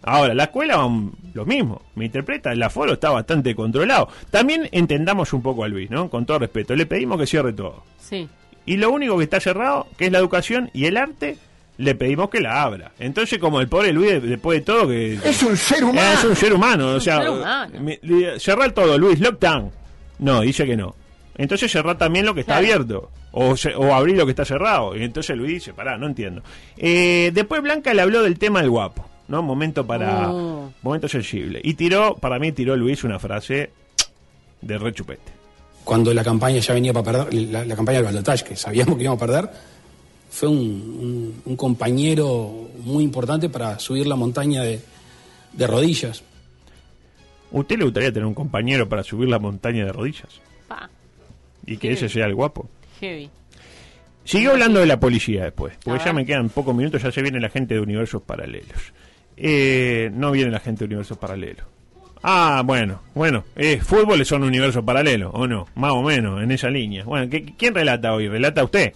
Ahora, 0.04 0.34
la 0.34 0.46
escuela 0.46 0.88
lo 1.34 1.46
mismo, 1.46 1.82
me 1.96 2.06
interpreta, 2.06 2.52
el 2.52 2.64
aforo 2.64 2.94
está 2.94 3.10
bastante 3.10 3.56
controlado. 3.56 4.08
También 4.30 4.70
entendamos 4.72 5.34
un 5.34 5.42
poco 5.42 5.64
a 5.64 5.68
Luis, 5.68 5.90
¿no? 5.90 6.10
Con 6.10 6.26
todo 6.26 6.40
respeto, 6.40 6.76
le 6.76 6.86
pedimos 6.86 7.20
que 7.20 7.28
cierre 7.28 7.54
todo. 7.54 7.84
Sí. 8.00 8.28
Y 8.66 8.78
lo 8.78 8.92
único 8.92 9.18
que 9.18 9.24
está 9.24 9.40
cerrado, 9.40 9.88
que 9.98 10.06
es 10.06 10.12
la 10.12 10.20
educación 10.20 10.70
y 10.74 10.86
el 10.86 10.98
arte, 10.98 11.38
le 11.78 11.96
pedimos 11.96 12.30
que 12.30 12.42
la 12.42 12.64
abra. 12.64 12.92
Entonces, 13.00 13.40
como 13.40 13.62
el 13.62 13.68
pobre 13.68 13.94
Luis, 13.94 14.22
después 14.22 14.60
de 14.60 14.66
todo, 14.66 14.88
que... 14.88 15.14
Es 15.24 15.44
un 15.44 15.56
ser 15.56 15.84
humano. 15.84 16.14
Es 16.14 16.24
un 16.24 16.36
ser 16.36 16.54
humano, 16.54 16.88
o 16.96 17.00
sea, 17.00 17.22
cerrar 18.40 18.72
todo, 18.72 18.98
Luis, 18.98 19.20
lockdown. 19.20 19.72
No, 20.20 20.42
dice 20.42 20.66
que 20.66 20.76
no. 20.76 20.96
Entonces 21.38 21.72
cerrá 21.72 21.98
también 21.98 22.26
lo 22.26 22.34
que 22.34 22.42
está 22.42 22.58
abierto. 22.58 23.12
O, 23.32 23.54
o 23.78 23.94
abrí 23.94 24.16
lo 24.16 24.26
que 24.26 24.32
está 24.32 24.44
cerrado. 24.44 24.96
Y 24.96 25.04
entonces 25.04 25.38
Luis 25.38 25.54
dice, 25.54 25.74
pará, 25.74 25.98
no 25.98 26.08
entiendo. 26.08 26.42
Eh, 26.76 27.32
después 27.34 27.62
Blanca 27.62 27.94
le 27.94 28.02
habló 28.02 28.24
del 28.24 28.40
tema 28.40 28.62
del 28.62 28.72
guapo. 28.72 29.08
¿No? 29.28 29.42
Momento 29.42 29.86
para. 29.86 30.32
Oh. 30.32 30.72
Momento 30.82 31.08
sensible. 31.08 31.60
Y 31.64 31.74
tiró, 31.74 32.16
para 32.16 32.40
mí, 32.40 32.52
tiró 32.52 32.76
Luis 32.76 33.04
una 33.04 33.20
frase 33.20 33.72
de 34.62 34.78
rechupete. 34.78 35.32
Cuando 35.84 36.14
la 36.14 36.24
campaña 36.24 36.60
ya 36.60 36.74
venía 36.74 36.94
para 36.94 37.26
perder, 37.26 37.50
la, 37.50 37.76
campaña 37.76 38.00
del 38.00 38.06
Balotage, 38.06 38.44
que 38.44 38.56
sabíamos 38.56 38.98
que 38.98 39.04
íbamos 39.04 39.22
a 39.22 39.26
perder, 39.26 39.50
fue 40.30 40.50
un, 40.50 41.42
compañero 41.56 42.70
muy 42.84 43.04
importante 43.04 43.50
para 43.50 43.80
subir 43.80 44.06
la 44.08 44.16
montaña 44.16 44.64
de, 44.64 44.82
de 45.54 45.68
rodillas. 45.68 46.24
¿Usted 47.52 47.78
le 47.78 47.86
gustaría 47.86 48.12
tener 48.12 48.26
un 48.26 48.34
compañero 48.34 48.90
para 48.90 49.04
subir 49.04 49.30
la 49.30 49.40
montaña 49.40 49.86
de 49.86 49.94
rodillas? 49.94 50.42
Y 51.66 51.78
que 51.78 51.92
ese 51.92 52.08
sea 52.10 52.26
el 52.26 52.36
guapo. 52.36 52.70
Heavy. 53.00 53.30
Siguió 54.24 54.52
hablando 54.52 54.82
de 54.82 54.86
la 54.86 55.00
policía 55.00 55.46
después, 55.46 55.74
porque 55.84 56.04
ya 56.04 56.12
me 56.12 56.26
quedan 56.26 56.50
pocos 56.50 56.76
minutos, 56.76 57.02
ya 57.02 57.12
se 57.14 57.22
viene 57.22 57.40
la 57.40 57.50
gente 57.50 57.76
de 57.76 57.80
universos 57.80 58.22
paralelos. 58.22 58.94
Eh, 59.38 60.10
no 60.14 60.32
viene 60.32 60.52
la 60.52 60.60
gente 60.60 60.80
de 60.80 60.86
universos 60.86 61.18
paralelos. 61.18 61.66
Ah, 62.24 62.64
bueno, 62.66 63.02
bueno, 63.14 63.46
eh, 63.56 63.80
fútbol 63.80 64.26
son 64.26 64.44
universos 64.44 64.84
paralelos, 64.84 65.32
¿o 65.34 65.48
no? 65.48 65.68
Más 65.76 65.92
o 65.92 66.02
menos, 66.02 66.42
en 66.42 66.52
esa 66.52 66.70
línea. 66.70 67.04
Bueno, 67.04 67.30
¿quién 67.58 67.76
relata 67.76 68.14
hoy? 68.14 68.28
¿Relata 68.28 68.64
usted? 68.64 68.94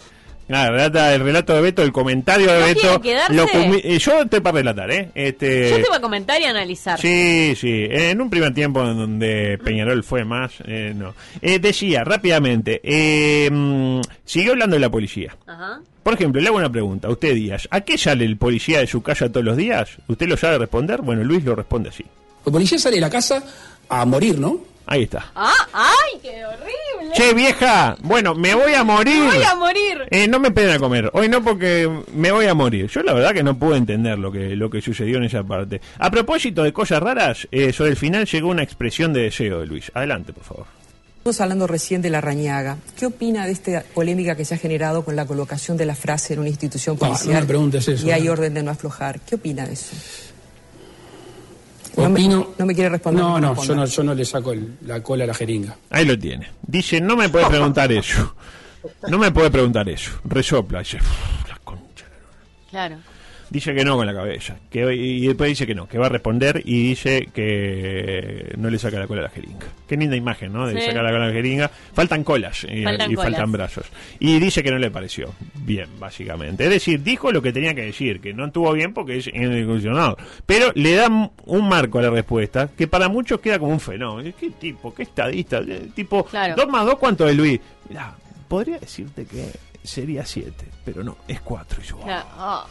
Ah, 0.54 0.70
relata 0.70 1.14
el 1.14 1.22
relato 1.22 1.54
de 1.54 1.62
Beto, 1.62 1.82
el 1.82 1.92
comentario 1.94 2.52
de 2.52 2.74
Beto. 2.74 3.02
Eh, 3.06 3.98
yo 4.00 4.22
estoy 4.22 4.42
para 4.42 4.58
relatar, 4.58 4.92
¿eh? 4.92 5.10
Este, 5.16 5.70
yo 5.70 5.76
te 5.78 5.88
voy 5.88 5.98
a 5.98 6.02
comentar 6.02 6.42
y 6.42 6.46
analizar. 6.46 7.00
Sí, 7.00 7.54
sí. 7.56 7.88
En 7.90 8.20
un 8.20 8.30
primer 8.30 8.54
tiempo 8.54 8.82
en 8.82 8.98
donde 8.98 9.58
Peñarol 9.64 10.04
fue 10.04 10.26
más, 10.26 10.56
eh, 10.66 10.94
no. 10.96 11.14
Eh, 11.42 11.60
decía, 11.60 12.04
rápidamente, 12.04 12.82
eh, 12.84 13.50
mm, 13.50 14.02
siguió 14.26 14.52
hablando 14.52 14.76
de 14.76 14.82
la 14.82 14.90
policía. 14.90 15.38
Ajá. 15.48 15.80
Por 16.04 16.14
ejemplo, 16.14 16.42
le 16.42 16.48
hago 16.48 16.58
una 16.58 16.72
pregunta. 16.72 17.10
Usted, 17.10 17.36
Díaz, 17.36 17.68
¿a 17.72 17.82
qué 17.82 17.98
sale 17.98 18.26
el 18.26 18.38
policía 18.38 18.80
de 18.80 18.88
su 18.88 19.02
casa 19.02 19.30
todos 19.30 19.46
los 19.46 19.58
días? 19.58 19.90
¿Usted 20.08 20.28
lo 20.28 20.38
sabe 20.38 20.58
responder? 20.58 21.02
Bueno, 21.02 21.24
Luis 21.24 21.44
lo 21.44 21.56
responde 21.56 21.90
así. 21.90 22.06
El 22.46 22.52
policía 22.52 22.80
sale 22.80 22.96
de 22.96 23.02
la 23.02 23.10
casa 23.10 23.44
a 23.88 24.06
morir, 24.06 24.40
¿no? 24.40 24.72
Ahí 24.88 25.04
está. 25.04 25.32
Ah, 25.36 25.54
¡Ay, 25.74 26.20
qué 26.22 26.44
horrible! 26.44 27.14
Che, 27.14 27.34
vieja, 27.34 27.96
bueno, 28.02 28.34
me 28.34 28.54
voy 28.56 28.74
a 28.74 28.84
morir. 28.84 29.24
Me 29.24 29.36
voy 29.36 29.44
a 29.44 29.56
morir. 29.56 30.02
Eh, 30.10 30.28
no 30.28 30.40
me 30.40 30.52
piden 30.52 30.72
a 30.72 30.80
comer. 30.80 31.10
Hoy 31.14 31.30
no 31.30 31.44
porque 31.44 31.90
me 32.14 32.32
voy 32.32 32.48
a 32.48 32.54
morir. 32.54 32.88
Yo 32.88 33.04
la 33.04 33.14
verdad 33.14 33.34
que 33.34 33.44
no 33.44 33.58
puedo 33.58 33.76
entender 33.76 34.18
lo 34.18 34.32
que, 34.32 34.56
lo 34.56 34.70
que 34.70 34.82
sucedió 34.82 35.18
en 35.18 35.24
esa 35.26 35.44
parte. 35.44 35.82
A 36.00 36.10
propósito 36.10 36.64
de 36.64 36.74
cosas 36.74 37.02
raras, 37.02 37.48
eh, 37.52 37.72
sobre 37.72 37.92
el 37.92 37.96
final 37.96 38.26
llegó 38.26 38.50
una 38.50 38.64
expresión 38.64 39.14
de 39.14 39.22
deseo 39.22 39.60
de 39.60 39.68
Luis. 39.68 39.92
Adelante, 39.94 40.34
por 40.34 40.44
favor. 40.44 40.66
Estamos 41.22 41.40
hablando 41.42 41.68
recién 41.68 42.02
de 42.02 42.10
la 42.10 42.20
rañaga. 42.20 42.78
¿Qué 42.98 43.06
opina 43.06 43.46
de 43.46 43.52
esta 43.52 43.84
polémica 43.94 44.36
que 44.36 44.44
se 44.44 44.56
ha 44.56 44.58
generado 44.58 45.06
con 45.06 45.16
la 45.16 45.28
colocación 45.28 45.78
de 45.78 45.86
la 45.86 45.94
frase 45.94 46.34
en 46.34 46.40
una 46.40 46.50
institución 46.50 46.98
policial? 46.98 47.48
No, 47.48 47.70
no 47.70 47.78
eso, 47.78 48.08
y 48.08 48.10
hay 48.10 48.28
orden 48.28 48.56
de 48.56 48.64
no 48.64 48.72
aflojar. 48.72 49.20
¿Qué 49.20 49.36
opina 49.36 49.68
de 49.68 49.74
eso? 49.74 49.96
No 51.96 52.10
me, 52.10 52.28
no 52.28 52.66
me, 52.66 52.74
quiere 52.74 52.90
responder. 52.90 53.24
No, 53.24 53.40
no, 53.40 53.64
yo 53.64 53.76
no, 53.76 53.86
yo 53.86 54.04
no 54.04 54.16
le 54.16 54.26
saco 54.26 54.52
la 54.88 55.04
cola 55.04 55.26
a 55.26 55.28
la 55.28 55.36
jeringa. 55.36 55.78
Ahí 55.92 56.06
lo 56.06 56.18
tiene. 56.18 56.48
Dice, 56.66 57.00
no 57.00 57.16
me 57.16 57.30
puede 57.30 57.46
preguntar 57.46 57.92
eso. 57.92 58.34
No 59.08 59.20
me 59.20 59.32
puede 59.32 59.52
preguntar 59.52 59.88
eso. 59.90 60.10
Resopla. 60.24 60.80
Dice, 60.80 60.98
la 61.48 61.60
concha. 61.64 62.06
Claro 62.72 63.11
dice 63.52 63.76
que 63.76 63.84
no 63.84 63.98
con 63.98 64.08
la 64.08 64.14
cabeza. 64.14 64.56
Que, 64.70 64.96
y 64.96 65.28
después 65.28 65.50
dice 65.50 65.68
que 65.68 65.76
no, 65.76 65.88
que 65.88 65.98
va 65.98 66.06
a 66.06 66.10
responder 66.10 66.62
y 66.64 66.82
dice 66.88 67.28
que 67.34 68.54
no 68.58 68.70
le 68.70 68.80
saca 68.80 68.98
la 68.98 69.08
cola 69.08 69.22
a 69.22 69.24
la 69.26 69.30
jeringa. 69.30 69.68
Qué 69.88 69.98
linda 69.98 70.16
imagen, 70.16 70.54
¿no? 70.54 70.66
De 70.66 70.82
sacar 70.82 71.04
la 71.04 71.12
cola 71.12 71.26
a 71.26 71.28
la 71.28 71.34
jeringa. 71.34 71.70
Faltan 71.94 72.24
colas 72.24 72.66
y, 72.68 72.84
faltan, 73.16 73.52
brazos. 73.52 73.86
Y 74.20 74.40
dice 74.40 74.64
que 74.64 74.72
no 74.72 74.80
le 74.80 74.90
pareció 74.90 75.34
bien, 75.56 75.90
básicamente. 76.00 76.64
Es 76.64 76.70
decir, 76.70 77.04
dijo 77.04 77.32
lo 77.32 77.42
que 77.42 77.52
tenía 77.52 77.76
que 77.76 77.84
decir, 77.84 78.22
que 78.22 78.34
no 78.34 78.46
estuvo 78.46 78.72
bien 78.72 78.94
porque 78.94 79.18
es 79.18 79.28
indiscusionado. 79.28 80.18
Pero 80.46 80.72
le 80.74 80.96
da 80.96 81.10
un 81.10 81.70
marco 81.70 82.00
a 82.00 82.04
la 82.04 82.10
respuesta 82.10 82.70
que 82.76 82.88
para 82.88 83.10
muchos 83.10 83.42
queda 83.42 83.60
como 83.60 83.74
un 83.74 83.82
fenómeno. 83.82 84.34
¿Qué 84.40 84.52
tipo? 84.52 84.94
¿Qué 84.96 85.04
estadista? 85.04 85.60
Eh, 85.60 85.90
tipo, 85.94 86.26
dos 86.56 86.68
más 86.70 86.86
dos, 86.86 86.98
¿cuánto 86.98 87.28
es 87.28 87.36
Luis? 87.36 87.60
Mirá, 87.90 88.16
podría 88.48 88.80
decirte 88.80 89.26
que 89.26 89.52
sería 89.84 90.26
siete, 90.26 90.68
pero 90.86 91.04
no, 91.04 91.18
es 91.28 91.42
cuatro. 91.42 91.82
Y 91.84 91.88
yo, 91.88 92.00
ah, 92.08 92.66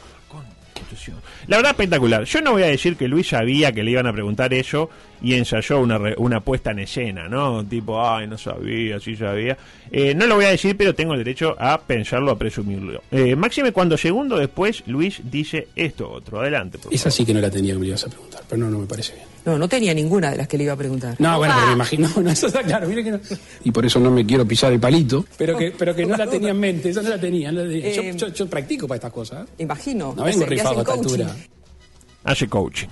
la 1.47 1.57
verdad, 1.57 1.73
espectacular. 1.73 2.25
Yo 2.25 2.41
no 2.41 2.53
voy 2.53 2.63
a 2.63 2.67
decir 2.67 2.97
que 2.97 3.09
Luis 3.09 3.29
sabía 3.29 3.73
que 3.73 3.83
le 3.83 3.93
iban 3.93 4.07
a 4.07 4.13
preguntar 4.13 4.53
eso 4.55 4.91
y 5.23 5.35
ensayó 5.35 5.81
una, 5.81 5.99
una 6.17 6.41
puesta 6.41 6.71
en 6.71 6.81
escena, 6.81 7.29
¿no? 7.29 7.65
Tipo, 7.65 8.05
ay, 8.05 8.27
no 8.27 8.39
sabía, 8.39 8.99
sí 9.01 9.17
sabía. 9.17 9.57
Eh, 9.91 10.15
no 10.15 10.27
lo 10.27 10.37
voy 10.37 10.47
a 10.47 10.51
decir, 10.51 10.77
pero 10.77 10.95
tengo 10.95 11.15
el 11.15 11.19
derecho 11.19 11.57
a 11.59 11.81
pensarlo, 11.81 12.31
a 12.31 12.39
presumirlo. 12.39 13.03
Eh, 13.11 13.37
máxime 13.37 13.73
cuando 13.73 13.97
segundo 13.97 14.39
después 14.39 14.83
Luis 14.87 15.21
dice 15.25 15.69
esto 15.77 16.11
otro. 16.11 16.41
Adelante. 16.41 16.79
Por 16.79 16.93
Esa 16.93 17.11
sí 17.11 17.25
que 17.25 17.35
no 17.35 17.41
la 17.41 17.51
tenía 17.51 17.75
que 17.75 17.81
me 17.81 17.87
ibas 17.89 18.05
a 18.05 18.09
preguntar, 18.09 18.43
pero 18.49 18.61
no, 18.61 18.71
no 18.71 18.79
me 18.79 18.87
parece 18.87 19.15
bien. 19.15 19.31
No, 19.45 19.59
no 19.59 19.69
tenía 19.69 19.95
ninguna 19.95 20.31
de 20.31 20.37
las 20.37 20.49
que 20.49 20.59
le 20.59 20.65
iba 20.65 20.75
a 20.75 20.77
preguntar. 20.77 21.17
No, 21.19 21.39
bueno, 21.39 21.55
pero 21.57 21.69
me 21.69 21.73
imagino, 21.73 22.11
no, 22.23 22.31
eso 22.31 22.47
está 22.49 22.63
claro, 22.63 22.87
mire 22.89 23.03
que 23.03 23.11
no. 23.13 23.21
Y 23.65 23.71
por 23.71 23.87
eso 23.87 23.99
no 23.99 24.11
me 24.11 24.25
quiero 24.27 24.47
pisar 24.47 24.73
el 24.73 24.81
palito, 24.81 25.25
pero 25.39 25.57
que, 25.57 25.73
pero 25.77 25.95
que 25.95 26.05
no 26.05 26.17
la 26.17 26.27
tenía 26.27 26.51
en 26.51 26.61
mente, 26.61 26.91
esa 26.91 27.03
no 27.03 27.09
la 27.09 27.19
tenía. 27.19 27.51
Eh, 27.51 28.15
yo, 28.17 28.47
practico 28.47 28.87
para 28.87 28.97
estas 28.97 29.13
cosas. 29.13 29.49
Imagino. 29.59 30.15
No 30.17 30.25
vengo 30.25 30.45
Hace 32.25 32.49
coaching. 32.49 32.89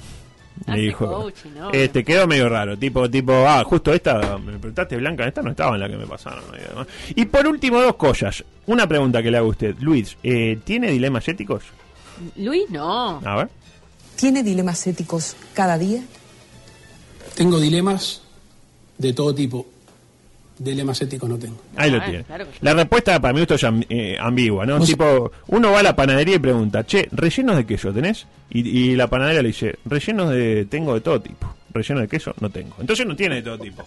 Me 0.66 0.79
dijo, 0.79 1.31
este 1.73 2.05
quedó 2.05 2.27
medio 2.27 2.49
raro, 2.49 2.77
tipo, 2.77 3.09
tipo, 3.09 3.33
ah, 3.47 3.62
justo 3.64 3.93
esta, 3.93 4.39
me 4.39 4.59
preguntaste 4.59 4.97
Blanca, 4.97 5.27
esta 5.27 5.41
no 5.41 5.51
estaba 5.51 5.75
en 5.75 5.81
la 5.81 5.89
que 5.89 5.97
me 5.97 6.07
pasaron. 6.07 6.43
Y 7.14 7.25
por 7.27 7.47
último, 7.47 7.81
dos 7.81 7.95
cosas. 7.95 8.45
Una 8.66 8.87
pregunta 8.87 9.23
que 9.23 9.31
le 9.31 9.39
hago 9.39 9.47
a 9.47 9.51
usted, 9.51 9.77
Luis, 9.79 10.16
eh, 10.23 10.59
¿tiene 10.64 10.91
dilemas 10.91 11.29
éticos? 11.29 11.62
Luis, 12.37 12.69
no. 12.71 13.21
A 13.25 13.37
ver. 13.37 13.49
¿Tiene 14.16 14.43
dilemas 14.43 14.85
éticos 14.87 15.37
cada 15.55 15.79
día? 15.79 16.03
Tengo 17.37 17.61
dilemas 17.61 18.23
de 18.99 19.12
todo 19.12 19.35
tipo 19.35 19.64
dilemas 20.59 21.01
éticos 21.01 21.29
no 21.29 21.39
tengo. 21.39 21.57
Ahí 21.77 21.91
lo 21.91 22.01
tiene. 22.03 22.25
La 22.61 22.75
respuesta 22.75 23.21
para 23.21 23.35
mí 23.35 23.41
esto 23.41 23.55
es 23.55 23.67
eh, 23.89 24.17
ambigua, 24.21 24.67
¿no? 24.67 24.81
Tipo, 24.81 25.31
uno 25.49 25.73
va 25.73 25.81
a 25.81 25.83
la 25.83 25.97
panadería 25.97 26.37
y 26.37 26.39
pregunta, 26.39 26.85
che, 26.85 27.09
¿rellenos 27.13 27.57
de 27.57 27.67
queso 27.67 27.93
tenés? 27.93 28.27
Y, 28.51 28.95
la 28.97 29.09
panadera 29.09 29.43
le 29.43 29.49
dice, 29.49 29.79
rellenos 29.85 30.31
de, 30.31 30.67
tengo 30.71 30.95
de 30.95 31.01
todo 31.01 31.21
tipo. 31.21 31.55
Relleno 31.71 32.01
de 32.01 32.09
queso 32.09 32.35
no 32.41 32.51
tengo. 32.51 32.77
Entonces 32.81 33.07
no 33.07 33.15
tiene 33.15 33.37
de 33.37 33.43
todo 33.43 33.59
tipo. 33.59 33.85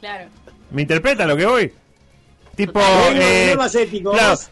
Claro. 0.00 0.28
¿Me 0.70 0.82
interpreta 0.82 1.26
lo 1.26 1.36
que 1.36 1.46
voy? 1.46 1.72
Tipo, 2.58 2.80
eh, 3.14 3.56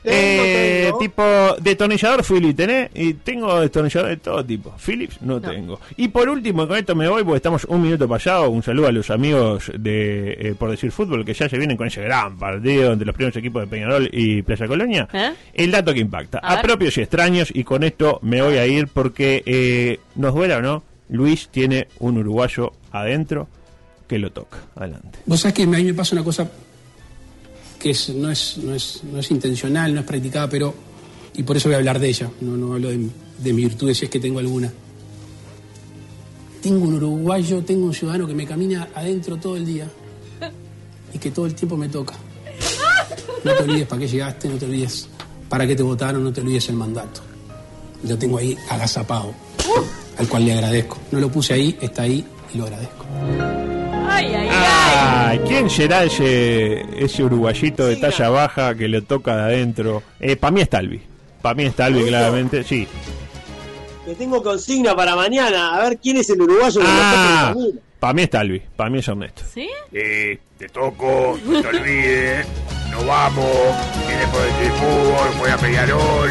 eh, 0.05 0.93
tipo 1.01 1.25
destornillador 1.61 2.23
Philips, 2.25 2.55
¿tenés? 2.55 2.89
Y 2.95 3.15
tengo 3.15 3.61
destornillador 3.61 4.11
de 4.11 4.17
todo 4.19 4.45
tipo. 4.45 4.73
Philips 4.79 5.21
no, 5.23 5.41
tengo. 5.41 5.81
Y 5.97 6.07
por 6.07 6.29
último, 6.29 6.69
con 6.69 6.77
esto 6.77 6.95
me 6.95 7.09
voy 7.09 7.25
porque 7.25 7.39
estamos 7.39 7.65
un 7.65 7.83
minuto 7.83 8.07
para 8.07 8.23
allá. 8.23 8.49
Un 8.49 8.63
saludo 8.63 8.87
a 8.87 8.93
los 8.93 9.11
amigos 9.11 9.73
de 9.77 10.35
eh, 10.39 10.55
Por 10.57 10.71
Decir 10.71 10.93
Fútbol 10.93 11.25
que 11.25 11.35
ya 11.35 11.49
se 11.49 11.59
vienen 11.59 11.77
con 11.77 11.89
ese 11.89 12.01
gran 12.01 12.39
partido 12.39 12.93
entre 12.93 13.07
los 13.07 13.15
primeros 13.17 13.37
equipos 13.37 13.63
de 13.63 13.67
Peñarol 13.67 14.09
y 14.13 14.41
Playa 14.43 14.69
Colonia. 14.69 15.09
¿Eh? 15.13 15.33
El 15.53 15.73
dato 15.73 15.93
que 15.93 15.99
impacta. 15.99 16.39
A, 16.39 16.63
propios 16.63 16.97
y 16.99 17.01
extraños. 17.01 17.51
Y 17.53 17.65
con 17.65 17.83
esto 17.83 18.21
me 18.23 18.41
voy 18.41 18.59
a 18.59 18.67
ir 18.69 18.87
porque, 18.87 19.43
eh, 19.47 19.99
nos 20.15 20.33
duela 20.33 20.59
o 20.59 20.63
no, 20.63 20.85
Luis 21.09 21.49
tiene 21.49 21.89
un 21.99 22.19
uruguayo 22.19 22.73
adentro 22.93 23.49
que 24.07 24.21
lo 24.21 24.31
toca. 24.31 24.59
Adelante. 24.77 25.19
Vos 25.27 25.41
sabés 25.41 25.55
que 25.55 25.63
a 25.65 25.67
mí 25.67 25.83
me 25.83 25.95
pasa 25.95 26.15
una 26.15 26.23
cosa 26.23 26.49
no, 28.15 28.31
es, 28.31 28.59
no, 28.59 28.75
es, 28.75 29.01
no 29.05 29.19
es 29.19 29.31
intencional, 29.31 29.95
no 29.95 30.01
es 30.01 30.07
practicada, 30.07 30.49
pero. 30.49 30.75
Y 31.35 31.43
por 31.43 31.57
eso 31.57 31.69
voy 31.69 31.75
a 31.75 31.79
hablar 31.79 31.99
de 31.99 32.09
ella, 32.09 32.31
no, 32.41 32.57
no 32.57 32.73
hablo 32.73 32.89
de, 32.89 32.97
de 32.97 33.53
mis 33.53 33.69
virtudes 33.69 33.99
si 33.99 34.07
es 34.07 34.11
que 34.11 34.19
tengo 34.19 34.39
alguna. 34.39 34.73
Tengo 36.63 36.87
un 36.87 36.95
uruguayo, 36.95 37.63
tengo 37.63 37.87
un 37.87 37.95
ciudadano 37.95 38.27
que 38.27 38.35
me 38.35 38.47
camina 38.47 38.89
adentro 38.95 39.37
todo 39.37 39.57
el 39.57 39.67
día 39.67 39.89
y 41.13 41.19
que 41.19 41.31
todo 41.31 41.47
el 41.47 41.55
tiempo 41.55 41.77
me 41.77 41.89
toca. 41.89 42.15
No 43.45 43.53
te 43.53 43.63
olvides 43.63 43.87
para 43.87 44.01
qué 44.01 44.09
llegaste, 44.09 44.49
no 44.49 44.57
te 44.57 44.65
olvides 44.65 45.09
para 45.49 45.67
qué 45.67 45.77
te 45.77 45.83
votaron, 45.83 46.25
no 46.25 46.33
te 46.33 46.41
olvides 46.41 46.69
el 46.69 46.77
mandato. 46.77 47.21
Lo 48.03 48.19
tengo 48.19 48.39
ahí 48.39 48.57
agazapado, 48.69 49.33
al 50.19 50.29
cual 50.29 50.45
le 50.45 50.55
agradezco. 50.55 50.99
No 51.13 51.21
lo 51.21 51.31
puse 51.31 51.55
ahí, 51.55 51.79
está 51.81 52.03
ahí 52.03 52.25
y 52.53 52.59
lo 52.59 52.65
agradezco. 52.65 53.76
Ay, 54.17 54.35
ay, 54.35 54.49
ay. 54.51 55.41
¿Quién 55.47 55.69
será 55.69 56.05
ese, 56.05 56.87
ese 56.99 57.23
uruguayito 57.23 57.87
de 57.87 57.97
talla 57.97 58.31
baja 58.31 58.75
que 58.75 58.89
le 58.89 59.03
toca 59.03 59.37
de 59.37 59.43
adentro? 59.43 60.03
Eh, 60.19 60.37
para 60.37 60.53
mí 60.53 60.63
es 60.63 60.71
Talvi. 60.71 61.03
Para 61.43 61.55
mí 61.55 61.65
es 61.65 61.75
Talvi, 61.75 62.05
claramente, 62.05 62.65
sí. 62.65 62.89
Que 64.07 64.15
tengo 64.15 64.43
consigna 64.43 64.97
para 64.97 65.15
mañana. 65.15 65.77
A 65.77 65.89
ver 65.89 65.99
quién 65.99 66.17
es 66.17 66.31
el 66.31 66.41
uruguayo 66.41 66.81
que 66.81 66.87
ah, 66.89 67.55
Para 68.01 68.13
mí 68.15 68.23
es 68.23 68.31
Talvi. 68.31 68.63
Para 68.75 68.89
mí 68.89 68.99
es 69.01 69.09
Ernesto. 69.09 69.43
¿Sí? 69.53 69.69
Eh, 69.93 70.39
te 70.57 70.69
toco, 70.69 71.39
no 71.45 71.61
te 71.61 71.69
olvides. 71.69 72.47
Nos 72.91 73.07
vamos. 73.07 73.47
Viene 74.07 74.27
por 74.29 74.41
el 74.41 74.73
fútbol, 74.73 75.39
voy 75.39 75.51
a 75.51 75.57
Peñarol. 75.59 76.31